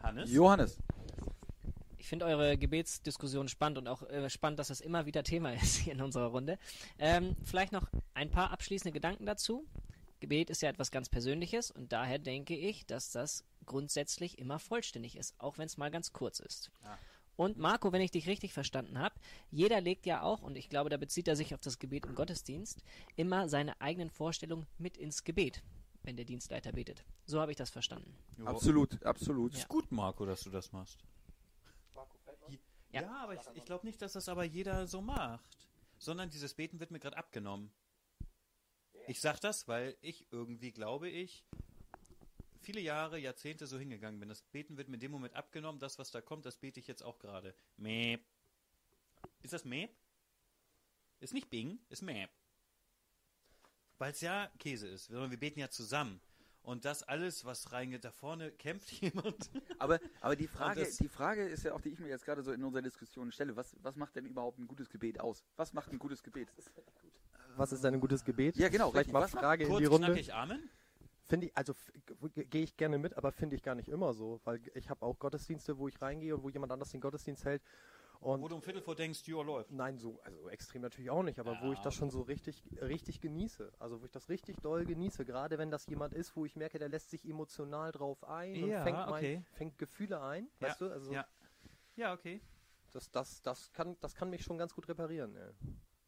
Hannes? 0.04 0.32
Johannes. 0.32 0.78
Ich 2.08 2.10
finde 2.10 2.24
eure 2.24 2.58
Gebetsdiskussion 2.58 3.50
spannend 3.50 3.80
und 3.80 3.90
auch 3.90 4.02
äh, 4.04 4.30
spannend, 4.30 4.60
dass 4.60 4.70
das 4.70 4.80
immer 4.80 5.06
wieder 5.06 5.24
Thema 5.24 5.54
ist 5.62 5.76
hier 5.76 5.92
in 5.92 6.02
unserer 6.02 6.28
Runde. 6.28 6.58
Ähm, 7.00 7.36
vielleicht 7.44 7.74
noch 7.74 7.86
ein 8.14 8.32
paar 8.32 8.52
abschließende 8.52 8.94
Gedanken 8.94 9.26
dazu. 9.26 9.68
Gebet 10.22 10.50
ist 10.50 10.62
ja 10.62 10.70
etwas 10.70 10.90
ganz 10.90 11.10
Persönliches 11.10 11.70
und 11.70 11.92
daher 11.92 12.18
denke 12.18 12.56
ich, 12.56 12.86
dass 12.86 13.12
das 13.12 13.44
grundsätzlich 13.66 14.40
immer 14.40 14.58
vollständig 14.58 15.18
ist, 15.18 15.36
auch 15.38 15.58
wenn 15.58 15.66
es 15.66 15.76
mal 15.76 15.92
ganz 15.92 16.14
kurz 16.14 16.40
ist. 16.40 16.72
Ah. 16.86 16.98
Und 17.36 17.58
Marco, 17.58 17.92
wenn 17.92 18.00
ich 18.00 18.12
dich 18.12 18.26
richtig 18.30 18.54
verstanden 18.54 19.00
habe, 19.00 19.16
jeder 19.52 19.82
legt 19.82 20.06
ja 20.06 20.22
auch, 20.22 20.42
und 20.44 20.56
ich 20.56 20.70
glaube, 20.70 20.90
da 20.90 20.96
bezieht 20.96 21.28
er 21.28 21.36
sich 21.36 21.54
auf 21.54 21.60
das 21.60 21.78
Gebet 21.78 22.06
im 22.06 22.16
Gottesdienst, 22.16 22.84
immer 23.18 23.50
seine 23.50 23.82
eigenen 23.82 24.12
Vorstellungen 24.12 24.66
mit 24.78 24.96
ins 24.96 25.26
Gebet, 25.26 25.62
wenn 26.04 26.16
der 26.16 26.24
Dienstleiter 26.24 26.72
betet. 26.72 27.04
So 27.26 27.42
habe 27.42 27.52
ich 27.52 27.58
das 27.58 27.70
verstanden. 27.70 28.16
Absolut, 28.46 29.04
absolut. 29.04 29.52
Ja. 29.52 29.60
Ist 29.60 29.68
gut, 29.68 29.92
Marco, 29.92 30.26
dass 30.26 30.44
du 30.44 30.50
das 30.50 30.72
machst. 30.72 31.04
Ja. 32.92 33.02
Ja, 33.02 33.18
aber 33.24 33.34
ich, 33.36 33.42
ich 33.54 33.66
glaube 33.66 33.86
nicht, 33.86 34.02
dass 34.02 34.14
das 34.14 34.30
aber 34.30 34.44
jeder 34.44 34.88
so 34.88 35.02
macht. 35.02 35.58
Sondern 36.00 36.30
dieses 36.30 36.54
Beten 36.54 36.80
wird 36.80 36.92
mir 36.92 37.00
gerade 37.00 37.18
abgenommen. 37.18 37.72
Ich 39.08 39.20
sag 39.20 39.40
das, 39.40 39.68
weil 39.68 39.98
ich 40.02 40.26
irgendwie, 40.32 40.72
glaube 40.72 41.10
ich, 41.10 41.46
viele 42.62 42.82
Jahre, 42.82 43.18
Jahrzehnte 43.18 43.66
so 43.66 43.80
hingegangen 43.80 44.20
bin. 44.20 44.30
Das 44.30 44.42
Beten 44.42 44.78
wird 44.78 44.90
mir 44.90 44.96
in 44.96 45.00
dem 45.00 45.12
Moment 45.12 45.36
abgenommen. 45.36 45.80
Das, 45.80 45.98
was 45.98 46.12
da 46.12 46.22
kommt, 46.22 46.46
das 46.46 46.58
bete 46.58 46.80
ich 46.80 46.88
jetzt 46.88 47.02
auch 47.04 47.18
gerade. 47.18 47.56
Mäp. 47.78 48.24
Ist 49.42 49.54
das 49.54 49.66
Mäp? 49.66 49.96
Ist 51.20 51.34
nicht 51.34 51.50
Bing, 51.50 51.80
ist 51.90 52.02
Mäp. 52.04 52.30
weil 53.98 54.12
es 54.12 54.22
ja 54.22 54.52
Käse 54.60 54.88
ist, 54.88 55.06
sondern 55.06 55.32
wir 55.32 55.40
beten 55.40 55.60
ja 55.60 55.70
zusammen. 55.70 56.22
Und 56.68 56.84
das 56.84 57.02
alles, 57.02 57.46
was 57.46 57.72
reingeht, 57.72 58.04
da 58.04 58.12
vorne 58.12 58.52
kämpft 58.52 58.92
jemand. 59.02 59.50
Aber, 59.80 60.00
aber 60.20 60.36
die, 60.36 60.48
Frage, 60.48 60.82
das- 60.82 60.98
die 60.98 61.08
Frage 61.08 61.48
ist 61.48 61.64
ja 61.64 61.74
auch, 61.74 61.80
die 61.80 61.90
ich 61.90 62.00
mir 62.00 62.10
jetzt 62.10 62.26
gerade 62.26 62.44
so 62.44 62.52
in 62.52 62.62
unserer 62.62 62.82
Diskussion 62.82 63.32
stelle, 63.32 63.56
was, 63.56 63.74
was 63.82 63.96
macht 63.96 64.18
denn 64.18 64.26
überhaupt 64.26 64.60
ein 64.60 64.68
gutes 64.68 64.90
Gebet 64.90 65.22
aus? 65.22 65.46
Was 65.56 65.72
macht 65.72 65.94
ein 65.94 65.98
gutes 65.98 66.22
Gebet? 66.24 66.50
Was 67.56 67.72
ist 67.72 67.86
denn 67.86 67.94
ein 67.94 68.02
gutes 68.02 68.26
Gebet? 68.26 68.58
Ja, 68.58 68.68
genau, 68.68 68.92
Vielleicht 68.92 69.08
richtig. 69.08 69.14
mal 69.14 69.22
Was 69.22 69.34
macht- 69.34 69.44
Frage 69.44 69.64
in 69.64 69.70
Kurz, 69.70 69.80
die 69.80 69.86
Runde. 69.86 70.08
knackig, 70.08 70.34
Amen. 70.34 70.70
Finde 71.24 71.48
ich, 71.48 71.56
also 71.58 71.74
gehe 72.36 72.64
ich 72.64 72.76
gerne 72.76 72.98
mit, 72.98 73.16
aber 73.18 73.32
finde 73.32 73.56
ich 73.56 73.64
gar 73.64 73.76
nicht 73.76 73.88
immer 73.88 74.14
so, 74.14 74.42
weil 74.44 74.60
ich 74.76 74.90
habe 74.90 75.06
auch 75.06 75.18
Gottesdienste, 75.20 75.78
wo 75.78 75.88
ich 75.88 76.02
reingehe 76.02 76.36
und 76.36 76.44
wo 76.44 76.50
jemand 76.50 76.72
anders 76.74 76.92
den 76.92 77.00
Gottesdienst 77.02 77.46
hält. 77.46 77.62
Und 78.20 78.42
Wo 78.42 78.48
du 78.48 78.56
um 78.56 78.62
Viertel 78.62 78.82
vor 78.82 78.96
denkst, 78.96 79.28
ja, 79.28 79.42
läuft. 79.42 79.72
Nein, 79.72 79.98
so 79.98 80.20
also 80.24 80.50
extrem 80.50 80.82
natürlich 80.82 81.10
auch 81.10 81.24
nicht, 81.24 81.40
aber 81.40 81.60
wo 81.62 81.72
ich 81.74 81.80
das 81.80 81.94
schon 81.94 82.10
so 82.10 82.22
richtig, 82.22 82.64
richtig 82.82 83.22
genieße. 83.22 83.72
Also 83.80 84.02
wo 84.02 84.06
ich 84.06 84.12
das 84.12 84.30
richtig 84.30 84.58
doll 84.62 84.86
genieße, 84.86 85.26
gerade 85.26 85.58
wenn 85.58 85.72
das 85.72 85.86
jemand 85.88 86.14
ist, 86.14 86.36
wo 86.36 86.46
ich 86.46 86.56
merke, 86.56 86.80
der 86.80 86.90
lässt 86.90 87.10
sich 87.10 87.26
emotional 87.26 87.92
drauf 87.92 88.24
ein 88.24 88.56
Ja, 88.56 88.78
und 88.78 88.84
fängt, 88.84 88.98
mein, 88.98 89.14
okay. 89.14 89.44
fängt 89.54 89.78
Gefühle 89.78 90.22
ein, 90.22 90.50
Ja, 90.60 90.68
weißt 90.68 90.82
du? 90.82 90.92
Also 90.92 91.12
ja. 91.14 91.28
Ja, 91.96 92.14
okay. 92.14 92.42
das, 92.92 93.10
das, 93.12 93.42
das, 93.42 93.72
kann, 93.74 93.98
das 94.00 94.16
kann 94.16 94.30
mich 94.30 94.44
schon 94.44 94.58
ganz 94.58 94.74
gut 94.74 94.88
reparieren. 94.88 95.36
Ey. 95.36 95.52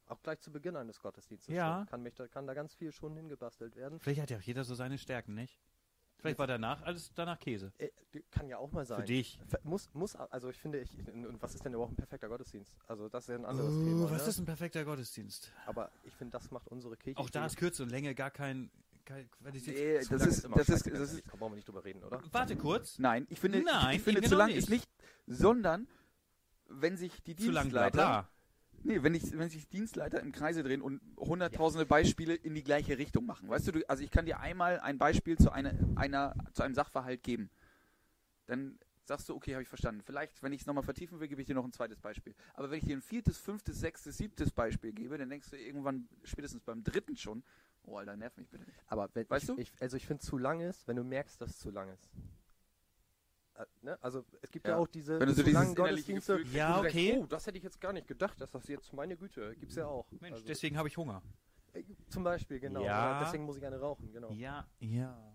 Auch 0.06 0.20
gleich 0.22 0.40
zu 0.40 0.50
Beginn 0.50 0.76
eines 0.76 1.00
Gottesdienstes. 1.00 1.54
Ja. 1.54 1.78
schon. 1.78 1.86
Kann, 1.86 2.02
mich 2.02 2.14
da, 2.14 2.26
kann 2.26 2.46
da 2.46 2.54
ganz 2.54 2.74
viel 2.74 2.90
schon 2.90 3.16
hingebastelt 3.16 3.76
werden. 3.76 4.00
Vielleicht 4.00 4.20
hat 4.20 4.30
ja 4.30 4.38
auch 4.38 4.42
jeder 4.42 4.64
so 4.64 4.74
seine 4.74 4.98
Stärken, 4.98 5.34
nicht? 5.34 5.60
Vielleicht 6.20 6.38
war 6.38 6.46
danach 6.46 6.82
alles 6.82 7.12
danach 7.14 7.38
Käse. 7.38 7.72
Äh, 7.78 7.88
kann 8.30 8.48
ja 8.48 8.58
auch 8.58 8.72
mal 8.72 8.84
sein. 8.84 9.00
Für 9.00 9.06
dich. 9.06 9.38
Muss, 9.62 9.88
muss, 9.94 10.16
also 10.16 10.50
ich 10.50 10.58
finde, 10.58 10.80
ich, 10.80 10.90
und 11.08 11.40
was 11.40 11.54
ist 11.54 11.64
denn 11.64 11.72
überhaupt 11.72 11.92
ein 11.92 11.96
perfekter 11.96 12.28
Gottesdienst? 12.28 12.74
Also 12.86 13.08
das 13.08 13.24
ist 13.24 13.28
ja 13.28 13.34
ein 13.36 13.44
anderes 13.44 13.74
Thema. 13.74 14.06
Oh, 14.06 14.10
was 14.10 14.22
ne? 14.22 14.28
ist 14.28 14.38
ein 14.38 14.44
perfekter 14.44 14.84
Gottesdienst? 14.84 15.52
Aber 15.66 15.90
ich 16.04 16.14
finde, 16.14 16.32
das 16.32 16.50
macht 16.50 16.68
unsere 16.68 16.96
Kirche. 16.96 17.18
Auch 17.18 17.30
da 17.30 17.46
ist 17.46 17.56
Kürze 17.56 17.82
und 17.82 17.90
Länge 17.90 18.14
gar 18.14 18.30
kein, 18.30 18.70
kein 19.04 19.30
Qualität. 19.30 19.74
Nee, 19.74 19.94
das 19.94 20.26
ist, 20.26 20.44
das 20.44 20.68
ist, 20.68 20.86
das 20.86 21.12
ist. 21.12 21.26
Da 21.26 21.36
brauchen 21.36 21.52
wir 21.52 21.56
nicht 21.56 21.68
drüber 21.68 21.84
reden, 21.84 22.02
oder? 22.04 22.22
Warte 22.32 22.56
kurz. 22.56 22.98
nein, 22.98 23.26
ich 23.30 23.40
finde, 23.40 23.62
Nein, 23.62 23.90
ich, 23.90 23.96
ich 23.96 24.02
finde 24.02 24.20
eben 24.20 24.28
zu 24.28 24.34
genau 24.34 24.46
lang 24.46 24.56
ist 24.56 24.70
nicht. 24.70 24.88
nicht, 25.26 25.38
sondern 25.38 25.88
wenn 26.68 26.96
sich 26.96 27.22
die 27.22 27.36
Zu 27.36 27.50
lang 27.50 27.68
bla 27.70 27.90
Dienstleiter, 27.90 27.90
bla. 27.90 28.28
Nee, 28.82 29.02
wenn, 29.02 29.14
ich, 29.14 29.36
wenn 29.36 29.48
sich 29.48 29.68
Dienstleiter 29.68 30.20
im 30.20 30.32
Kreise 30.32 30.62
drehen 30.62 30.82
und 30.82 31.00
hunderttausende 31.16 31.86
Beispiele 31.86 32.34
in 32.34 32.54
die 32.54 32.64
gleiche 32.64 32.98
Richtung 32.98 33.26
machen, 33.26 33.48
weißt 33.48 33.68
du, 33.68 33.72
du, 33.72 33.88
also 33.88 34.02
ich 34.02 34.10
kann 34.10 34.26
dir 34.26 34.40
einmal 34.40 34.80
ein 34.80 34.98
Beispiel 34.98 35.38
zu 35.38 35.50
einer, 35.50 35.74
einer, 35.96 36.34
zu 36.52 36.62
einem 36.62 36.74
Sachverhalt 36.74 37.22
geben, 37.22 37.50
dann 38.46 38.78
sagst 39.04 39.28
du, 39.28 39.34
okay, 39.34 39.54
habe 39.54 39.62
ich 39.62 39.68
verstanden. 39.68 40.02
Vielleicht, 40.02 40.42
wenn 40.42 40.52
ich 40.52 40.60
es 40.60 40.66
nochmal 40.66 40.84
vertiefen 40.84 41.18
will, 41.18 41.28
gebe 41.28 41.40
ich 41.40 41.46
dir 41.46 41.54
noch 41.54 41.64
ein 41.64 41.72
zweites 41.72 42.00
Beispiel. 42.00 42.34
Aber 42.54 42.70
wenn 42.70 42.78
ich 42.78 42.84
dir 42.84 42.96
ein 42.96 43.02
viertes, 43.02 43.38
fünftes, 43.38 43.80
sechstes, 43.80 44.16
siebtes 44.16 44.52
Beispiel 44.52 44.92
gebe, 44.92 45.18
dann 45.18 45.28
denkst 45.28 45.50
du 45.50 45.56
irgendwann, 45.56 46.08
spätestens 46.22 46.62
beim 46.62 46.84
dritten 46.84 47.16
schon, 47.16 47.42
oh, 47.82 47.96
Alter, 47.96 48.16
nerv 48.16 48.36
mich 48.36 48.48
bitte 48.48 48.64
nicht. 48.64 48.78
Aber 48.86 49.08
wenn 49.14 49.28
Weißt 49.28 49.48
ich, 49.50 49.54
du? 49.56 49.60
Ich, 49.60 49.72
also 49.80 49.96
ich 49.96 50.06
finde 50.06 50.22
zu 50.22 50.38
lang 50.38 50.60
ist, 50.60 50.86
wenn 50.86 50.96
du 50.96 51.04
merkst, 51.04 51.40
dass 51.40 51.50
es 51.50 51.58
zu 51.58 51.70
lang 51.70 51.88
ist. 51.92 52.10
Äh, 53.60 53.66
ne? 53.82 53.98
Also 54.02 54.24
es 54.42 54.50
gibt 54.50 54.66
ja, 54.66 54.74
Ja. 54.74 54.78
auch 54.78 54.88
diese 54.88 55.18
Wenn 55.20 55.28
du 55.28 55.34
so 55.34 55.42
langen 55.50 55.74
Gottesdienste. 55.74 56.38
Gefühl 56.38 56.56
Ja, 56.56 56.78
okay. 56.80 56.92
Denkst, 57.12 57.20
oh, 57.22 57.26
das 57.26 57.46
hätte 57.46 57.58
ich 57.58 57.64
jetzt 57.64 57.80
gar 57.80 57.92
nicht 57.92 58.06
gedacht, 58.08 58.40
dass 58.40 58.50
das 58.50 58.66
jetzt 58.68 58.92
meine 58.92 59.16
Güte 59.16 59.54
gibt's 59.56 59.76
ja 59.76 59.86
auch. 59.86 60.10
Mensch, 60.20 60.34
Also, 60.34 60.46
deswegen 60.46 60.76
habe 60.78 60.88
ich 60.88 60.96
Hunger. 60.96 61.22
äh, 61.72 61.82
zum 62.08 62.24
Beispiel 62.24 62.60
genau. 62.60 62.84
Ja. 62.84 63.20
Deswegen 63.24 63.44
muss 63.44 63.56
ich 63.56 63.64
eine 63.66 63.78
rauchen. 63.80 64.12
Genau. 64.12 64.30
Ja, 64.32 64.66
ja. 64.80 65.34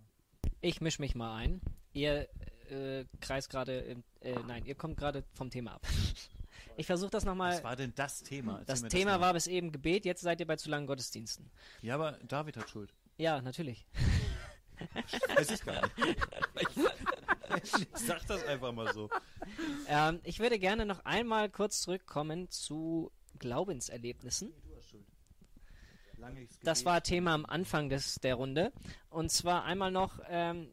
Ich 0.61 0.81
mische 0.81 1.01
mich 1.01 1.15
mal 1.15 1.35
ein. 1.35 1.61
Ihr 1.93 2.27
äh, 2.69 3.05
kreist 3.21 3.49
gerade, 3.49 3.77
im- 3.79 4.03
äh, 4.21 4.35
nein, 4.47 4.65
ihr 4.65 4.75
kommt 4.75 4.97
gerade 4.97 5.23
vom 5.33 5.49
Thema 5.49 5.75
ab. 5.75 5.87
Ich 6.77 6.87
versuche 6.87 7.09
das 7.09 7.23
nochmal. 7.25 7.53
Was 7.53 7.63
war 7.63 7.75
denn 7.77 7.93
das 7.95 8.21
Thema? 8.23 8.59
Erzähl 8.59 8.65
Das 8.65 8.81
Thema 8.91 9.11
mal. 9.11 9.21
war 9.21 9.33
bis 9.33 9.47
eben 9.47 9.71
Gebet, 9.71 10.03
jetzt 10.05 10.21
seid 10.21 10.39
ihr 10.41 10.47
bei 10.47 10.55
zu 10.57 10.69
langen 10.69 10.87
Gottesdiensten. 10.87 11.49
Ja, 11.81 11.95
aber 11.95 12.13
David 12.27 12.57
hat 12.57 12.69
Schuld. 12.69 12.93
Ja, 13.17 13.41
natürlich. 13.41 13.85
Weiß 15.35 15.51
ich 15.51 15.63
gar 15.63 15.81
nicht. 15.81 15.95
ich 17.63 17.71
sag 17.93 18.25
das 18.27 18.43
einfach 18.45 18.71
mal 18.71 18.93
so. 18.93 19.09
Ähm, 19.87 20.19
ich 20.23 20.39
würde 20.39 20.59
gerne 20.59 20.85
noch 20.85 21.05
einmal 21.05 21.49
kurz 21.49 21.81
zurückkommen 21.81 22.49
zu 22.49 23.11
Glaubenserlebnissen. 23.39 24.51
Das 26.63 26.85
war 26.85 27.03
Thema 27.03 27.33
am 27.33 27.45
Anfang 27.45 27.89
des, 27.89 28.15
der 28.15 28.35
Runde. 28.35 28.71
Und 29.09 29.31
zwar 29.31 29.63
einmal 29.65 29.91
noch, 29.91 30.19
ähm, 30.29 30.71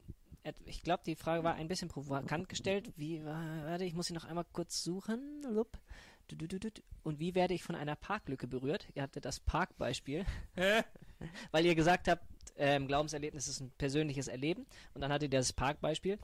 ich 0.64 0.82
glaube, 0.82 1.02
die 1.04 1.16
Frage 1.16 1.44
war 1.44 1.54
ein 1.54 1.68
bisschen 1.68 1.88
provokant 1.88 2.48
gestellt. 2.48 2.92
Wie, 2.96 3.24
war- 3.24 3.64
warte, 3.64 3.84
ich 3.84 3.94
muss 3.94 4.06
sie 4.06 4.14
noch 4.14 4.24
einmal 4.24 4.46
kurz 4.52 4.82
suchen. 4.82 5.44
Und 7.02 7.18
wie 7.18 7.34
werde 7.34 7.54
ich 7.54 7.62
von 7.62 7.74
einer 7.74 7.96
Parklücke 7.96 8.46
berührt? 8.46 8.86
Ihr 8.94 9.02
hattet 9.02 9.24
das 9.24 9.40
Parkbeispiel, 9.40 10.24
weil 11.50 11.66
ihr 11.66 11.74
gesagt 11.74 12.08
habt, 12.08 12.24
ähm, 12.56 12.86
Glaubenserlebnis 12.86 13.48
ist 13.48 13.60
ein 13.60 13.70
persönliches 13.76 14.28
Erleben. 14.28 14.66
Und 14.94 15.00
dann 15.00 15.12
hattet 15.12 15.32
ihr 15.32 15.40
das 15.40 15.52
Parkbeispiel. 15.52 16.18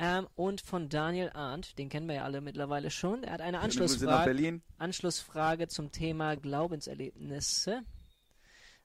Ähm, 0.00 0.28
und 0.36 0.60
von 0.60 0.88
Daniel 0.88 1.30
Arndt, 1.34 1.76
den 1.76 1.88
kennen 1.88 2.06
wir 2.06 2.14
ja 2.14 2.24
alle 2.24 2.40
mittlerweile 2.40 2.88
schon. 2.90 3.24
Er 3.24 3.32
hat 3.32 3.40
eine 3.40 3.58
Anschlussfrage. 3.58 4.60
Anschlussfrage 4.78 5.66
zum 5.66 5.90
Thema 5.90 6.36
Glaubenserlebnisse. 6.36 7.82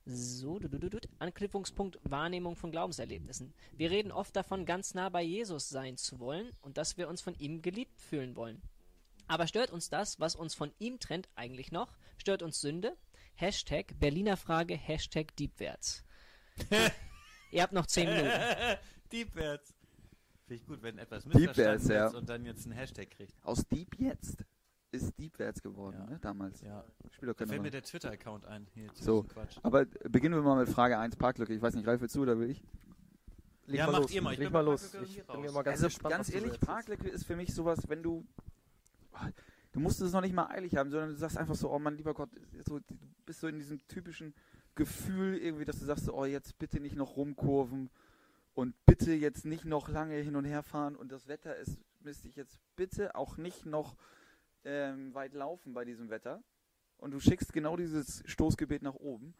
So, 0.05 0.57
du, 0.57 0.67
du, 0.67 0.79
du, 0.79 0.89
du. 0.89 0.97
Anknüpfungspunkt 1.19 1.99
Wahrnehmung 2.03 2.55
von 2.55 2.71
Glaubenserlebnissen. 2.71 3.53
Wir 3.77 3.91
reden 3.91 4.11
oft 4.11 4.35
davon, 4.35 4.65
ganz 4.65 4.95
nah 4.95 5.07
bei 5.09 5.21
Jesus 5.21 5.69
sein 5.69 5.97
zu 5.97 6.19
wollen 6.19 6.51
und 6.61 6.77
dass 6.77 6.97
wir 6.97 7.07
uns 7.07 7.21
von 7.21 7.35
ihm 7.35 7.61
geliebt 7.61 8.01
fühlen 8.01 8.35
wollen. 8.35 8.61
Aber 9.27 9.47
stört 9.47 9.71
uns 9.71 9.89
das, 9.89 10.19
was 10.19 10.35
uns 10.35 10.55
von 10.55 10.73
ihm 10.79 10.99
trennt, 10.99 11.29
eigentlich 11.35 11.71
noch? 11.71 11.95
Stört 12.17 12.41
uns 12.41 12.59
Sünde? 12.59 12.97
Hashtag 13.35 13.97
Berliner 13.99 14.35
Frage, 14.35 14.75
Hashtag 14.75 15.35
Diebwärts. 15.37 16.03
Ihr 17.51 17.61
habt 17.61 17.73
noch 17.73 17.85
10 17.85 18.09
Minuten. 18.09 18.31
Diebwärts. 19.11 19.72
Finde 20.45 20.61
ich 20.61 20.65
gut, 20.67 20.81
wenn 20.81 20.97
etwas 20.97 21.25
missverstanden 21.25 21.89
ja. 21.89 22.03
wird 22.05 22.15
und 22.15 22.29
dann 22.29 22.45
jetzt 22.45 22.65
einen 22.65 22.73
Hashtag 22.75 23.09
kriegt. 23.11 23.33
Aus 23.43 23.65
Dieb 23.67 23.95
jetzt 23.97 24.45
ist 24.91 25.17
Diebwärts 25.17 25.61
geworden, 25.61 25.97
Ja. 25.99 26.05
ne, 26.05 26.19
damals. 26.19 26.61
Ja. 26.61 26.83
Spielt 27.11 27.31
doch 27.31 27.35
Da 27.35 27.45
keine 27.45 27.49
fällt 27.49 27.61
mir 27.63 27.71
der 27.71 27.81
Twitter-Account 27.83 28.45
ein. 28.45 28.67
Hier 28.73 28.93
zu 28.93 29.03
So. 29.03 29.25
Aber 29.63 29.85
beginnen 29.85 30.35
wir 30.35 30.41
mal 30.41 30.59
mit 30.59 30.69
Frage 30.69 30.97
1, 30.99 31.15
Parklücke. 31.15 31.53
Ich 31.53 31.61
weiß 31.61 31.73
nicht, 31.75 31.87
Ralf, 31.87 32.01
willst 32.01 32.15
du 32.15 32.21
oder 32.21 32.37
will 32.37 32.49
ich? 32.51 32.63
Leg 33.65 33.77
Ja, 33.79 33.85
mal 33.85 33.93
macht 33.93 34.01
los. 34.03 34.11
ihr 34.11 34.21
mal. 34.21 34.33
Ich 34.33 34.39
Leg 34.39 34.47
bin 34.47 34.53
mal 34.53 34.61
los. 34.61 34.93
Ich 34.93 35.13
hier 35.13 35.23
bin 35.23 35.41
mir 35.41 35.47
raus. 35.47 35.55
mal 35.55 35.63
ganz 35.63 35.75
also 35.77 35.87
gespannt, 35.87 36.11
ganz 36.11 36.27
was 36.27 36.33
du 36.33 36.39
so 36.39 36.45
ehrlich. 36.45 36.59
Parklücke 36.59 37.07
ist 37.09 37.25
für 37.25 37.35
mich 37.35 37.53
sowas, 37.53 37.79
wenn 37.87 38.03
du. 38.03 38.25
Du 39.71 39.79
musst 39.79 40.01
es 40.01 40.11
noch 40.11 40.21
nicht 40.21 40.35
mal 40.35 40.47
eilig 40.47 40.75
haben, 40.75 40.91
sondern 40.91 41.09
du 41.09 41.15
sagst 41.15 41.37
einfach 41.37 41.55
so, 41.55 41.71
oh 41.71 41.79
mein 41.79 41.95
lieber 41.97 42.13
Gott, 42.13 42.29
so, 42.67 42.79
du 42.79 42.85
bist 43.25 43.39
so 43.39 43.47
in 43.47 43.57
diesem 43.57 43.79
typischen 43.87 44.35
Gefühl 44.75 45.37
irgendwie, 45.37 45.65
dass 45.65 45.79
du 45.79 45.85
sagst, 45.85 46.05
so, 46.05 46.13
oh 46.13 46.25
jetzt 46.25 46.59
bitte 46.59 46.79
nicht 46.79 46.95
noch 46.95 47.15
rumkurven 47.15 47.89
und 48.53 48.75
bitte 48.85 49.13
jetzt 49.13 49.45
nicht 49.45 49.65
noch 49.65 49.89
lange 49.89 50.15
hin 50.17 50.35
und 50.35 50.45
her 50.45 50.63
fahren 50.63 50.95
und 50.95 51.11
das 51.11 51.27
Wetter 51.27 51.55
ist, 51.55 51.77
müsste 52.01 52.27
ich 52.27 52.35
jetzt 52.35 52.59
bitte 52.75 53.15
auch 53.15 53.37
nicht 53.37 53.65
noch 53.65 53.95
ähm, 54.63 55.13
weit 55.13 55.33
laufen 55.33 55.73
bei 55.73 55.85
diesem 55.85 56.09
Wetter. 56.09 56.43
Und 56.97 57.11
du 57.11 57.19
schickst 57.19 57.51
genau 57.51 57.75
dieses 57.75 58.23
Stoßgebet 58.25 58.81
nach 58.81 58.95
oben 58.95 59.33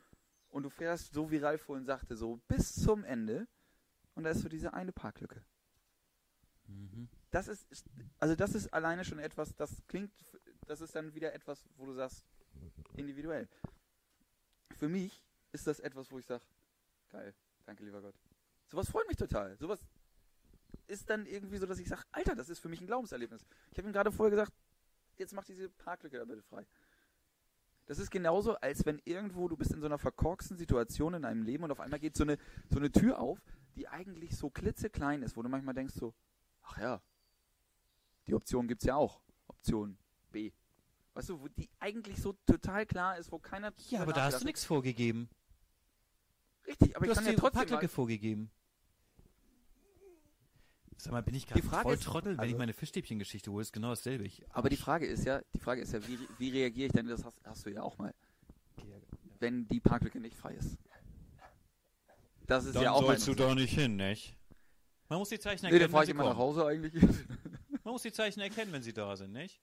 und 0.50 0.64
du 0.64 0.70
fährst, 0.70 1.14
so 1.14 1.32
wie 1.32 1.38
Ralf 1.38 1.62
vorhin 1.62 1.86
sagte, 1.86 2.16
so 2.18 2.38
bis 2.48 2.74
zum 2.76 3.04
Ende 3.06 3.48
und 4.16 4.24
da 4.24 4.32
ist 4.32 4.42
so 4.42 4.50
diese 4.50 4.74
eine 4.74 4.92
Parklücke. 4.92 5.44
Mhm. 6.68 7.08
Das 7.32 7.48
ist, 7.48 7.70
ist- 7.72 7.86
also 8.20 8.36
das 8.36 8.54
ist 8.56 8.74
alleine 8.74 9.06
schon 9.06 9.20
etwas, 9.20 9.56
das 9.56 9.86
klingt, 9.88 10.12
das 10.68 10.82
ist 10.82 10.96
dann 10.96 11.14
wieder 11.14 11.34
etwas, 11.34 11.64
wo 11.78 11.86
du 11.86 11.94
sagst, 11.94 12.24
individuell. 12.96 13.48
Für 14.78 14.90
mich 14.90 15.24
ist 15.52 15.68
das 15.68 15.80
etwas, 15.80 16.12
wo 16.12 16.20
ich 16.20 16.26
sage, 16.26 16.44
geil, 17.10 17.34
danke 17.66 17.84
lieber 17.84 18.02
Gott. 18.02 18.16
Sowas 18.74 18.90
freut 18.90 19.08
mich 19.08 19.18
total. 19.18 19.56
Sowas 19.56 19.86
ist 20.88 21.08
dann 21.08 21.28
irgendwie 21.28 21.60
so, 21.60 21.68
dass 21.68 21.78
ich 21.78 21.88
sage, 21.88 22.02
Alter, 22.12 22.34
das 22.34 22.50
ist 22.50 22.58
für 22.58 22.70
mich 22.70 22.82
ein 22.82 22.88
Glaubenserlebnis. 22.88 23.46
Ich 23.70 23.78
habe 23.78 23.88
ihm 23.88 23.94
gerade 23.94 24.12
vorher 24.12 24.32
gesagt, 24.32 24.52
jetzt 25.16 25.32
mach 25.32 25.44
diese 25.44 25.70
Parklücke 25.70 26.18
da 26.18 26.26
bitte 26.26 26.42
frei. 26.42 26.66
Das 27.86 28.00
ist 28.00 28.10
genauso, 28.10 28.56
als 28.56 28.84
wenn 28.88 29.00
irgendwo 29.06 29.48
du 29.48 29.56
bist 29.56 29.74
in 29.74 29.80
so 29.80 29.86
einer 29.86 30.00
verkorksten 30.00 30.58
Situation 30.58 31.14
in 31.14 31.22
deinem 31.22 31.44
Leben 31.44 31.64
und 31.64 31.70
auf 31.70 31.80
einmal 31.80 32.00
geht 32.00 32.18
so 32.18 32.24
eine, 32.24 32.40
so 32.72 32.80
eine 32.80 32.92
Tür 32.92 33.20
auf, 33.20 33.40
die 33.76 33.88
eigentlich 33.88 34.36
so 34.36 34.50
klitzeklein 34.50 35.22
ist, 35.22 35.38
wo 35.38 35.44
du 35.44 35.50
manchmal 35.50 35.76
denkst 35.76 35.94
so, 35.94 36.16
ach 36.64 36.80
ja, 36.80 37.00
die 38.26 38.34
Option 38.34 38.68
gibt 38.68 38.82
es 38.82 38.88
ja 38.88 38.96
auch. 38.96 39.22
Option 39.50 40.00
B. 40.32 40.52
Weißt 41.14 41.30
du, 41.30 41.40
wo 41.40 41.48
die 41.48 41.70
eigentlich 41.80 42.20
so 42.20 42.34
total 42.48 42.88
klar 42.88 43.20
ist, 43.20 43.32
wo 43.32 43.38
keiner. 43.38 43.72
Ja, 43.90 44.02
aber 44.02 44.14
da 44.14 44.24
hast 44.24 44.42
du 44.42 44.46
nichts 44.46 44.66
vorgegeben. 44.66 45.30
Richtig, 46.66 46.96
aber 46.96 47.06
du 47.06 47.12
ich 47.12 47.18
hast 47.18 47.24
kann 47.24 47.26
ja 47.28 47.32
die 47.34 47.40
trotzdem. 47.40 47.68
Parklücke 47.68 47.88
vorgegeben. 47.88 48.50
Sag 50.98 51.12
mal, 51.12 51.22
bin 51.24 51.36
ich 51.36 51.46
Die 51.46 51.54
gerade 51.54 51.64
Frage 51.68 51.84
voll 51.84 51.94
ist- 51.96 52.04
Trottel, 52.04 52.34
wenn 52.34 52.40
also- 52.40 52.52
ich 52.52 52.58
meine 52.58 52.74
Fischstäbchen-Geschichte 52.74 53.52
hole? 53.52 53.62
Ist 53.62 53.74
genau 53.74 53.90
dasselbe. 53.90 54.24
Ich, 54.26 54.44
aber 54.52 54.70
die 54.70 54.78
Frage 54.78 55.06
ist 55.06 55.26
ja, 55.26 55.42
die 55.54 55.60
Frage 55.60 55.82
ist 55.82 55.92
ja, 55.94 56.06
wie, 56.08 56.20
wie 56.38 56.50
reagiere 56.50 56.88
ich 56.88 56.92
denn? 56.94 57.08
Das 57.08 57.24
hast, 57.26 57.36
hast 57.44 57.66
du 57.66 57.72
ja 57.72 57.82
auch 57.82 57.98
mal, 57.98 58.14
wenn 59.40 59.68
die 59.68 59.80
Parklücke 59.80 60.20
nicht 60.20 60.36
frei 60.36 60.54
ist. 60.54 60.78
Das 62.48 62.66
ist 62.66 62.76
Dann 62.76 62.84
ja 62.84 62.92
auch 62.92 63.02
sollst 63.06 63.28
mal. 63.28 63.36
du 63.36 63.44
da 63.44 63.56
nicht 63.56 63.74
hin, 63.74 63.96
nicht? 63.96 64.36
Man 65.10 65.20
muss 65.20 65.30
die 65.30 65.40
Zeichen 65.40 65.66
Nee, 65.66 65.72
erkennen, 65.72 65.82
dann 65.82 65.92
fahre 65.92 66.02
wenn 66.08 66.10
ich 66.12 66.16
sie 66.16 66.22
immer 66.22 66.30
nach. 66.30 66.38
Hause 66.38 66.66
eigentlich. 66.66 66.94
Man 67.84 67.92
muss 67.94 68.02
die 68.04 68.12
Zeichen 68.12 68.40
erkennen, 68.42 68.72
wenn 68.72 68.82
sie 68.84 68.94
da 68.94 69.16
sind, 69.16 69.32
nicht? 69.34 69.60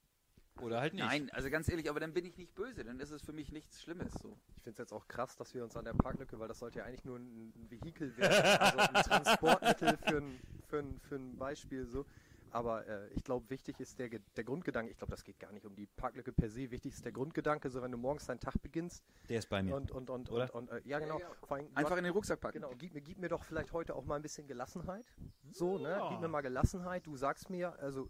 Oder 0.59 0.81
halt 0.81 0.93
nicht. 0.93 1.03
Nein, 1.03 1.29
also 1.31 1.49
ganz 1.49 1.69
ehrlich, 1.69 1.89
aber 1.89 1.99
dann 1.99 2.13
bin 2.13 2.25
ich 2.25 2.37
nicht 2.37 2.53
böse, 2.53 2.83
dann 2.83 2.99
ist 2.99 3.11
es 3.11 3.21
für 3.21 3.33
mich 3.33 3.51
nichts 3.51 3.81
Schlimmes. 3.81 4.13
So. 4.13 4.37
Ich 4.57 4.63
finde 4.63 4.71
es 4.71 4.77
jetzt 4.77 4.93
auch 4.93 5.07
krass, 5.07 5.35
dass 5.35 5.53
wir 5.53 5.63
uns 5.63 5.75
an 5.75 5.85
der 5.85 5.93
Parklücke, 5.93 6.39
weil 6.39 6.47
das 6.47 6.59
sollte 6.59 6.79
ja 6.79 6.85
eigentlich 6.85 7.05
nur 7.05 7.17
ein, 7.17 7.53
ein 7.55 7.71
Vehikel 7.71 8.15
werden, 8.17 8.59
also 8.59 8.79
ein 8.79 8.93
Transportmittel 9.03 9.97
für 9.97 10.17
ein, 10.17 10.39
für 10.67 10.79
ein, 10.79 10.99
für 10.99 11.15
ein 11.15 11.37
Beispiel 11.37 11.85
so. 11.85 12.05
Aber 12.51 12.85
äh, 12.85 13.07
ich 13.13 13.23
glaube, 13.23 13.49
wichtig 13.49 13.79
ist 13.79 13.97
der, 13.97 14.09
der 14.09 14.43
Grundgedanke, 14.43 14.91
ich 14.91 14.97
glaube, 14.97 15.11
das 15.11 15.23
geht 15.23 15.39
gar 15.39 15.53
nicht 15.53 15.65
um 15.65 15.73
die 15.73 15.87
Parklücke 15.87 16.33
per 16.33 16.49
se, 16.49 16.69
wichtig 16.69 16.93
ist 16.93 17.05
der 17.05 17.13
Grundgedanke, 17.13 17.69
so 17.69 17.81
wenn 17.81 17.91
du 17.91 17.97
morgens 17.97 18.25
deinen 18.25 18.41
Tag 18.41 18.61
beginnst 18.61 19.03
Der 19.29 19.39
ist 19.39 19.49
bei 19.49 19.63
mir. 19.63 19.73
und, 19.73 19.89
und, 19.91 20.09
und, 20.09 20.29
Oder? 20.29 20.53
und, 20.53 20.69
und 20.69 20.77
äh, 20.77 20.81
ja 20.83 20.99
genau, 20.99 21.19
vor 21.43 21.57
allem, 21.57 21.67
Einfach 21.73 21.95
in 21.95 22.03
den 22.03 22.11
Rucksack 22.13 22.41
packen. 22.41 22.61
Genau, 22.61 22.73
gib 22.77 22.93
mir, 22.93 23.01
gib 23.01 23.17
mir 23.19 23.29
doch 23.29 23.45
vielleicht 23.45 23.71
heute 23.71 23.95
auch 23.95 24.03
mal 24.03 24.17
ein 24.17 24.21
bisschen 24.21 24.47
Gelassenheit. 24.47 25.05
So, 25.51 25.77
ne? 25.77 25.91
Ja. 25.91 26.09
Gib 26.09 26.19
mir 26.19 26.27
mal 26.27 26.41
Gelassenheit. 26.41 27.07
Du 27.07 27.15
sagst 27.15 27.49
mir, 27.49 27.79
also, 27.79 28.09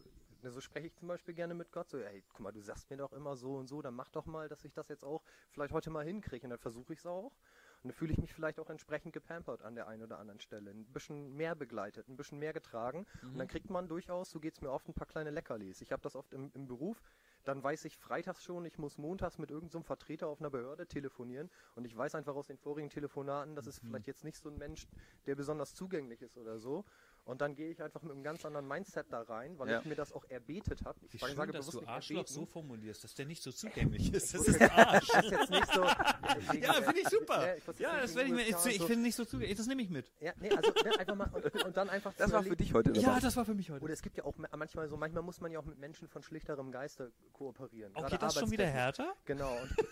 so 0.49 0.61
spreche 0.61 0.87
ich 0.87 0.95
zum 0.95 1.07
Beispiel 1.07 1.33
gerne 1.33 1.53
mit 1.53 1.71
Gott, 1.71 1.89
so, 1.89 1.99
ey, 1.99 2.23
guck 2.29 2.39
mal, 2.39 2.51
du 2.51 2.61
sagst 2.61 2.89
mir 2.89 2.97
doch 2.97 3.13
immer 3.13 3.35
so 3.35 3.55
und 3.55 3.67
so, 3.67 3.81
dann 3.81 3.93
mach 3.93 4.09
doch 4.09 4.25
mal, 4.25 4.49
dass 4.49 4.65
ich 4.65 4.73
das 4.73 4.89
jetzt 4.89 5.03
auch 5.03 5.23
vielleicht 5.51 5.73
heute 5.73 5.89
mal 5.89 6.05
hinkriege. 6.05 6.45
Und 6.45 6.51
dann 6.51 6.59
versuche 6.59 6.93
ich 6.93 6.99
es 6.99 7.05
auch. 7.05 7.31
Und 7.83 7.89
dann 7.89 7.93
fühle 7.93 8.13
ich 8.13 8.19
mich 8.19 8.33
vielleicht 8.33 8.59
auch 8.59 8.69
entsprechend 8.69 9.13
gepampert 9.13 9.63
an 9.63 9.75
der 9.75 9.87
einen 9.87 10.03
oder 10.03 10.19
anderen 10.19 10.39
Stelle. 10.39 10.71
Ein 10.71 10.85
bisschen 10.85 11.35
mehr 11.35 11.55
begleitet, 11.55 12.07
ein 12.07 12.15
bisschen 12.15 12.39
mehr 12.39 12.53
getragen. 12.53 13.05
Und 13.23 13.37
dann 13.39 13.47
kriegt 13.47 13.69
man 13.69 13.87
durchaus, 13.87 14.29
so 14.29 14.39
geht 14.39 14.53
es 14.53 14.61
mir 14.61 14.71
oft, 14.71 14.87
ein 14.87 14.93
paar 14.93 15.07
kleine 15.07 15.31
Leckerlis. 15.31 15.81
Ich 15.81 15.91
habe 15.91 16.01
das 16.01 16.15
oft 16.15 16.33
im, 16.33 16.51
im 16.53 16.67
Beruf. 16.67 17.01
Dann 17.43 17.63
weiß 17.63 17.85
ich 17.85 17.97
freitags 17.97 18.43
schon, 18.43 18.65
ich 18.65 18.77
muss 18.77 18.99
montags 18.99 19.39
mit 19.39 19.49
irgendeinem 19.49 19.81
so 19.81 19.87
Vertreter 19.87 20.27
auf 20.27 20.39
einer 20.39 20.51
Behörde 20.51 20.85
telefonieren. 20.85 21.49
Und 21.75 21.85
ich 21.85 21.97
weiß 21.97 22.13
einfach 22.13 22.35
aus 22.35 22.47
den 22.47 22.57
vorigen 22.57 22.89
Telefonaten, 22.89 23.55
das 23.55 23.65
ist 23.65 23.79
vielleicht 23.79 24.07
jetzt 24.07 24.23
nicht 24.23 24.37
so 24.37 24.49
ein 24.49 24.57
Mensch, 24.57 24.87
der 25.25 25.35
besonders 25.35 25.73
zugänglich 25.73 26.21
ist 26.21 26.37
oder 26.37 26.59
so. 26.59 26.85
Und 27.23 27.39
dann 27.41 27.55
gehe 27.55 27.69
ich 27.69 27.81
einfach 27.81 28.01
mit 28.01 28.11
einem 28.13 28.23
ganz 28.23 28.43
anderen 28.45 28.67
Mindset 28.67 29.05
da 29.11 29.21
rein, 29.21 29.57
weil 29.59 29.69
Ja. 29.69 29.79
ich 29.79 29.85
mir 29.85 29.95
das 29.95 30.11
auch 30.11 30.25
erbetet 30.29 30.83
habe. 30.85 30.97
Ich 31.05 31.13
Wie 31.13 31.17
sage 31.19 31.33
schön, 31.35 31.37
dass 31.51 31.65
bewusst 31.67 31.73
du 31.75 31.79
nicht 31.81 31.89
Arschloch 31.89 32.17
erbeten. 32.17 32.33
so 32.33 32.45
formulierst, 32.47 33.03
dass 33.03 33.13
der 33.13 33.25
nicht 33.27 33.43
so 33.43 33.51
zugänglich 33.51 34.11
ist. 34.13 34.33
Das 34.33 34.47
ist 34.47 34.61
Arsch. 34.61 35.07
Das 35.07 35.25
ist 35.25 35.31
jetzt 35.31 35.49
nicht 35.51 35.73
so. 35.73 35.81
Ja, 35.83 36.73
finde 36.73 36.99
ich 36.99 37.09
super. 37.09 37.47
Ja, 37.47 37.55
ich 37.55 37.79
Ja, 37.79 38.01
das 38.01 38.15
werde 38.15 38.29
ich 38.29 38.35
mir. 38.35 38.41
Ich, 38.41 38.65
ich 38.65 38.83
finde 38.83 39.03
nicht 39.03 39.15
so 39.15 39.23
zugänglich. 39.25 39.57
Das 39.57 39.67
nehme 39.67 39.81
ich 39.83 39.89
mit. 39.89 40.11
Ja, 40.19 40.33
nee, 40.39 40.49
also 40.51 40.71
ne, 40.83 40.99
einfach 40.99 41.15
mal 41.15 41.29
und, 41.31 41.63
und 41.65 41.77
dann 41.77 41.89
einfach 41.89 42.13
Das 42.15 42.27
zu 42.29 42.33
war 42.33 42.43
für 42.43 42.55
dich 42.55 42.73
heute 42.73 42.91
Ja, 42.99 43.19
das 43.19 43.35
war 43.37 43.45
für 43.45 43.53
mich 43.53 43.69
heute. 43.69 43.83
Oder 43.83 43.93
es 43.93 44.01
gibt 44.01 44.17
ja 44.17 44.25
auch 44.25 44.35
ma- 44.37 44.49
manchmal 44.57 44.89
so, 44.89 44.97
manchmal 44.97 45.23
muss 45.23 45.39
man 45.41 45.51
ja 45.51 45.59
auch 45.59 45.65
mit 45.65 45.77
Menschen 45.77 46.07
von 46.07 46.23
schlichterem 46.23 46.71
Geiste 46.71 47.11
kooperieren. 47.33 47.93
Gerade 47.93 48.09
geht 48.09 48.21
das 48.21 48.33
schon 48.35 48.49
wieder 48.51 48.65
härter? 48.65 49.13
Genau. 49.25 49.51
Und, 49.61 49.75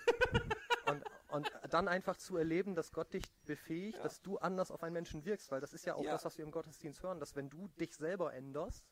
und, 1.29 1.49
dann 1.69 1.87
einfach 1.87 2.17
zu 2.17 2.37
erleben, 2.37 2.75
dass 2.75 2.91
Gott 2.91 3.13
dich 3.13 3.23
befähigt, 3.45 4.03
dass 4.03 4.21
du 4.21 4.37
anders 4.39 4.71
auf 4.71 4.83
einen 4.83 4.93
Menschen 4.93 5.25
wirkst, 5.25 5.51
weil 5.51 5.61
das 5.61 5.73
ist 5.73 5.85
ja 5.85 5.95
auch 5.95 6.03
Ja. 6.03 6.11
das, 6.11 6.25
was 6.25 6.37
wir 6.37 6.45
im 6.45 6.51
Gottesdienst 6.51 7.01
hören, 7.03 7.19
dass 7.19 7.35
wenn 7.35 7.49
du 7.49 7.67
dich 7.79 7.95
selber 7.95 8.33
änderst, 8.33 8.83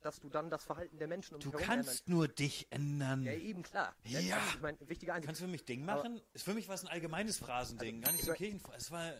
dass 0.00 0.18
du 0.18 0.28
dann 0.28 0.50
das 0.50 0.64
Verhalten 0.64 0.98
der 0.98 1.06
Menschen 1.06 1.34
um 1.36 1.40
Du 1.40 1.50
dich 1.52 1.60
herum 1.60 1.74
kannst 1.76 2.08
nur 2.08 2.26
dich 2.26 2.66
ändern. 2.70 3.20
ändern. 3.20 3.22
Ja, 3.34 3.40
eben 3.40 3.62
klar. 3.62 3.94
Ja. 4.04 4.18
Ich 4.48 4.60
meine, 4.60 4.76
wichtige 4.88 5.12
Einsicht. 5.14 5.26
Kannst 5.28 5.40
du 5.40 5.44
für 5.44 5.50
mich 5.50 5.64
Ding 5.64 5.88
Aber- 5.88 6.02
machen? 6.02 6.20
Ist 6.32 6.44
für 6.44 6.54
mich 6.54 6.68
was 6.68 6.82
ein 6.82 6.88
allgemeines 6.88 7.38
Phrasending, 7.38 8.00
gar 8.00 8.10
nicht 8.12 8.24
so 8.24 8.32
Kirchenphrase. 8.32 8.76
Es 8.78 8.90
war. 8.90 9.12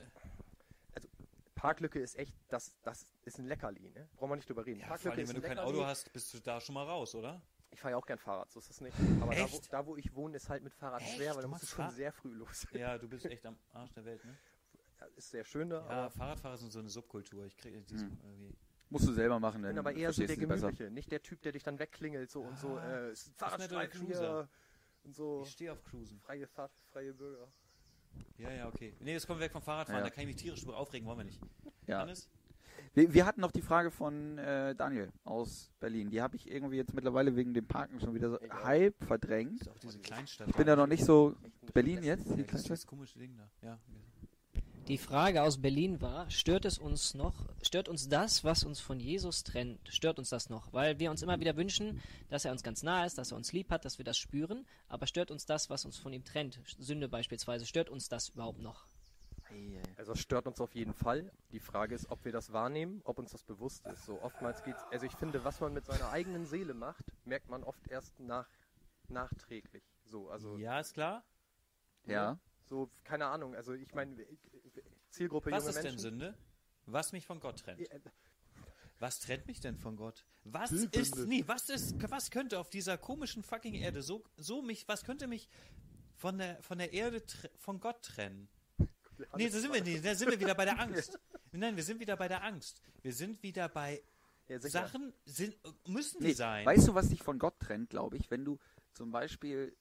Parklücke 1.55 2.01
ist 2.01 2.19
echt, 2.19 2.35
das, 2.49 2.75
das 2.83 3.07
ist 3.25 3.39
ein 3.39 3.47
Leckerli, 3.47 3.91
ne? 3.91 4.09
Brauchen 4.17 4.31
wir 4.31 4.37
nicht 4.37 4.49
drüber 4.49 4.67
reden. 4.67 4.81
Ja, 4.81 4.87
vor 4.87 4.97
Parklücke 4.97 5.15
allem, 5.15 5.23
ist 5.25 5.29
wenn 5.29 5.37
du 5.37 5.43
kein 5.47 5.57
Leckerli. 5.59 5.77
Auto 5.79 5.87
hast, 5.87 6.13
bist 6.13 6.35
du 6.35 6.41
da 6.41 6.61
schon 6.61 6.75
mal 6.75 6.85
raus, 6.85 7.15
oder? 7.15 7.41
Ich 7.73 7.81
fahre 7.81 7.93
ja 7.93 7.99
auch 7.99 8.07
gern 8.07 8.19
Fahrrad, 8.19 8.51
so 8.53 8.61
ist 8.61 8.71
es 8.71 8.81
nicht. 8.81 8.97
Aber 9.21 9.35
da 9.35 9.51
wo, 9.51 9.61
da, 9.71 9.87
wo 9.87 9.97
ich 9.97 10.15
wohne, 10.15 10.37
ist 10.37 10.49
halt 10.49 10.63
mit 10.63 10.75
Fahrrad 10.75 11.01
Echt? 11.01 11.17
schwer, 11.17 11.31
weil 11.31 11.37
da 11.37 11.43
Du 11.43 11.49
musst 11.49 11.63
du 11.63 11.67
schon 11.67 11.85
Fahr- 11.87 11.93
sehr 11.93 12.13
früh 12.13 12.33
los. 12.35 12.67
Ja, 12.73 12.99
du 12.99 13.09
bist 13.09 13.25
echt 13.27 13.45
am 13.47 13.57
Arsch 13.73 13.93
der 13.95 14.05
Welt, 14.05 14.25
ne? 14.25 14.37
Ja, 15.01 15.07
ist 15.17 15.31
sehr 15.31 15.45
schön 15.45 15.71
da, 15.71 15.79
Ja, 15.79 15.87
aber 15.89 16.11
Fahrradfahrer 16.11 16.59
sind 16.59 16.71
so 16.71 16.79
eine 16.81 16.91
Subkultur. 16.91 17.47
Ich 17.47 17.57
kriege 17.57 17.81
diesen 17.83 18.11
Hm. 18.11 18.19
irgendwie. 18.23 18.55
Musst 18.91 19.09
du 19.09 19.13
selber 19.13 19.41
machen, 19.41 19.61
ich 19.61 19.63
dann 19.63 19.71
bin 19.71 19.79
aber 19.79 19.95
eher 19.95 20.13
so 20.13 20.25
der. 20.27 20.37
Gemütliche, 20.37 20.91
nicht 20.91 21.11
der 21.11 21.23
Typ, 21.23 21.41
der 21.43 21.53
dich 21.53 21.63
dann 21.63 21.79
wegklingelt 21.79 22.31
so 22.31 22.43
und 22.43 22.59
so, 22.59 22.77
Ah, 22.77 23.07
äh, 23.09 23.15
Fahrradstreifen 23.39 24.05
Cruiser. 24.07 24.21
hier 24.21 24.49
und 25.05 25.15
so. 25.15 25.43
Ich 25.45 25.53
stehe 25.53 25.73
auf 25.73 25.83
Cruisen. 25.83 26.21
Freie 26.21 26.47
Fahrt, 26.47 26.73
freie 26.93 27.15
Bürger. 27.15 27.49
Ja, 28.37 28.51
ja, 28.51 28.69
okay. 28.69 28.95
Nee, 29.01 29.13
jetzt 29.15 29.27
kommen 29.27 29.41
wir 29.41 29.47
weg 29.47 29.53
vom 29.53 29.63
Fahrradfahren, 29.63 30.05
Ja. 30.05 30.11
da 30.11 30.15
kann 30.15 30.23
ich 30.25 30.27
mich 30.29 30.37
tierisch 30.37 30.61
drüber 30.61 30.77
aufregen, 30.77 31.09
wollen 31.09 31.19
wir 31.19 31.25
nicht. 31.25 31.41
Ja. 31.87 32.01
Hannes? 32.01 32.29
Wir, 32.95 33.15
wir 33.15 33.27
hatten 33.27 33.41
noch 33.41 33.53
die 33.53 33.63
Frage 33.63 33.91
von 33.91 34.37
äh, 34.39 34.75
Daniel 34.75 35.11
aus 35.25 35.71
Berlin. 35.81 36.11
Die 36.11 36.21
habe 36.21 36.37
ich 36.37 36.51
irgendwie 36.51 36.77
jetzt 36.77 36.93
mittlerweile 36.93 37.35
wegen 37.37 37.55
dem 37.55 37.67
Parken 37.67 38.01
schon 38.01 38.15
wieder 38.15 38.31
so 38.31 38.39
halb 38.65 38.95
verdrängt. 39.05 39.71
Ich 40.47 40.55
bin 40.55 40.67
da 40.67 40.77
noch 40.77 40.87
nicht 40.87 41.05
so. 41.05 41.35
Berlin 41.73 42.03
jetzt? 42.03 42.27
Die 42.27 42.31
Ja, 42.31 42.37
das 42.37 42.41
ist 42.43 42.49
Kleinstadt? 42.49 42.71
das 42.71 42.87
komische 42.87 43.19
Ding 43.19 43.37
da. 43.37 43.49
Ja. 43.67 43.79
Die 44.89 44.99
Frage 44.99 45.43
aus 45.43 45.63
Berlin 45.63 46.01
war, 46.01 46.29
stört 46.29 46.65
es 46.65 46.77
uns 46.77 47.15
noch, 47.15 47.47
stört 47.63 47.89
uns 47.89 48.09
das, 48.09 48.43
was 48.43 48.65
uns 48.65 48.81
von 48.81 48.99
Jesus 48.99 49.45
trennt, 49.45 49.79
stört 49.89 50.19
uns 50.19 50.29
das 50.29 50.51
noch? 50.51 50.73
Weil 50.73 50.99
wir 50.99 51.13
uns 51.13 51.23
immer 51.23 51.39
wieder 51.39 51.57
wünschen, 51.57 52.01
dass 52.31 52.45
er 52.45 52.51
uns 52.51 52.65
ganz 52.65 52.83
nah 52.83 53.07
ist, 53.07 53.17
dass 53.17 53.31
er 53.31 53.37
uns 53.37 53.53
lieb 53.53 53.71
hat, 53.71 53.85
dass 53.85 53.99
wir 53.99 54.05
das 54.05 54.19
spüren, 54.19 54.67
aber 54.89 55.07
stört 55.07 55.31
uns 55.31 55.47
das, 55.47 55.71
was 55.71 55.85
uns 55.85 55.99
von 55.99 56.13
ihm 56.13 56.25
trennt? 56.25 56.59
Sünde 56.81 57.09
beispielsweise, 57.09 57.65
stört 57.65 57.91
uns 57.91 58.09
das 58.09 58.31
überhaupt 58.31 58.61
noch? 58.61 58.85
Also 59.97 60.13
es 60.13 60.21
stört 60.21 60.47
uns 60.47 60.61
auf 60.61 60.75
jeden 60.75 60.95
Fall. 60.95 61.31
Die 61.53 61.61
Frage 61.61 61.95
ist, 61.95 62.11
ob 62.11 62.25
wir 62.25 62.33
das 62.33 62.53
wahrnehmen, 62.53 63.01
ob 63.05 63.19
uns 63.19 63.33
das 63.33 63.45
bewusst 63.45 63.87
ist. 63.87 64.05
So 64.05 64.21
oftmals 64.23 64.63
geht's, 64.65 64.83
also 64.91 65.07
ich 65.07 65.13
finde, 65.13 65.45
was 65.45 65.61
man 65.61 65.73
mit 65.73 65.85
seiner 65.85 66.11
eigenen 66.11 66.45
Seele 66.45 66.75
macht, 66.75 67.05
merkt 67.25 67.49
man 67.49 67.63
oft 67.63 67.87
erst 67.89 68.19
nach, 68.19 68.49
nachträglich. 69.09 69.85
So, 70.05 70.29
also 70.29 70.59
ja, 70.59 70.81
ist 70.81 70.95
klar. 70.95 71.25
Ja. 72.05 72.39
so, 72.65 72.91
keine 73.05 73.27
Ahnung, 73.27 73.55
also 73.55 73.75
ich 73.75 73.95
meine, 73.95 74.27
Zielgruppe 75.11 75.53
Was 75.53 75.65
junge 75.65 75.69
ist 75.71 75.77
denn 75.77 75.85
Menschen. 75.85 75.99
Sünde? 75.99 76.35
Was 76.87 77.13
mich 77.13 77.27
von 77.27 77.39
Gott 77.39 77.61
trennt. 77.61 77.81
Ja, 77.81 77.95
äh, 77.95 78.01
Was 78.99 79.21
trennt 79.21 79.47
mich 79.47 79.61
denn 79.61 79.79
von 79.79 79.97
Gott? 79.97 80.27
Was 80.45 80.73
ist, 80.73 81.17
nee, 81.27 81.45
was 81.47 81.69
ist, 81.69 81.95
was 82.11 82.31
könnte 82.31 82.59
auf 82.59 82.71
dieser 82.71 82.99
komischen 82.99 83.45
fucking 83.45 83.75
Erde 83.75 84.03
so, 84.03 84.25
so 84.37 84.63
mich, 84.63 84.89
was 84.89 85.05
könnte 85.05 85.29
mich 85.29 85.49
von 86.17 86.39
der, 86.39 86.61
von 86.63 86.79
der 86.79 86.93
Erde, 86.93 87.23
von 87.57 87.79
Gott 87.79 88.03
trennen? 88.03 88.49
Nee, 89.37 89.49
da 89.51 89.59
sind 89.59 89.73
wir 89.73 89.83
nicht, 89.83 90.05
da 90.05 90.15
sind 90.15 90.31
wir 90.31 90.39
wieder 90.41 90.55
bei 90.55 90.65
der 90.65 90.79
Angst. 90.81 91.19
Nein, 91.53 91.77
wir 91.77 91.83
sind 91.83 92.01
wieder 92.01 92.17
bei 92.17 92.29
der 92.29 92.43
Angst. 92.43 92.81
Wir 93.03 93.13
sind 93.13 93.43
wieder 93.43 93.69
bei 93.69 94.03
Ja. 94.49 94.59
Sachen, 94.61 95.13
sind, 95.25 95.57
müssen 95.87 96.21
die 96.21 96.29
Nee, 96.29 96.33
sein. 96.35 96.67
weißt 96.67 96.89
du, 96.89 96.95
was 96.95 97.09
dich 97.09 97.23
von 97.23 97.39
Gott 97.39 97.59
trennt, 97.61 97.91
glaube 97.91 98.17
ich, 98.17 98.31
wenn 98.31 98.45
du 98.45 98.59
zum 98.93 99.11
Beispiel 99.11 99.75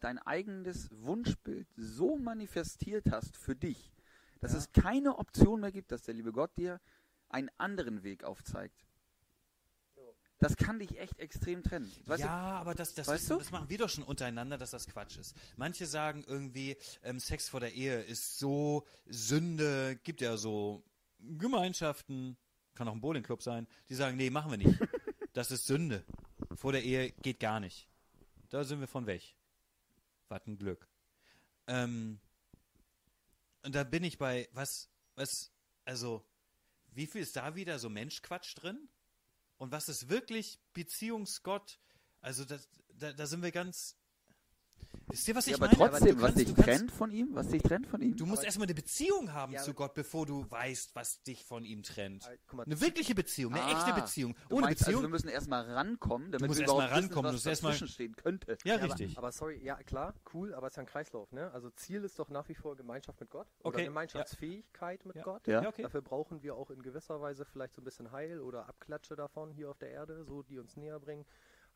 dein 0.00 0.18
eigenes 0.18 0.88
Wunschbild 0.92 1.66
so 1.76 2.16
manifestiert 2.16 3.10
hast 3.10 3.36
für 3.36 3.56
dich, 3.56 3.92
dass 4.40 4.52
Ja. 4.52 4.58
es 4.58 4.72
keine 4.72 5.16
Option 5.18 5.60
mehr 5.60 5.72
gibt, 5.72 5.90
dass 5.92 6.02
der 6.02 6.14
liebe 6.14 6.32
Gott 6.32 6.56
dir 6.56 6.80
einen 7.28 7.50
anderen 7.58 8.02
Weg 8.04 8.22
aufzeigt. 8.24 8.85
Das 10.38 10.56
kann 10.56 10.78
dich 10.78 10.98
echt 10.98 11.18
extrem 11.18 11.62
trennen. 11.62 11.90
Weißt 12.04 12.22
ja, 12.22 12.30
aber 12.30 12.74
das, 12.74 12.92
das, 12.92 13.06
du? 13.06 13.38
das 13.38 13.50
machen 13.50 13.70
wir 13.70 13.78
doch 13.78 13.88
schon 13.88 14.04
untereinander, 14.04 14.58
dass 14.58 14.70
das 14.70 14.86
Quatsch 14.86 15.16
ist. 15.16 15.34
Manche 15.56 15.86
sagen 15.86 16.24
irgendwie, 16.26 16.76
ähm, 17.02 17.18
Sex 17.18 17.48
vor 17.48 17.60
der 17.60 17.72
Ehe 17.72 18.02
ist 18.02 18.38
so 18.38 18.86
Sünde, 19.06 19.98
gibt 20.04 20.20
ja 20.20 20.36
so 20.36 20.84
Gemeinschaften, 21.20 22.36
kann 22.74 22.86
auch 22.88 22.92
ein 22.92 23.00
Bowlingclub 23.00 23.42
sein, 23.42 23.66
die 23.88 23.94
sagen, 23.94 24.16
nee, 24.16 24.30
machen 24.30 24.50
wir 24.50 24.58
nicht. 24.58 24.78
Das 25.32 25.50
ist 25.50 25.66
Sünde. 25.66 26.02
Vor 26.54 26.72
der 26.72 26.82
Ehe 26.82 27.12
geht 27.12 27.40
gar 27.40 27.60
nicht. 27.60 27.90
Da 28.48 28.64
sind 28.64 28.80
wir 28.80 28.86
von 28.86 29.04
weg. 29.04 29.36
Was 30.30 30.46
ein 30.46 30.56
Glück. 30.56 30.88
Ähm, 31.66 32.20
und 33.62 33.74
da 33.74 33.84
bin 33.84 34.02
ich 34.02 34.16
bei, 34.16 34.48
was, 34.52 34.88
was, 35.14 35.52
also, 35.84 36.24
wie 36.92 37.06
viel 37.06 37.20
ist 37.20 37.36
da 37.36 37.54
wieder 37.54 37.78
so 37.78 37.90
Menschquatsch 37.90 38.54
drin? 38.56 38.88
Und 39.58 39.72
was 39.72 39.88
ist 39.88 40.08
wirklich 40.08 40.58
Beziehungsgott? 40.72 41.78
Also 42.20 42.44
das, 42.44 42.68
da, 42.94 43.12
da 43.12 43.26
sind 43.26 43.42
wir 43.42 43.52
ganz. 43.52 43.96
Wisst 45.08 45.28
ihr, 45.28 45.36
was 45.36 45.44
du? 45.44 45.52
ich 45.52 45.56
Ja, 45.56 45.64
aber 45.64 45.74
meine? 45.76 45.90
trotzdem, 45.90 46.16
du 46.16 46.22
was 46.22 46.22
kannst- 46.22 46.38
dich 46.40 46.48
du 46.48 46.54
kannst- 46.54 46.68
trennt 46.68 46.90
von 46.90 47.10
ihm, 47.12 47.28
was 47.32 47.48
dich 47.48 47.62
trennt 47.62 47.86
von 47.86 48.02
ihm? 48.02 48.16
Du 48.16 48.26
musst 48.26 48.38
Aber- 48.40 48.46
erstmal 48.46 48.66
eine 48.66 48.74
Beziehung 48.74 49.32
haben 49.32 49.52
Ja, 49.52 49.62
zu 49.62 49.70
aber- 49.70 49.76
Gott, 49.78 49.94
bevor 49.94 50.26
du 50.26 50.50
weißt, 50.50 50.96
was 50.96 51.22
dich 51.22 51.44
von 51.44 51.64
ihm 51.64 51.84
trennt. 51.84 52.26
Äh, 52.26 52.38
mal, 52.56 52.64
Eine 52.64 52.80
wirkliche 52.80 53.14
Beziehung, 53.14 53.54
eine 53.54 53.62
Ah, 53.62 53.70
echte 53.88 54.00
Beziehung. 54.00 54.34
Du 54.48 54.56
Ohne 54.56 54.66
meinst, 54.66 54.80
Also, 54.82 54.90
wir 54.90 54.96
Beziehung. 54.96 55.10
müssen 55.12 55.28
erstmal 55.28 55.70
rankommen, 55.70 56.32
damit 56.32 56.48
musst 56.48 56.58
wir 56.58 56.64
erst 56.64 56.74
mal 56.74 56.78
überhaupt 56.86 56.90
wissen, 56.96 57.04
rankommen, 57.04 57.22
du 57.22 57.28
was 57.28 57.32
musst 57.34 57.46
erst 57.46 57.62
mal- 57.62 57.68
dazwischen 57.70 57.88
stehen 57.88 58.16
könnte. 58.16 58.58
ja, 58.64 58.74
Ja, 58.76 58.82
richtig. 58.82 59.10
Aber, 59.12 59.18
aber 59.28 59.32
sorry, 59.32 59.60
ja 59.64 59.76
klar, 59.84 60.14
cool, 60.34 60.52
aber 60.54 60.66
es 60.66 60.72
ist 60.72 60.76
ja 60.76 60.82
ein 60.82 60.86
Kreislauf, 60.86 61.30
ne? 61.30 61.52
Also 61.52 61.70
Ziel 61.70 62.02
ist 62.02 62.18
doch 62.18 62.28
nach 62.28 62.48
wie 62.48 62.54
vor 62.54 62.74
Gemeinschaft 62.76 63.20
mit 63.20 63.30
Gott 63.30 63.46
oder 63.60 63.68
Okay, 63.68 63.84
Gemeinschaftsfähigkeit 63.84 65.06
mit 65.06 65.16
Ja. 65.16 65.22
Gott. 65.22 65.46
Ja. 65.46 65.62
ja, 65.62 65.68
okay. 65.68 65.82
Dafür 65.82 66.02
brauchen 66.02 66.42
wir 66.42 66.56
auch 66.56 66.70
in 66.70 66.82
gewisser 66.82 67.20
Weise 67.20 67.44
vielleicht 67.44 67.74
so 67.74 67.80
ein 67.80 67.84
bisschen 67.84 68.10
Heil 68.10 68.40
oder 68.40 68.68
Abklatsche 68.68 69.14
davon 69.14 69.52
hier 69.52 69.70
auf 69.70 69.78
der 69.78 69.90
Erde, 69.90 70.24
so 70.24 70.42
die 70.42 70.58
uns 70.58 70.76
näher 70.76 70.98
bringen. 70.98 71.24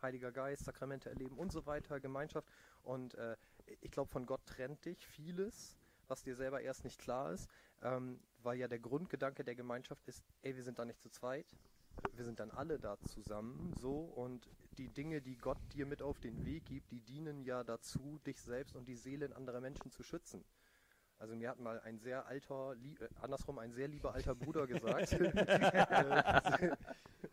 Heiliger 0.03 0.33
Geist, 0.33 0.65
Sakramente 0.65 1.09
erleben 1.09 1.37
und 1.39 1.53
so 1.53 1.67
weiter, 1.67 2.01
Gemeinschaft. 2.01 2.49
Und 2.83 3.15
äh, 3.15 3.37
ich 3.81 3.91
glaube, 3.91 4.11
von 4.11 4.27
Gott 4.27 4.45
trennt 4.47 4.85
dich 4.85 5.07
vieles, 5.07 5.77
was 6.09 6.23
dir 6.23 6.35
selber 6.35 6.61
erst 6.61 6.85
nicht 6.85 6.99
klar 6.99 7.33
ist, 7.33 7.49
ähm, 7.83 8.21
weil 8.43 8.59
ja 8.59 8.69
der 8.69 8.79
Grundgedanke 8.79 9.45
der 9.45 9.55
Gemeinschaft 9.55 10.07
ist, 10.09 10.25
ey, 10.43 10.57
wir 10.57 10.63
sind 10.63 10.79
da 10.79 10.85
nicht 10.85 11.01
zu 11.01 11.09
zweit, 11.09 11.47
wir 12.15 12.25
sind 12.25 12.41
dann 12.41 12.51
alle 12.51 12.79
da 12.79 12.99
zusammen, 13.01 13.73
so 13.79 14.01
und 14.01 14.49
die 14.79 14.89
Dinge, 14.89 15.21
die 15.21 15.37
Gott 15.37 15.59
dir 15.73 15.87
mit 15.87 16.03
auf 16.03 16.19
den 16.19 16.45
Weg 16.45 16.65
gibt, 16.67 16.91
die 16.91 17.01
dienen 17.01 17.43
ja 17.43 17.65
dazu, 17.65 18.19
dich 18.27 18.41
selbst 18.41 18.75
und 18.77 18.89
die 18.89 18.97
Seelen 18.97 19.33
anderer 19.33 19.61
Menschen 19.61 19.91
zu 19.91 20.03
schützen. 20.03 20.45
Also 21.19 21.37
mir 21.37 21.51
hat 21.51 21.61
mal 21.61 21.79
ein 21.81 21.99
sehr 21.99 22.27
alter, 22.27 22.73
äh, 22.73 23.09
andersrum 23.21 23.59
ein 23.59 23.73
sehr 23.73 23.89
lieber 23.89 24.15
alter 24.15 24.35
Bruder 24.35 24.67
gesagt, 24.67 25.13
äh, 25.13 26.77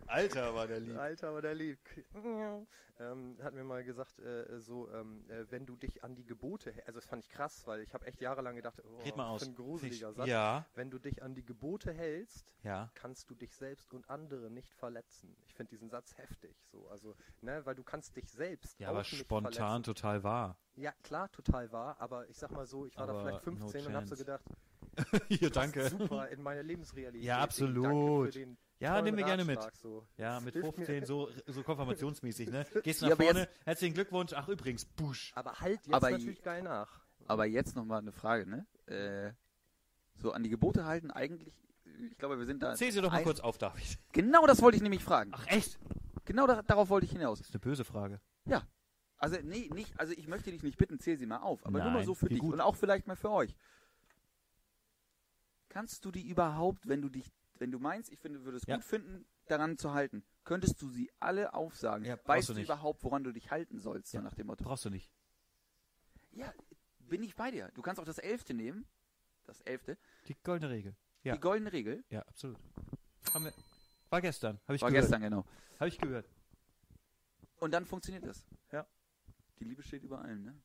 Alter, 0.07 0.55
war 0.55 0.67
der 0.67 0.79
lieb. 0.79 0.97
Alter, 0.97 1.33
war 1.33 1.41
der 1.41 1.55
lieb. 1.55 1.79
ähm, 2.99 3.37
hat 3.43 3.53
mir 3.53 3.63
mal 3.63 3.83
gesagt, 3.83 4.19
äh, 4.19 4.59
so, 4.59 4.89
ähm, 4.91 5.23
äh, 5.29 5.45
wenn 5.49 5.65
du 5.65 5.75
dich 5.75 6.03
an 6.03 6.15
die 6.15 6.25
Gebote, 6.25 6.73
also 6.85 6.99
das 6.99 7.05
fand 7.05 7.23
ich 7.23 7.29
krass, 7.29 7.65
weil 7.67 7.81
ich 7.81 7.93
habe 7.93 8.05
echt 8.07 8.21
jahrelang 8.21 8.55
gedacht, 8.55 8.81
oh, 8.83 9.01
Red 9.03 9.15
mal 9.17 9.27
aus. 9.27 9.43
ein 9.43 9.55
gruseliger 9.55 10.13
Satz. 10.13 10.27
Ja, 10.27 10.65
Wenn 10.75 10.89
du 10.89 10.97
dich 10.99 11.21
an 11.21 11.35
die 11.35 11.45
Gebote 11.45 11.93
hältst, 11.93 12.51
ja. 12.63 12.89
kannst 12.95 13.29
du 13.29 13.35
dich 13.35 13.55
selbst 13.55 13.93
und 13.93 14.09
andere 14.09 14.49
nicht 14.49 14.73
verletzen. 14.73 15.35
Ich 15.45 15.53
finde 15.53 15.69
diesen 15.71 15.89
Satz 15.89 16.17
heftig, 16.17 16.55
so, 16.71 16.87
also, 16.89 17.15
ne, 17.41 17.65
weil 17.65 17.75
du 17.75 17.83
kannst 17.83 18.15
dich 18.15 18.29
selbst 18.29 18.79
Ja, 18.79 18.87
auch 18.87 18.91
aber 18.91 18.99
nicht 18.99 19.15
spontan 19.15 19.53
verletzen. 19.53 19.83
total 19.83 20.23
wahr. 20.23 20.57
Ja, 20.75 20.93
klar, 21.03 21.31
total 21.31 21.71
wahr, 21.71 21.95
aber 21.99 22.27
ich 22.29 22.37
sag 22.37 22.51
mal 22.51 22.65
so, 22.65 22.85
ich 22.85 22.97
war 22.97 23.07
da 23.07 23.13
Aber 23.13 23.21
vielleicht 23.23 23.43
15 23.43 23.83
no 23.83 23.89
und 23.89 23.95
habe 23.95 24.07
so 24.07 24.15
gedacht, 24.15 24.43
Hier, 25.27 25.51
passt 25.51 25.89
super 25.91 26.27
in 26.29 26.41
meine 26.41 26.63
Lebensrealität. 26.63 27.23
Ja, 27.23 27.45
Ich 27.47 27.55
danke 27.57 27.73
absolut. 27.75 28.33
für 28.33 28.39
den 28.39 28.57
Ja, 28.79 29.01
nehmen 29.01 29.17
wir 29.17 29.25
gerne 29.25 29.43
mit. 29.43 29.59
So. 29.75 30.07
Ja, 30.17 30.39
mit 30.39 30.53
Hilft 30.53 30.77
mir. 30.77 30.85
15, 30.85 31.05
so, 31.05 31.29
so 31.47 31.63
konfirmationsmäßig, 31.63 32.49
ne? 32.49 32.65
Gehst 32.83 33.01
Ja, 33.01 33.09
nach 33.09 33.15
aber 33.15 33.23
vorne, 33.23 33.39
jetzt- 33.41 33.65
herzlichen 33.65 33.93
Glückwunsch. 33.95 34.33
Ach, 34.33 34.47
übrigens, 34.47 34.85
Busch. 34.85 35.31
Aber 35.35 35.59
halt 35.59 35.85
jetzt 35.85 35.93
Aber 35.93 36.11
natürlich 36.11 36.41
geil 36.43 36.61
nach. 36.61 37.01
Aber 37.25 37.45
jetzt 37.45 37.75
nochmal 37.75 37.99
eine 38.01 38.11
Frage, 38.11 38.47
ne? 38.47 38.65
Äh, 38.85 39.33
so 40.21 40.31
an 40.31 40.43
die 40.43 40.49
Gebote 40.49 40.85
halten, 40.85 41.11
eigentlich, 41.11 41.53
ich 42.09 42.17
glaube, 42.17 42.37
wir 42.37 42.45
sind 42.45 42.61
da. 42.61 42.75
Zähl 42.75 42.91
sie 42.91 43.01
doch 43.01 43.11
mal 43.11 43.23
kurz 43.23 43.39
auf, 43.39 43.57
David. 43.57 43.97
Genau 44.13 44.45
das 44.45 44.61
wollte 44.61 44.77
ich 44.77 44.83
nämlich 44.83 45.03
fragen. 45.03 45.31
Ach, 45.33 45.45
echt? 45.47 45.79
Genau 46.25 46.45
da, 46.47 46.61
darauf 46.61 46.89
wollte 46.89 47.05
ich 47.05 47.11
hinaus. 47.11 47.39
Das 47.39 47.47
ist 47.47 47.53
eine 47.55 47.59
böse 47.61 47.83
Frage. 47.83 48.21
Also, 49.19 49.37
nee, 49.41 49.67
nicht, 49.73 49.99
also 49.99 50.13
ich 50.15 50.27
möchte 50.27 50.51
dich 50.51 50.61
nicht 50.61 50.77
bitten, 50.77 50.99
zähl 50.99 51.17
sie 51.17 51.25
mal 51.25 51.39
auf, 51.39 51.65
aber 51.65 51.79
nur 51.79 51.87
mal 51.89 51.93
Nein, 51.97 52.05
so 52.05 52.13
für 52.13 52.29
dich 52.29 52.37
gut. 52.37 52.53
und 52.53 52.61
auch 52.61 52.75
vielleicht 52.75 53.07
mal 53.07 53.15
für 53.15 53.31
euch. 53.31 53.55
Kannst 55.69 56.05
du 56.05 56.11
die 56.11 56.27
überhaupt, 56.27 56.87
wenn 56.87 57.01
du 57.01 57.09
dich, 57.09 57.31
wenn 57.59 57.71
du 57.71 57.79
meinst, 57.79 58.11
ich 58.11 58.19
finde, 58.19 58.43
würde 58.43 58.57
es 58.57 58.65
Ja. 58.65 58.75
gut 58.75 58.85
finden, 58.85 59.25
daran 59.47 59.77
zu 59.77 59.93
halten, 59.93 60.23
könntest 60.43 60.81
du 60.81 60.89
sie 60.89 61.11
alle 61.19 61.53
aufsagen? 61.53 62.05
Ja, 62.05 62.17
weißt 62.25 62.49
du 62.49 62.53
du 62.53 62.59
nicht. 62.59 62.67
überhaupt, 62.67 63.03
woran 63.03 63.23
du 63.23 63.31
dich 63.31 63.51
halten 63.51 63.79
sollst, 63.79 64.11
so 64.11 64.17
Ja. 64.17 64.23
nach 64.23 64.33
dem 64.35 64.47
Motto? 64.47 64.63
Brauchst 64.63 64.85
du 64.85 64.89
nicht. 64.89 65.09
Ja, 66.31 66.53
bin 66.99 67.23
ich 67.23 67.35
bei 67.35 67.51
dir. 67.51 67.71
Du 67.73 67.81
kannst 67.81 67.99
auch 67.99 68.05
das 68.05 68.17
Elfte 68.19 68.53
nehmen, 68.53 68.85
das 69.45 69.61
Elfte, 69.61 69.97
Die 70.27 70.35
goldene 70.43 70.71
Regel. 70.71 70.95
Ja. 71.23 71.33
die 71.35 71.39
goldene 71.39 71.71
Regel, 71.71 72.03
Ja, 72.09 72.21
absolut. 72.23 72.57
Haben 73.33 73.45
wir, 73.45 73.53
war 74.09 74.21
gestern, 74.21 74.59
habe 74.65 74.75
ich 74.75 74.81
war 74.81 74.89
gehört. 74.89 75.05
gestern 75.05 75.21
genau. 75.21 75.45
Habe 75.79 75.89
ich 75.89 75.97
gehört. 75.97 76.29
Und 77.59 77.71
dann 77.71 77.85
funktioniert 77.85 78.25
das. 78.25 78.45
Ja. 78.71 78.85
Die 79.59 79.63
Liebe 79.65 79.81
steht 79.83 80.03
über 80.03 80.21
allem, 80.21 80.43
ne? 80.43 80.61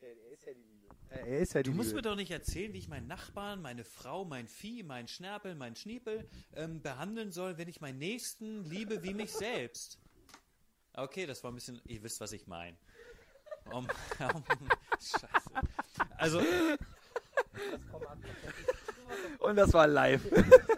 Er 0.00 0.30
ist 0.32 0.44
ja 0.46 0.54
die 0.54 0.62
Liebe. 0.62 0.75
Er 1.10 1.38
ist 1.38 1.54
die 1.54 1.62
Du 1.62 1.72
musst 1.72 1.94
mir 1.94 2.02
doch 2.02 2.16
nicht 2.16 2.30
erzählen, 2.30 2.72
wie 2.72 2.78
ich 2.78 2.88
meinen 2.88 3.06
Nachbarn, 3.06 3.62
meine 3.62 3.84
Frau, 3.84 4.24
mein 4.24 4.48
Vieh, 4.48 4.82
meinen 4.82 5.08
Schnärpel, 5.08 5.54
meinen 5.54 5.76
Schniepel 5.76 6.28
ähm, 6.54 6.82
behandeln 6.82 7.32
soll, 7.32 7.58
wenn 7.58 7.68
ich 7.68 7.80
meinen 7.80 7.98
Nächsten 7.98 8.64
liebe 8.64 9.02
wie 9.02 9.14
mich 9.14 9.32
selbst. 9.32 9.98
Okay, 10.92 11.26
das 11.26 11.44
war 11.44 11.52
ein 11.52 11.54
bisschen, 11.54 11.80
ihr 11.84 12.02
wisst, 12.02 12.20
was 12.20 12.32
ich 12.32 12.46
meine. 12.46 12.76
Um, 13.72 13.86
um, 14.34 14.44
Scheiße. 15.00 15.50
Also, 16.16 16.40
Und 19.38 19.56
das 19.56 19.72
war 19.72 19.86
live. 19.86 20.22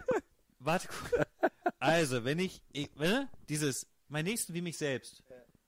warte 0.59 0.89
kurz. 0.89 1.27
Also, 1.79 2.25
wenn 2.25 2.39
ich, 2.39 2.63
ich 2.73 2.95
ne, 2.97 3.29
dieses, 3.49 3.87
mein 4.09 4.25
Nächsten 4.25 4.55
wie 4.55 4.63
mich 4.63 4.79
selbst, 4.79 5.23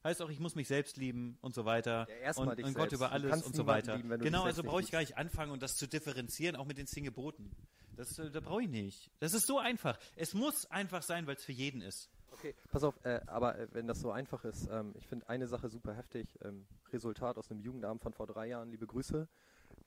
heißt 0.05 0.23
auch, 0.23 0.31
ich 0.31 0.41
muss 0.41 0.55
mich 0.55 0.69
selbst 0.69 0.97
lieben 0.97 1.39
und 1.41 1.55
so 1.55 1.65
weiter. 1.65 2.07
Ja, 2.09 2.15
erst 2.17 2.39
mal 2.39 2.49
und 2.49 2.59
dich 2.59 2.67
und 2.67 2.75
Gott 2.75 2.91
selbst. 2.91 2.97
über 2.97 3.13
alles 3.13 3.43
und 3.43 3.55
so 3.55 3.67
weiter. 3.67 3.97
lieben, 3.97 4.19
genau, 4.21 4.45
also 4.45 4.63
brauche 4.63 4.83
ich 4.83 4.91
gar 4.91 5.01
nicht 5.01 5.17
anfangen 5.17 5.53
und 5.53 5.63
das 5.63 5.77
zu 5.77 5.87
differenzieren, 5.87 6.57
auch 6.57 6.67
mit 6.67 6.79
den 6.79 6.87
zehn 6.87 7.05
Geboten. 7.05 7.51
Das, 7.97 8.19
äh, 8.19 8.31
da 8.31 8.41
brauche 8.41 8.63
ich 8.63 8.69
nicht. 8.69 9.11
Das 9.19 9.35
ist 9.35 9.47
so 9.47 9.59
einfach. 9.59 9.99
Es 10.17 10.35
muss 10.35 10.67
einfach 10.71 11.03
sein, 11.03 11.27
weil 11.27 11.37
es 11.37 11.45
für 11.45 11.53
jeden 11.53 11.83
ist. 11.83 12.11
Okay, 12.33 12.55
pass 12.71 12.85
auf, 12.85 12.95
äh, 13.05 13.21
aber 13.27 13.59
äh, 13.59 13.69
wenn 13.73 13.87
das 13.87 14.01
so 14.01 14.11
einfach 14.11 14.45
ist, 14.45 14.69
ähm, 14.71 14.95
ich 14.97 15.07
finde 15.07 15.29
eine 15.29 15.47
Sache 15.47 15.69
super 15.69 15.95
heftig. 15.95 16.39
Ähm, 16.43 16.67
Resultat 16.93 17.37
aus 17.37 17.51
einem 17.51 17.61
Jugendabend 17.61 18.03
von 18.03 18.13
vor 18.13 18.27
drei 18.27 18.47
Jahren, 18.47 18.71
liebe 18.71 18.87
Grüße. 18.87 19.29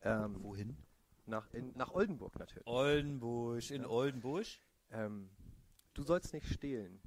Ähm, 0.04 0.44
Wohin? 0.44 0.78
nach, 1.26 1.52
in, 1.54 1.72
nach 1.76 1.94
Oldenburg 1.94 2.38
natürlich. 2.38 2.68
Oldenbusch, 2.68 3.72
in 3.72 3.86
Oldenbusch. 3.86 4.62
Ähm, 4.92 5.30
du 5.94 6.04
sollst 6.04 6.34
nicht 6.34 6.48
stehlen. 6.48 7.00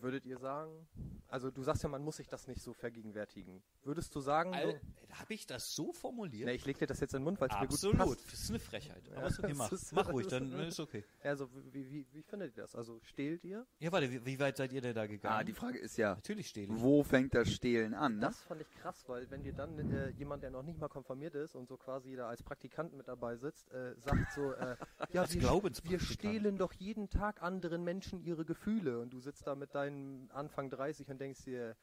Würdet 0.00 0.24
ihr 0.26 0.38
sagen? 0.38 0.86
Also 1.28 1.50
du 1.50 1.62
sagst 1.62 1.82
ja, 1.82 1.88
man 1.88 2.02
muss 2.02 2.16
sich 2.16 2.28
das 2.28 2.46
nicht 2.46 2.62
so 2.62 2.72
vergegenwärtigen. 2.72 3.62
Würdest 3.88 4.14
du 4.14 4.20
sagen? 4.20 4.52
Al 4.54 4.72
so, 4.72 5.14
Habe 5.18 5.32
ich 5.32 5.46
das 5.46 5.74
so 5.74 5.94
formuliert? 5.94 6.44
ne, 6.46 6.52
ich 6.54 6.66
leg 6.66 6.78
dir 6.78 6.86
das 6.86 7.00
jetzt 7.00 7.14
in 7.14 7.20
den 7.20 7.24
Mund, 7.24 7.40
weil 7.40 7.48
es 7.48 7.54
mir 7.54 7.60
gut 7.66 7.72
Absolut. 7.72 7.96
passt. 7.96 8.26
Das 8.32 8.40
ist 8.40 8.50
eine 8.50 8.58
Frechheit. 8.58 9.02
Aber 9.12 9.22
Ja, 9.22 9.26
ist 9.28 9.38
okay, 9.38 9.54
mach. 9.56 9.72
ist- 9.72 9.92
mach 9.94 10.12
ruhig, 10.12 10.26
dann 10.26 10.52
ist- 10.60 10.78
okay. 10.78 11.04
Also 11.22 11.48
wie, 11.72 11.90
wie, 11.90 12.06
wie 12.12 12.22
findet 12.22 12.54
ihr 12.54 12.64
das? 12.64 12.74
Also 12.76 13.00
stehlt 13.02 13.42
ihr? 13.44 13.66
Ja, 13.78 13.90
warte, 13.90 14.10
wie, 14.12 14.26
wie 14.26 14.38
weit 14.38 14.58
seid 14.58 14.72
ihr 14.74 14.82
denn 14.82 14.94
da 14.94 15.06
gegangen? 15.06 15.34
Ah, 15.34 15.42
die 15.42 15.54
Frage 15.54 15.78
ist 15.78 15.96
ja, 15.96 16.16
Natürlich 16.16 16.48
stehe 16.48 16.66
ich. 16.66 16.72
wo 16.82 17.02
fängt 17.02 17.34
das 17.34 17.50
Stehlen 17.50 17.94
an? 17.94 18.16
Ne? 18.16 18.20
Das 18.20 18.42
fand 18.42 18.60
ich 18.60 18.70
krass, 18.82 19.02
weil 19.08 19.30
wenn 19.30 19.42
dir 19.42 19.54
dann 19.54 19.78
äh, 19.90 20.10
jemand, 20.10 20.42
der 20.42 20.50
noch 20.50 20.62
nicht 20.62 20.78
mal 20.78 20.88
konfirmiert 20.88 21.34
ist 21.34 21.54
und 21.54 21.66
so 21.66 21.78
quasi 21.78 22.14
da 22.14 22.28
als 22.28 22.42
Praktikant 22.42 22.92
mit 22.92 23.08
dabei 23.08 23.36
sitzt, 23.36 23.72
äh, 23.72 23.94
sagt 23.98 24.32
so, 24.34 24.52
äh, 24.52 24.76
ja, 25.14 25.24
wir, 25.32 25.62
wir 25.84 26.00
stehlen 26.00 26.58
doch 26.58 26.74
jeden 26.74 27.08
Tag 27.08 27.40
anderen 27.42 27.82
Menschen 27.84 28.20
ihre 28.20 28.44
Gefühle 28.44 29.00
und 29.00 29.10
du 29.14 29.20
sitzt 29.20 29.46
da 29.46 29.54
mit 29.54 29.74
deinem 29.74 30.28
Anfang 30.34 30.68
30 30.68 31.08
und 31.08 31.18
denkst 31.18 31.44
dir, 31.44 31.74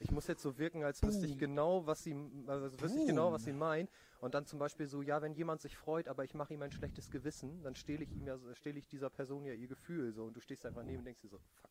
ich 0.00 0.10
muss 0.10 0.26
jetzt 0.26 0.42
so 0.42 0.58
wirken, 0.58 0.82
als 0.82 1.02
wüsste 1.02 1.26
ich 1.26 1.38
genau, 1.38 1.86
was 1.86 2.02
sie, 2.02 2.16
also 2.46 2.80
wüsste 2.80 3.00
ich 3.00 3.06
genau, 3.06 3.32
was 3.32 3.44
sie 3.44 3.52
meinen. 3.52 3.88
Und 4.20 4.34
dann 4.34 4.46
zum 4.46 4.58
Beispiel 4.58 4.86
so, 4.86 5.02
ja, 5.02 5.20
wenn 5.22 5.34
jemand 5.34 5.60
sich 5.60 5.76
freut, 5.76 6.08
aber 6.08 6.24
ich 6.24 6.34
mache 6.34 6.54
ihm 6.54 6.62
ein 6.62 6.72
schlechtes 6.72 7.10
Gewissen, 7.10 7.62
dann 7.62 7.74
stehle 7.74 8.04
ich 8.04 8.12
ihm 8.12 8.26
ja, 8.26 8.38
stehle 8.54 8.78
ich 8.78 8.88
dieser 8.88 9.10
Person 9.10 9.44
ja 9.44 9.52
ihr 9.52 9.68
Gefühl 9.68 10.12
so. 10.12 10.24
Und 10.24 10.36
du 10.36 10.40
stehst 10.40 10.64
einfach 10.64 10.82
neben 10.82 10.98
und 10.98 11.04
denkst 11.04 11.20
dir 11.20 11.28
so, 11.28 11.38
fuck, 11.38 11.70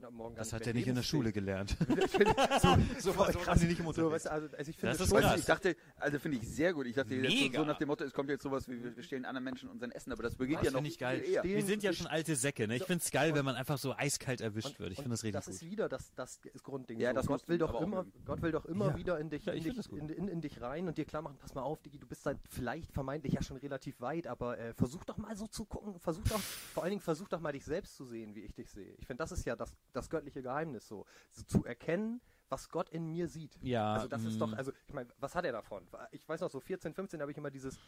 bin 0.00 0.08
am 0.08 0.14
Morgen 0.14 0.34
gar 0.34 0.40
Das 0.44 0.52
nicht 0.52 0.60
hat 0.60 0.66
er 0.66 0.74
nicht 0.74 0.86
in 0.88 0.94
der. 0.94 1.02
Schule 1.02 1.32
gelernt. 1.32 1.76
Ich 2.04 2.10
finde, 2.10 2.34
so, 2.98 3.10
So 3.12 3.18
was 3.18 3.46
haben 3.46 3.60
die 3.60 3.66
nicht 3.66 3.80
im 3.80 3.92
so, 3.92 4.10
weißt, 4.10 4.28
also, 4.28 4.48
also 4.56 4.70
ich 4.70 4.76
finde 4.76 4.92
Das 4.96 5.00
ist 5.00 5.08
schon, 5.10 5.20
krass. 5.20 5.40
ich 5.40 5.44
dachte, 5.46 5.76
also 5.96 6.18
finde 6.18 6.38
ich 6.38 6.48
sehr 6.48 6.72
gut. 6.72 6.86
Ich 6.86 6.94
dachte 6.94 7.14
jetzt 7.14 7.52
so, 7.54 7.60
so 7.60 7.64
nach 7.64 7.78
dem 7.78 7.88
Motto, 7.88 8.04
es 8.04 8.12
kommt 8.12 8.30
jetzt 8.30 8.42
sowas 8.42 8.68
wie, 8.68 8.82
wir 8.96 9.02
stehlen 9.02 9.24
anderen 9.24 9.44
Menschen 9.44 9.68
unseren 9.68 9.90
Essen, 9.92 10.12
aber 10.12 10.22
das 10.22 10.34
beginnt 10.34 10.60
Das 10.60 10.72
ja 10.72 10.80
noch 10.80 10.86
ich 10.86 10.98
geil. 10.98 11.22
eher. 11.24 11.42
Wir 11.44 11.62
sind 11.64 11.82
ja 11.82 11.92
schon 11.92 12.06
alte 12.06 12.36
Säcke, 12.36 12.66
ne? 12.68 12.76
Ich 12.76 12.84
finde 12.84 13.02
es 13.04 13.10
geil, 13.10 13.34
wenn 13.34 13.44
man 13.44 13.56
einfach 13.56 13.78
so 13.78 13.94
eiskalt 13.96 14.40
erwischt 14.40 14.78
wird. 14.78 14.92
Ich 14.92 14.98
Und 14.98 15.04
finde 15.04 15.14
das 15.14 15.22
richtig 15.24 15.32
das 15.34 15.46
gut. 15.46 15.54
ist 15.54 15.62
wieder 15.70 15.88
das, 15.88 16.14
das 16.14 16.40
ist 16.52 16.62
Grundding. 16.64 16.98
Ja, 17.00 17.10
so. 17.10 17.14
das 17.16 17.26
Gott 17.26 17.48
will 17.48 17.58
doch 17.58 17.80
immer. 17.80 18.06
Gott 18.24 18.42
will 18.42 18.52
doch 18.52 18.64
immer 18.66 18.88
Ja. 18.88 18.96
wieder 18.96 19.18
in 19.18 19.30
dich, 19.30 19.44
Ja, 19.44 19.52
ich 19.52 19.58
in, 19.58 19.62
find 19.64 19.76
dich 19.76 19.84
das 19.84 19.88
gut. 19.90 19.98
in, 20.00 20.08
in, 20.08 20.28
in 20.28 20.40
dich 20.40 20.60
rein 20.60 20.86
und 20.88 20.96
dir 20.98 21.04
klar 21.04 21.22
machen, 21.22 21.36
pass 21.40 21.54
mal 21.54 21.62
auf, 21.62 21.82
Digi, 21.82 21.98
du 21.98 22.06
bist 22.06 22.22
seit 22.22 22.38
vielleicht 22.48 22.92
vermeintlich 22.92 23.32
ja 23.34 23.42
schon 23.42 23.56
relativ 23.58 24.00
weit, 24.00 24.26
aber 24.26 24.58
äh, 24.58 24.72
versuch 24.74 25.04
doch 25.04 25.16
mal 25.16 25.36
so 25.36 25.46
zu 25.46 25.64
gucken, 25.64 25.98
versuch 26.00 26.24
doch, 26.24 26.40
vor 26.40 26.82
allen 26.84 26.90
Dingen 26.90 27.02
versuch 27.02 27.28
doch 27.28 27.40
mal 27.40 27.52
dich 27.52 27.64
selbst 27.64 27.96
zu 27.96 28.04
sehen, 28.04 28.34
wie 28.34 28.40
ich 28.40 28.54
dich 28.54 28.70
sehe. 28.70 28.94
Ich 28.98 29.06
finde, 29.06 29.22
das 29.22 29.32
ist 29.32 29.44
ja 29.44 29.56
das, 29.56 29.76
das 29.92 30.08
göttliche 30.10 30.42
Geheimnis 30.42 30.86
so, 30.88 31.04
so 31.32 31.42
zu 31.44 31.64
erkennen, 31.64 32.20
was 32.48 32.68
Gott 32.68 32.88
in 32.90 33.06
mir 33.06 33.28
sieht. 33.28 33.56
Ja, 33.62 33.94
Also 33.94 34.08
das 34.08 34.24
ist 34.24 34.36
mm. 34.36 34.40
doch, 34.40 34.52
also 34.54 34.72
ich 34.86 34.94
meine, 34.94 35.08
was 35.18 35.34
hat 35.34 35.44
er 35.44 35.52
davon? 35.52 35.86
Ich 36.10 36.28
weiß 36.28 36.40
noch, 36.40 36.50
so 36.50 36.60
14, 36.60 36.94
15 36.94 37.20
habe 37.20 37.30
ich 37.30 37.38
immer 37.38 37.50
dieses, 37.50 37.78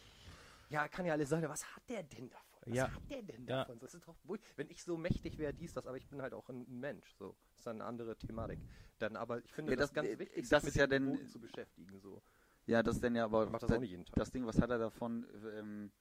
ja, 0.69 0.87
kann 0.87 1.05
ja 1.05 1.13
alles 1.13 1.29
sein, 1.29 1.43
was 1.47 1.65
hat 1.75 1.83
der 1.89 2.03
denn 2.03 2.29
davon? 2.29 2.61
Was 2.65 2.75
Ja. 2.77 2.89
hat 2.93 3.09
der 3.09 3.21
denn 3.23 3.45
Ja. 3.45 3.57
davon? 3.65 3.79
Das 3.79 3.93
ist 3.93 4.07
doch, 4.07 4.15
wohl- 4.23 4.39
wenn 4.55 4.69
ich 4.69 4.81
so 4.83 4.97
mächtig 4.97 5.37
wäre, 5.37 5.53
dies, 5.53 5.73
das, 5.73 5.85
aber 5.85 5.97
ich 5.97 6.07
bin 6.07 6.21
halt 6.21 6.33
auch 6.33 6.47
ein, 6.49 6.65
Mensch, 6.69 7.13
so. 7.15 7.35
Das 7.51 7.59
ist 7.59 7.67
dann 7.67 7.77
eine 7.81 7.85
andere 7.85 8.15
Thematik. 8.17 8.59
Dann, 8.99 9.17
aber 9.17 9.43
ich 9.43 9.51
finde 9.51 9.73
Ja, 9.73 9.75
das, 9.77 9.89
das- 9.89 9.95
ganz 9.95 10.07
äh, 10.09 10.19
wichtig, 10.19 10.47
das 10.47 10.63
sich 10.63 10.69
ist 10.69 10.75
ja 10.75 10.87
den 10.87 11.13
denn- 11.13 11.27
zu 11.27 11.39
beschäftigen, 11.39 11.99
so. 11.99 12.21
Ja, 12.65 12.81
das 12.81 13.01
denn 13.01 13.15
ja, 13.15 13.25
aber 13.25 13.43
Ich 13.43 13.49
mach 13.49 13.59
das 13.59 13.69
da- 13.69 13.75
auch 13.75 13.79
nicht 13.81 13.89
jeden 13.91 14.05
Tag. 14.05 14.15
das 14.15 14.31
Ding, 14.31 14.45
was 14.45 14.61
hat 14.61 14.69
er 14.69 14.77
davon? 14.77 15.27
Ähm, 15.57 15.91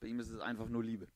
bei 0.00 0.06
ihm 0.06 0.18
ist 0.20 0.30
es 0.30 0.40
einfach 0.40 0.70
nur 0.70 0.82
Liebe. 0.82 1.06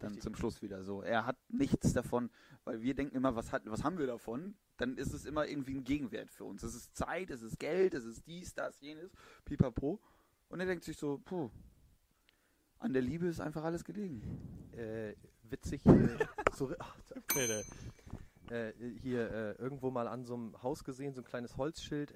Dann 0.00 0.08
Richtig. 0.12 0.24
zum 0.24 0.34
Schluss 0.34 0.62
wieder 0.62 0.82
so. 0.82 1.02
Er 1.02 1.26
hat 1.26 1.36
nichts 1.48 1.92
davon, 1.92 2.30
weil 2.64 2.80
wir 2.80 2.94
denken 2.94 3.16
immer, 3.16 3.36
was, 3.36 3.52
hat, 3.52 3.62
was 3.66 3.84
haben 3.84 3.98
wir 3.98 4.06
davon? 4.06 4.54
Dann 4.78 4.96
ist 4.96 5.12
es 5.12 5.26
immer 5.26 5.46
irgendwie 5.46 5.74
ein 5.74 5.84
Gegenwert 5.84 6.30
für 6.30 6.44
uns. 6.44 6.62
Es 6.62 6.74
ist 6.74 6.96
Zeit, 6.96 7.30
es 7.30 7.42
ist 7.42 7.58
Geld, 7.58 7.92
es 7.92 8.04
ist 8.04 8.26
dies, 8.26 8.54
das, 8.54 8.80
jenes, 8.80 9.12
pipapo. 9.44 10.00
Und 10.48 10.58
er 10.58 10.66
denkt 10.66 10.84
sich 10.84 10.96
so, 10.96 11.18
puh, 11.18 11.50
an 12.78 12.94
der 12.94 13.02
Liebe 13.02 13.26
ist 13.26 13.40
einfach 13.40 13.62
alles 13.62 13.84
gelegen. 13.84 14.22
Äh, 14.72 15.14
witzig, 15.42 15.84
äh, 15.84 15.92
so, 16.56 16.72
ach, 16.78 16.96
äh, 18.48 18.72
hier 19.02 19.30
äh, 19.30 19.52
irgendwo 19.62 19.90
mal 19.90 20.08
an 20.08 20.24
so 20.24 20.34
einem 20.34 20.62
Haus 20.62 20.82
gesehen, 20.82 21.12
so 21.12 21.20
ein 21.20 21.26
kleines 21.26 21.58
Holzschild. 21.58 22.12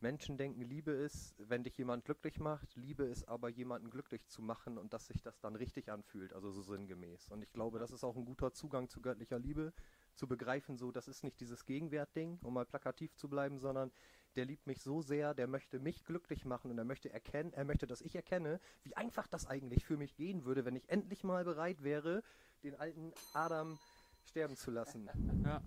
Menschen 0.00 0.36
denken, 0.36 0.62
Liebe 0.62 0.92
ist, 0.92 1.34
wenn 1.38 1.64
dich 1.64 1.76
jemand 1.76 2.04
glücklich 2.04 2.38
macht. 2.38 2.76
Liebe 2.76 3.04
ist 3.04 3.28
aber, 3.28 3.48
jemanden 3.48 3.90
glücklich 3.90 4.26
zu 4.28 4.42
machen 4.42 4.78
und 4.78 4.92
dass 4.92 5.06
sich 5.06 5.22
das 5.22 5.40
dann 5.40 5.56
richtig 5.56 5.90
anfühlt, 5.90 6.32
also 6.32 6.50
so 6.50 6.62
sinngemäß. 6.62 7.28
Und 7.30 7.42
ich 7.42 7.52
glaube, 7.52 7.78
das 7.78 7.90
ist 7.90 8.04
auch 8.04 8.16
ein 8.16 8.24
guter 8.24 8.52
Zugang 8.52 8.88
zu 8.88 9.00
göttlicher 9.00 9.38
Liebe, 9.38 9.72
zu 10.14 10.26
begreifen, 10.26 10.76
so, 10.76 10.92
das 10.92 11.08
ist 11.08 11.24
nicht 11.24 11.40
dieses 11.40 11.64
Gegenwertding, 11.64 12.38
um 12.42 12.54
mal 12.54 12.66
plakativ 12.66 13.14
zu 13.16 13.28
bleiben, 13.28 13.58
sondern 13.58 13.90
der 14.36 14.44
liebt 14.44 14.66
mich 14.66 14.80
so 14.80 15.02
sehr, 15.02 15.34
der 15.34 15.46
möchte 15.46 15.80
mich 15.80 16.04
glücklich 16.04 16.44
machen 16.44 16.70
und 16.70 16.78
er 16.78 16.84
möchte 16.84 17.12
erkennen, 17.12 17.52
er 17.52 17.64
möchte, 17.64 17.86
dass 17.86 18.00
ich 18.00 18.14
erkenne, 18.14 18.60
wie 18.82 18.96
einfach 18.96 19.26
das 19.26 19.46
eigentlich 19.46 19.84
für 19.84 19.96
mich 19.96 20.14
gehen 20.16 20.44
würde, 20.44 20.64
wenn 20.64 20.76
ich 20.76 20.88
endlich 20.88 21.24
mal 21.24 21.44
bereit 21.44 21.82
wäre, 21.82 22.22
den 22.62 22.74
alten 22.76 23.12
Adam 23.32 23.78
sterben 24.24 24.56
zu 24.56 24.70
lassen. 24.70 25.08
Ja. 25.44 25.62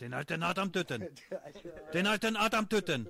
Den 0.00 0.14
alten 0.14 0.42
Adam 0.42 0.72
töten. 0.72 1.08
Den 1.92 2.06
alten 2.06 2.36
Adam 2.36 2.68
töten. 2.68 3.08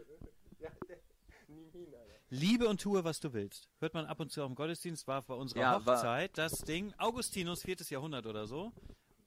Liebe 2.30 2.68
und 2.68 2.80
tue, 2.80 3.04
was 3.04 3.20
du 3.20 3.32
willst. 3.32 3.68
Hört 3.78 3.94
man 3.94 4.04
ab 4.04 4.20
und 4.20 4.30
zu 4.30 4.42
am 4.42 4.54
Gottesdienst, 4.54 5.06
war 5.06 5.22
bei 5.22 5.34
unserer 5.34 5.60
Ja, 5.60 5.74
Hochzeit 5.84 6.36
das 6.36 6.60
Ding, 6.60 6.92
Augustinus, 6.98 7.62
viertes 7.62 7.88
Jahrhundert 7.90 8.26
oder 8.26 8.46
so. 8.46 8.72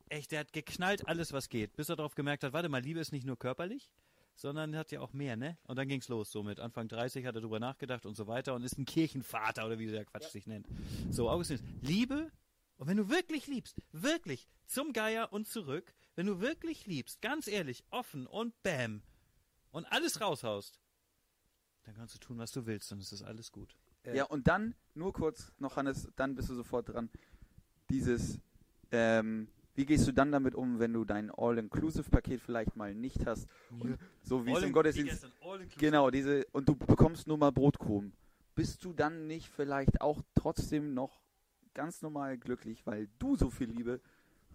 echt, 0.10 0.32
der 0.32 0.42
hat 0.42 0.54
geknallt 0.54 1.08
alles, 1.08 1.34
was 1.34 1.50
geht, 1.50 1.76
bis 1.76 1.90
er 1.90 1.96
darauf 1.96 2.16
gemerkt 2.16 2.44
hat, 2.44 2.54
warte 2.54 2.70
mal, 2.70 2.82
Liebe 2.82 3.00
ist 3.00 3.12
nicht 3.12 3.26
nur 3.26 3.40
körperlich, 3.40 3.90
sondern 4.36 4.76
hat 4.76 4.92
ja 4.92 5.00
auch 5.00 5.14
mehr, 5.14 5.36
ne? 5.36 5.58
Und 5.68 5.78
dann 5.78 5.88
ging's 5.88 6.10
los. 6.10 6.32
So 6.32 6.44
mit 6.44 6.60
Anfang 6.60 6.88
30 6.90 7.26
hat 7.26 7.34
er 7.36 7.42
drüber 7.42 7.60
nachgedacht 7.60 8.06
und 8.06 8.16
so 8.16 8.28
weiter 8.28 8.54
und 8.54 8.64
ist 8.64 8.78
ein 8.78 8.86
Kirchenvater 8.86 9.66
oder 9.66 9.80
wie 9.80 9.88
der 9.88 10.06
Quatsch 10.06 10.30
sich 10.30 10.46
nennt. 10.48 10.68
So, 11.10 11.30
Augustinus, 11.30 11.64
Liebe, 11.82 12.32
und 12.78 12.88
wenn 12.88 12.98
du 12.98 13.10
wirklich 13.10 13.48
liebst, 13.48 13.82
wirklich, 13.92 14.48
zum 14.68 14.94
Geier 14.94 15.32
und 15.32 15.48
zurück, 15.48 15.94
wenn 16.16 16.28
du 16.28 16.40
wirklich 16.42 16.86
liebst, 16.88 17.22
ganz 17.22 17.48
ehrlich, 17.48 17.84
offen 17.90 18.28
und 18.28 18.62
bam, 18.64 19.02
und 19.72 19.86
alles 19.92 20.20
raushaust, 20.20 20.81
dann 21.84 21.96
kannst 21.96 22.16
du 22.16 22.20
tun, 22.20 22.38
was 22.38 22.52
du 22.52 22.66
willst, 22.66 22.92
und 22.92 23.00
es 23.02 23.12
ist 23.12 23.24
alles 23.24 23.52
gut. 23.52 23.76
Äh, 24.04 24.18
Ja, 24.18 24.26
und 24.26 24.48
dann, 24.48 24.76
nur 24.94 25.14
kurz 25.14 25.52
noch, 25.60 25.76
Hannes, 25.78 26.08
dann 26.16 26.36
bist 26.36 26.50
du 26.50 26.56
sofort 26.56 26.90
dran. 26.90 27.10
Dieses, 27.90 28.40
ähm, 28.92 29.48
wie 29.76 29.86
gehst 29.86 30.08
du 30.08 30.12
dann 30.12 30.32
damit 30.32 30.54
um, 30.56 30.80
wenn 30.80 30.94
du 30.94 31.06
dein 31.06 31.32
All-Inclusive-Paket 31.32 32.42
vielleicht 32.42 32.76
mal 32.76 32.94
nicht 32.94 33.26
hast? 33.26 33.48
Und 33.80 33.98
so 34.22 34.46
wie 34.46 34.52
es 34.52 34.58
im 34.64 34.74
Gottesdienst. 34.74 35.24
Genau, 35.78 36.10
diese, 36.12 36.46
und 36.52 36.68
du 36.70 36.76
bekommst 36.76 37.28
nur 37.28 37.38
mal 37.38 37.52
Brotkrumen. 37.52 38.14
Bist 38.56 38.84
du 38.84 38.94
dann 38.94 39.28
nicht 39.28 39.48
vielleicht 39.50 40.02
auch 40.02 40.22
trotzdem 40.36 40.94
noch 40.94 41.22
ganz 41.74 42.02
normal 42.02 42.38
glücklich, 42.38 42.86
weil 42.86 43.08
du 43.18 43.36
so 43.38 43.50
viel 43.50 43.70
Liebe 43.70 44.02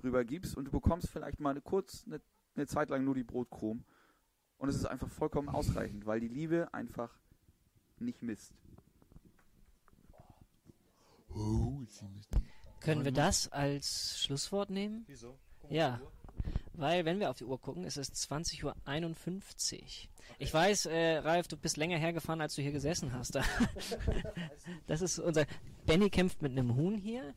rübergibst 0.03 0.57
und 0.57 0.67
du 0.67 0.71
bekommst 0.71 1.09
vielleicht 1.09 1.41
mal 1.41 1.51
eine, 1.51 1.63
kurz 1.63 2.05
eine, 2.07 2.21
eine 2.55 2.67
Zeit 2.67 2.91
lang 2.91 3.05
nur 3.05 3.15
die 3.15 3.25
Brotkrumen 3.25 3.85
und 4.59 4.69
es 4.69 4.77
ist 4.77 4.87
einfach 4.87 5.09
vollkommen 5.09 5.49
ausreichend, 5.49 6.07
weil 6.07 6.21
die 6.21 6.29
Liebe 6.29 6.73
einfach 6.73 7.11
nicht 7.99 8.23
misst. 8.23 8.53
Können 12.81 13.05
wir 13.05 13.13
das 13.13 13.51
als 13.53 14.21
Schlusswort 14.21 14.71
nehmen? 14.71 15.05
Wieso? 15.07 15.39
Ja. 15.69 16.01
Weil, 16.73 17.05
wenn 17.05 17.19
wir 17.21 17.31
auf 17.31 17.39
die 17.39 17.45
Uhr 17.45 17.61
gucken, 17.61 17.85
ist 17.85 17.97
es 17.97 18.13
20.51 18.13 18.65
Uhr. 18.65 18.75
Ich 20.39 20.53
weiß, 20.53 20.87
äh, 20.87 21.19
Ralf, 21.19 21.49
du 21.49 21.57
bist 21.57 21.77
länger 21.79 21.97
hergefahren, 21.97 22.41
als 22.41 22.55
du 22.55 22.63
hier 22.63 22.73
gesessen 22.73 23.13
hast. 23.13 23.39
das 24.87 25.01
ist 25.01 25.19
unser. 25.19 25.47
Benny 25.87 26.11
kämpft 26.11 26.43
mit 26.43 26.53
einem 26.53 26.75
Huhn 26.77 26.97
hier. 26.97 27.35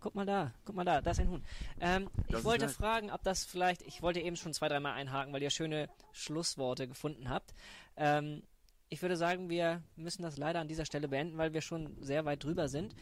Guck 0.00 0.14
mal 0.14 0.26
da, 0.26 0.52
guck 0.64 0.76
mal 0.76 0.84
da, 0.84 1.00
da 1.00 1.10
ist 1.10 1.20
ein 1.20 1.30
Huhn. 1.30 1.42
Ähm, 1.80 2.10
ich 2.28 2.44
wollte 2.44 2.68
fragen, 2.68 3.10
ob 3.10 3.22
das 3.22 3.44
vielleicht. 3.44 3.82
Ich 3.82 4.02
wollte 4.02 4.20
eben 4.20 4.36
schon 4.36 4.52
zwei, 4.52 4.68
dreimal 4.68 4.92
einhaken, 4.92 5.32
weil 5.32 5.42
ihr 5.42 5.50
schöne 5.50 5.88
Schlussworte 6.12 6.86
gefunden 6.86 7.28
habt. 7.28 7.54
Ähm, 7.96 8.42
ich 8.88 9.02
würde 9.02 9.16
sagen, 9.16 9.48
wir 9.48 9.82
müssen 9.96 10.22
das 10.22 10.36
leider 10.36 10.60
an 10.60 10.68
dieser 10.68 10.84
Stelle 10.84 11.08
beenden, 11.08 11.38
weil 11.38 11.52
wir 11.52 11.60
schon 11.60 11.96
sehr 12.00 12.24
weit 12.24 12.44
drüber 12.44 12.68
sind. 12.68 12.94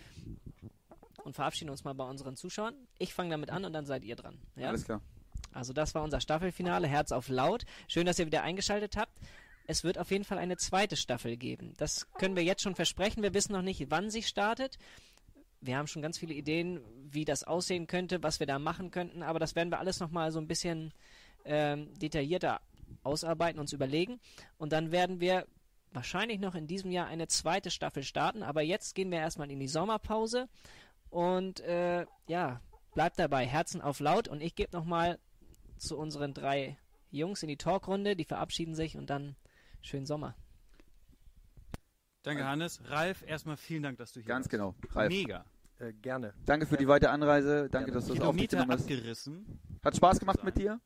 Und 1.24 1.34
verabschieden 1.34 1.70
uns 1.70 1.84
mal 1.84 1.94
bei 1.94 2.04
unseren 2.04 2.36
Zuschauern. 2.36 2.74
Ich 2.98 3.14
fange 3.14 3.30
damit 3.30 3.50
an 3.50 3.64
und 3.64 3.72
dann 3.72 3.86
seid 3.86 4.04
ihr 4.04 4.16
dran. 4.16 4.38
Ja? 4.56 4.68
Alles 4.68 4.84
klar. 4.84 5.00
Also 5.52 5.72
das 5.72 5.94
war 5.94 6.02
unser 6.02 6.20
Staffelfinale, 6.20 6.86
Herz 6.86 7.12
auf 7.12 7.28
laut. 7.28 7.64
Schön, 7.88 8.06
dass 8.06 8.18
ihr 8.18 8.26
wieder 8.26 8.42
eingeschaltet 8.42 8.96
habt. 8.96 9.12
Es 9.66 9.84
wird 9.84 9.98
auf 9.98 10.10
jeden 10.10 10.24
Fall 10.24 10.38
eine 10.38 10.56
zweite 10.56 10.96
Staffel 10.96 11.36
geben. 11.36 11.72
Das 11.78 12.12
können 12.14 12.36
wir 12.36 12.44
jetzt 12.44 12.62
schon 12.62 12.74
versprechen. 12.74 13.22
Wir 13.22 13.32
wissen 13.32 13.52
noch 13.52 13.62
nicht, 13.62 13.90
wann 13.90 14.10
sie 14.10 14.22
startet. 14.22 14.78
Wir 15.64 15.78
haben 15.78 15.86
schon 15.86 16.02
ganz 16.02 16.18
viele 16.18 16.34
Ideen, 16.34 16.80
wie 17.10 17.24
das 17.24 17.44
aussehen 17.44 17.86
könnte, 17.86 18.22
was 18.22 18.38
wir 18.38 18.46
da 18.46 18.58
machen 18.58 18.90
könnten. 18.90 19.22
Aber 19.22 19.38
das 19.38 19.54
werden 19.54 19.70
wir 19.70 19.78
alles 19.78 20.00
nochmal 20.00 20.30
so 20.30 20.38
ein 20.38 20.46
bisschen 20.46 20.92
ähm, 21.44 21.92
detaillierter 21.98 22.60
ausarbeiten, 23.02 23.58
uns 23.58 23.72
überlegen. 23.72 24.20
Und 24.58 24.72
dann 24.72 24.92
werden 24.92 25.20
wir 25.20 25.46
wahrscheinlich 25.92 26.38
noch 26.38 26.54
in 26.54 26.66
diesem 26.66 26.90
Jahr 26.90 27.06
eine 27.06 27.28
zweite 27.28 27.70
Staffel 27.70 28.02
starten. 28.02 28.42
Aber 28.42 28.62
jetzt 28.62 28.94
gehen 28.94 29.10
wir 29.10 29.18
erstmal 29.18 29.50
in 29.50 29.58
die 29.58 29.68
Sommerpause. 29.68 30.48
Und 31.08 31.60
äh, 31.60 32.04
ja, 32.26 32.60
bleibt 32.94 33.18
dabei, 33.18 33.46
Herzen 33.46 33.80
auf 33.80 34.00
laut. 34.00 34.28
Und 34.28 34.42
ich 34.42 34.54
gebe 34.54 34.76
nochmal 34.76 35.18
zu 35.78 35.96
unseren 35.96 36.34
drei 36.34 36.76
Jungs 37.10 37.42
in 37.42 37.48
die 37.48 37.56
Talkrunde. 37.56 38.16
Die 38.16 38.24
verabschieden 38.24 38.74
sich 38.74 38.96
und 38.96 39.08
dann 39.08 39.36
schönen 39.80 40.06
Sommer. 40.06 40.34
Danke, 42.22 42.46
Hannes. 42.46 42.80
Ralf, 42.86 43.22
erstmal 43.26 43.56
vielen 43.56 43.82
Dank, 43.82 43.98
dass 43.98 44.12
du 44.12 44.20
hier 44.20 44.28
Ganz 44.28 44.46
warst. 44.46 44.50
genau. 44.50 44.74
Ralf. 44.92 45.10
Mega. 45.10 45.44
Äh, 45.78 45.92
gerne. 45.92 46.34
Danke 46.46 46.66
für 46.66 46.76
die 46.76 46.86
weite 46.86 47.10
Anreise. 47.10 47.68
Danke, 47.68 47.86
Gerne. 47.86 47.92
dass 47.92 48.06
du 48.06 48.14
es 48.14 48.20
auf 48.20 48.36
dich 48.36 48.48
Kilometer 48.48 48.56
genommen 48.58 48.72
hast. 48.72 48.82
abgerissen. 48.82 49.60
Hat 49.84 49.96
Spaß 49.96 50.20
gemacht 50.20 50.44
mit 50.44 50.56
dir? 50.56 50.80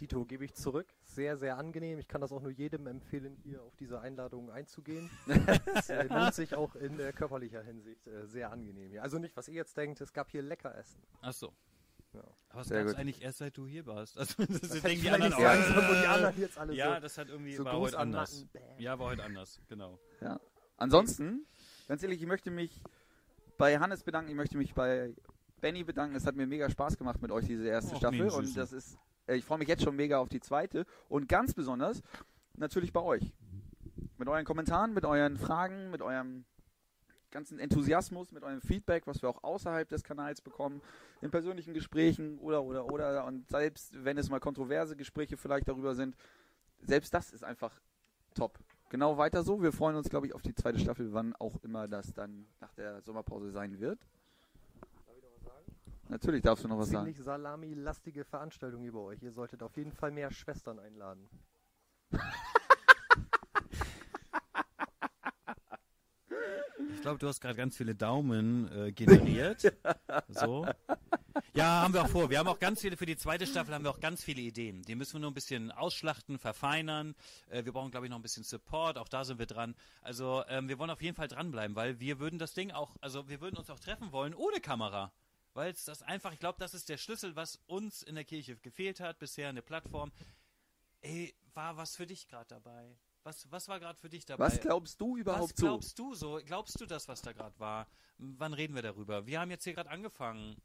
Dito 0.00 0.24
gebe 0.24 0.46
ich 0.46 0.54
zurück. 0.54 0.86
Sehr, 1.04 1.36
sehr 1.36 1.58
angenehm. 1.58 1.98
Ich 1.98 2.08
kann 2.08 2.22
das 2.22 2.32
auch 2.32 2.40
nur 2.40 2.50
jedem 2.50 2.86
empfehlen, 2.86 3.36
hier 3.42 3.62
auf 3.62 3.76
diese 3.76 4.00
Einladung 4.00 4.50
einzugehen. 4.50 5.10
es 5.74 5.90
äh, 5.90 6.04
lohnt 6.04 6.34
sich 6.34 6.54
auch 6.54 6.74
in 6.74 6.98
äh, 6.98 7.12
körperlicher 7.12 7.62
Hinsicht 7.62 8.06
äh, 8.06 8.26
sehr 8.26 8.50
angenehm 8.50 8.90
hier. 8.90 9.02
Also 9.02 9.18
nicht, 9.18 9.36
was 9.36 9.48
ihr 9.48 9.54
jetzt 9.54 9.76
denkt, 9.76 10.00
es 10.00 10.12
gab 10.14 10.30
hier 10.30 10.42
lecker 10.42 10.74
Essen. 10.74 11.02
Ach 11.20 11.34
so. 11.34 11.52
Ja. 12.14 12.22
Aber 12.48 12.62
es 12.62 12.68
gut. 12.68 12.96
eigentlich 12.96 13.22
erst 13.22 13.38
seit 13.38 13.56
du 13.56 13.66
hier 13.66 13.84
warst. 13.86 14.18
Also, 14.18 14.42
das, 14.48 14.60
Das 14.60 14.80
denken 14.80 15.02
die 15.02 15.10
anderen 15.10 15.32
nicht 15.32 15.46
auch. 15.46 16.02
die 16.02 16.06
anderen 16.06 16.40
jetzt 16.40 16.58
alle 16.58 16.74
ja, 16.74 16.94
so, 16.94 17.00
das 17.00 17.18
hat 17.18 17.28
irgendwie 17.28 17.54
so 17.54 17.64
war 17.64 17.78
heute 17.78 17.98
anders. 17.98 18.46
Ja, 18.78 18.98
war 18.98 19.06
heute 19.08 19.22
anders, 19.22 19.60
genau. 19.68 20.00
Ja. 20.20 20.40
Ansonsten, 20.78 21.46
ganz 21.88 22.02
ehrlich, 22.02 22.22
ich 22.22 22.26
möchte 22.26 22.50
mich 22.50 22.82
bei 23.60 23.78
Hannes 23.78 24.02
bedanken, 24.02 24.30
ich 24.30 24.36
möchte 24.36 24.56
mich 24.56 24.74
bei 24.74 25.14
Benny 25.60 25.84
bedanken. 25.84 26.16
Es 26.16 26.26
hat 26.26 26.34
mir 26.34 26.46
mega 26.46 26.70
Spaß 26.70 26.96
gemacht 26.96 27.20
mit 27.20 27.30
euch, 27.30 27.46
diese 27.46 27.68
erste 27.68 27.92
Och, 27.92 27.98
Staffel. 27.98 28.24
nee, 28.24 28.32
Und 28.32 28.56
das 28.56 28.72
ist, 28.72 28.98
äh, 29.26 29.36
ich 29.36 29.44
freue 29.44 29.58
mich 29.58 29.68
jetzt 29.68 29.82
schon 29.84 29.94
mega 29.94 30.18
auf 30.18 30.30
die 30.30 30.40
zweite. 30.40 30.86
Und 31.10 31.28
ganz 31.28 31.52
besonders 31.52 32.02
natürlich 32.56 32.90
bei 32.90 33.02
euch. 33.02 33.34
Mit 34.16 34.28
euren 34.28 34.46
Kommentaren, 34.46 34.94
mit 34.94 35.04
euren 35.04 35.36
Fragen, 35.36 35.90
mit 35.90 36.00
eurem 36.00 36.46
ganzen 37.30 37.58
Enthusiasmus, 37.58 38.32
mit 38.32 38.42
eurem 38.42 38.62
Feedback, 38.62 39.06
was 39.06 39.20
wir 39.20 39.28
auch 39.28 39.44
außerhalb 39.44 39.88
des 39.88 40.02
Kanals 40.02 40.40
bekommen, 40.40 40.80
in 41.20 41.30
persönlichen 41.30 41.74
Gesprächen 41.74 42.38
oder, 42.38 42.62
oder, 42.62 42.86
oder. 42.86 43.26
Und 43.26 43.46
selbst 43.50 43.92
wenn 44.04 44.16
es 44.16 44.30
mal 44.30 44.40
kontroverse 44.40 44.96
Gespräche 44.96 45.36
vielleicht 45.36 45.68
darüber 45.68 45.94
sind, 45.94 46.16
selbst 46.80 47.12
das 47.12 47.30
ist 47.30 47.44
einfach 47.44 47.78
top. 48.34 48.58
Genau 48.90 49.16
weiter 49.16 49.44
so. 49.44 49.62
Wir 49.62 49.72
freuen 49.72 49.94
uns, 49.96 50.10
glaube 50.10 50.26
ich, 50.26 50.34
auf 50.34 50.42
die 50.42 50.52
zweite 50.52 50.80
Staffel, 50.80 51.12
wann 51.12 51.34
auch 51.36 51.62
immer 51.62 51.86
das 51.86 52.12
dann 52.12 52.46
nach 52.60 52.74
der 52.74 53.00
Sommerpause 53.02 53.52
sein 53.52 53.78
wird. 53.78 54.00
Natürlich 56.08 56.42
darfst 56.42 56.64
du 56.64 56.68
noch 56.68 56.76
was 56.76 56.90
sagen. 56.90 57.06
Ziemlich 57.06 57.24
salami-lastige 57.24 58.24
Veranstaltung 58.24 58.82
hier 58.82 58.92
bei 58.92 58.98
euch. 58.98 59.22
Ihr 59.22 59.30
solltet 59.30 59.62
auf 59.62 59.76
jeden 59.76 59.92
Fall 59.92 60.10
mehr 60.10 60.32
Schwestern 60.32 60.80
einladen. 60.80 61.28
Ich 66.92 67.00
glaube, 67.00 67.18
du 67.18 67.28
hast 67.28 67.40
gerade 67.40 67.54
ganz 67.54 67.76
viele 67.76 67.94
Daumen 67.94 68.70
äh, 68.72 68.90
generiert. 68.90 69.72
so. 70.28 70.66
Ja, 71.54 71.82
haben 71.82 71.94
wir 71.94 72.02
auch 72.02 72.08
vor. 72.08 72.30
Wir 72.30 72.38
haben 72.38 72.46
auch 72.46 72.60
ganz 72.60 72.80
viele, 72.80 72.96
für 72.96 73.06
die 73.06 73.16
zweite 73.16 73.44
Staffel 73.44 73.74
haben 73.74 73.82
wir 73.82 73.90
auch 73.90 73.98
ganz 73.98 74.22
viele 74.22 74.40
Ideen. 74.40 74.82
Die 74.82 74.94
müssen 74.94 75.14
wir 75.14 75.20
nur 75.20 75.32
ein 75.32 75.34
bisschen 75.34 75.72
ausschlachten, 75.72 76.38
verfeinern. 76.38 77.16
Äh, 77.48 77.64
wir 77.64 77.72
brauchen, 77.72 77.90
glaube 77.90 78.06
ich, 78.06 78.10
noch 78.10 78.18
ein 78.18 78.22
bisschen 78.22 78.44
Support. 78.44 78.98
Auch 78.98 79.08
da 79.08 79.24
sind 79.24 79.40
wir 79.40 79.46
dran. 79.46 79.74
Also, 80.00 80.44
ähm, 80.48 80.68
wir 80.68 80.78
wollen 80.78 80.90
auf 80.90 81.02
jeden 81.02 81.16
Fall 81.16 81.26
dranbleiben, 81.26 81.74
weil 81.74 81.98
wir 81.98 82.20
würden 82.20 82.38
das 82.38 82.54
Ding 82.54 82.70
auch, 82.70 82.94
also 83.00 83.28
wir 83.28 83.40
würden 83.40 83.56
uns 83.56 83.68
auch 83.68 83.80
treffen 83.80 84.12
wollen 84.12 84.32
ohne 84.34 84.60
Kamera. 84.60 85.12
Weil 85.52 85.72
es 85.72 85.84
das 85.84 86.02
einfach, 86.02 86.32
ich 86.32 86.38
glaube, 86.38 86.60
das 86.60 86.72
ist 86.74 86.88
der 86.88 86.98
Schlüssel, 86.98 87.34
was 87.34 87.58
uns 87.66 88.04
in 88.04 88.14
der 88.14 88.24
Kirche 88.24 88.56
gefehlt 88.56 89.00
hat, 89.00 89.18
bisher 89.18 89.48
eine 89.48 89.62
Plattform. 89.62 90.12
Ey, 91.00 91.34
war 91.54 91.76
was 91.76 91.96
für 91.96 92.06
dich 92.06 92.28
gerade 92.28 92.46
dabei? 92.46 92.96
Was, 93.24 93.50
was 93.50 93.66
war 93.68 93.80
gerade 93.80 93.98
für 93.98 94.08
dich 94.08 94.24
dabei? 94.24 94.44
Was 94.44 94.60
glaubst 94.60 95.00
du 95.00 95.16
überhaupt 95.16 95.50
Was 95.50 95.56
so? 95.56 95.66
glaubst 95.66 95.98
du 95.98 96.14
so? 96.14 96.40
Glaubst 96.44 96.80
du 96.80 96.86
das, 96.86 97.08
was 97.08 97.22
da 97.22 97.32
gerade 97.32 97.58
war? 97.58 97.88
Wann 98.18 98.52
reden 98.54 98.74
wir 98.74 98.82
darüber? 98.82 99.26
Wir 99.26 99.40
haben 99.40 99.50
jetzt 99.50 99.64
hier 99.64 99.74
gerade 99.74 99.90
angefangen, 99.90 100.56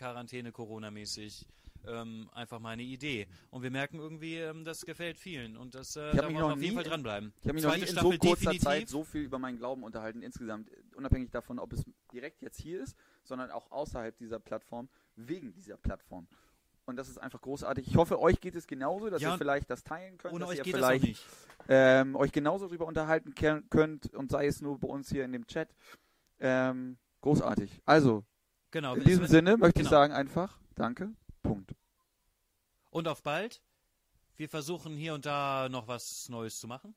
Quarantäne, 0.00 0.50
Corona-mäßig. 0.50 1.46
Ähm, 1.86 2.28
einfach 2.34 2.58
mal 2.58 2.70
eine 2.70 2.82
Idee. 2.82 3.26
Und 3.50 3.62
wir 3.62 3.70
merken 3.70 3.98
irgendwie, 3.98 4.36
ähm, 4.36 4.64
das 4.64 4.84
gefällt 4.84 5.18
vielen. 5.18 5.56
Und 5.56 5.74
das, 5.74 5.96
äh, 5.96 6.14
da 6.14 6.24
wollen 6.24 6.34
wir 6.36 6.44
auf 6.44 6.60
jeden 6.60 6.74
Fall 6.74 6.84
dranbleiben. 6.84 7.32
Ich 7.40 7.44
habe 7.44 7.54
mich 7.54 7.64
noch 7.64 7.74
nie 7.74 7.82
in 7.82 7.86
so 7.88 8.10
kurzer 8.10 8.26
definitiv. 8.28 8.62
Zeit 8.62 8.88
so 8.90 9.02
viel 9.04 9.22
über 9.22 9.38
meinen 9.38 9.56
Glauben 9.56 9.82
unterhalten, 9.82 10.22
insgesamt, 10.22 10.70
unabhängig 10.94 11.30
davon, 11.30 11.58
ob 11.58 11.72
es 11.72 11.82
direkt 12.12 12.42
jetzt 12.42 12.60
hier 12.60 12.82
ist, 12.82 12.96
sondern 13.24 13.50
auch 13.50 13.70
außerhalb 13.70 14.16
dieser 14.18 14.38
Plattform, 14.40 14.90
wegen 15.16 15.54
dieser 15.54 15.78
Plattform. 15.78 16.26
Und 16.84 16.96
das 16.96 17.08
ist 17.08 17.16
einfach 17.18 17.40
großartig. 17.40 17.86
Ich 17.86 17.96
hoffe, 17.96 18.20
euch 18.20 18.40
geht 18.42 18.56
es 18.56 18.66
genauso, 18.66 19.08
dass 19.08 19.22
Ja, 19.22 19.32
ihr 19.34 19.38
vielleicht 19.38 19.70
das 19.70 19.82
teilen 19.82 20.18
könnt, 20.18 20.34
Ohne 20.34 20.40
dass 20.44 20.50
euch 20.50 20.58
ihr 20.58 20.64
geht 20.64 20.74
das 20.74 20.82
auch 20.82 20.86
vielleicht 20.88 21.04
nicht. 21.04 21.24
ähm, 21.68 22.14
euch 22.16 22.32
genauso 22.32 22.66
darüber 22.66 22.86
unterhalten 22.86 23.34
könnt 23.70 24.12
und 24.14 24.30
sei 24.30 24.46
es 24.46 24.60
nur 24.60 24.78
bei 24.78 24.88
uns 24.88 25.08
hier 25.10 25.24
in 25.24 25.32
dem 25.32 25.46
Chat. 25.46 25.74
Ähm, 26.40 26.98
großartig. 27.22 27.80
Also, 27.86 28.24
Genau. 28.70 28.94
in 28.94 29.00
es 29.00 29.06
diesem 29.06 29.26
Sinne 29.26 29.56
möchte 29.56 29.80
ich 29.80 29.88
genau. 29.88 29.98
sagen 29.98 30.12
einfach, 30.12 30.58
danke, 30.74 31.12
Punkt. 31.42 31.74
Und 32.90 33.08
auf 33.08 33.22
bald. 33.22 33.62
Wir 34.36 34.48
versuchen 34.48 34.96
hier 34.96 35.14
und 35.14 35.26
da 35.26 35.68
noch 35.68 35.86
was 35.86 36.28
Neues 36.28 36.58
zu 36.58 36.66
machen. 36.66 36.94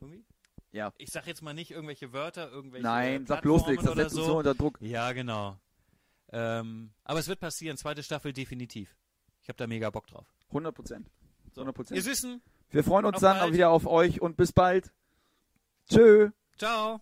Irgendwie? 0.00 0.24
Ja. 0.72 0.92
Ich 0.96 1.10
sag 1.10 1.26
jetzt 1.26 1.42
mal 1.42 1.52
nicht 1.52 1.70
irgendwelche 1.70 2.12
Wörter, 2.12 2.50
irgendwelche 2.50 2.86
Nein, 2.86 3.26
sag 3.26 3.42
bloß 3.42 3.66
nichts, 3.66 3.84
das 3.84 3.94
setzt 3.94 4.14
uns 4.16 4.24
so. 4.24 4.32
so 4.32 4.38
unter 4.38 4.54
Druck. 4.54 4.78
Ja, 4.80 5.12
genau. 5.12 5.58
Ähm, 6.32 6.92
aber 7.04 7.18
es 7.18 7.28
wird 7.28 7.40
passieren, 7.40 7.76
zweite 7.76 8.02
Staffel 8.02 8.32
definitiv. 8.32 8.96
Ich 9.42 9.48
habe 9.48 9.56
da 9.56 9.66
mega 9.66 9.90
Bock 9.90 10.06
drauf. 10.06 10.26
100 10.48 10.74
Prozent. 10.74 11.10
So. 11.52 11.62
100 11.62 11.72
Ihr 11.72 11.74
Prozent. 11.74 12.02
Süßen, 12.02 12.42
Wir 12.70 12.84
freuen 12.84 13.04
uns 13.04 13.20
dann 13.20 13.38
bald. 13.38 13.50
auch 13.50 13.54
wieder 13.54 13.70
auf 13.70 13.86
euch 13.86 14.20
und 14.20 14.36
bis 14.36 14.52
bald. 14.52 14.92
Tschö. 15.88 16.30
ciao. 16.56 17.00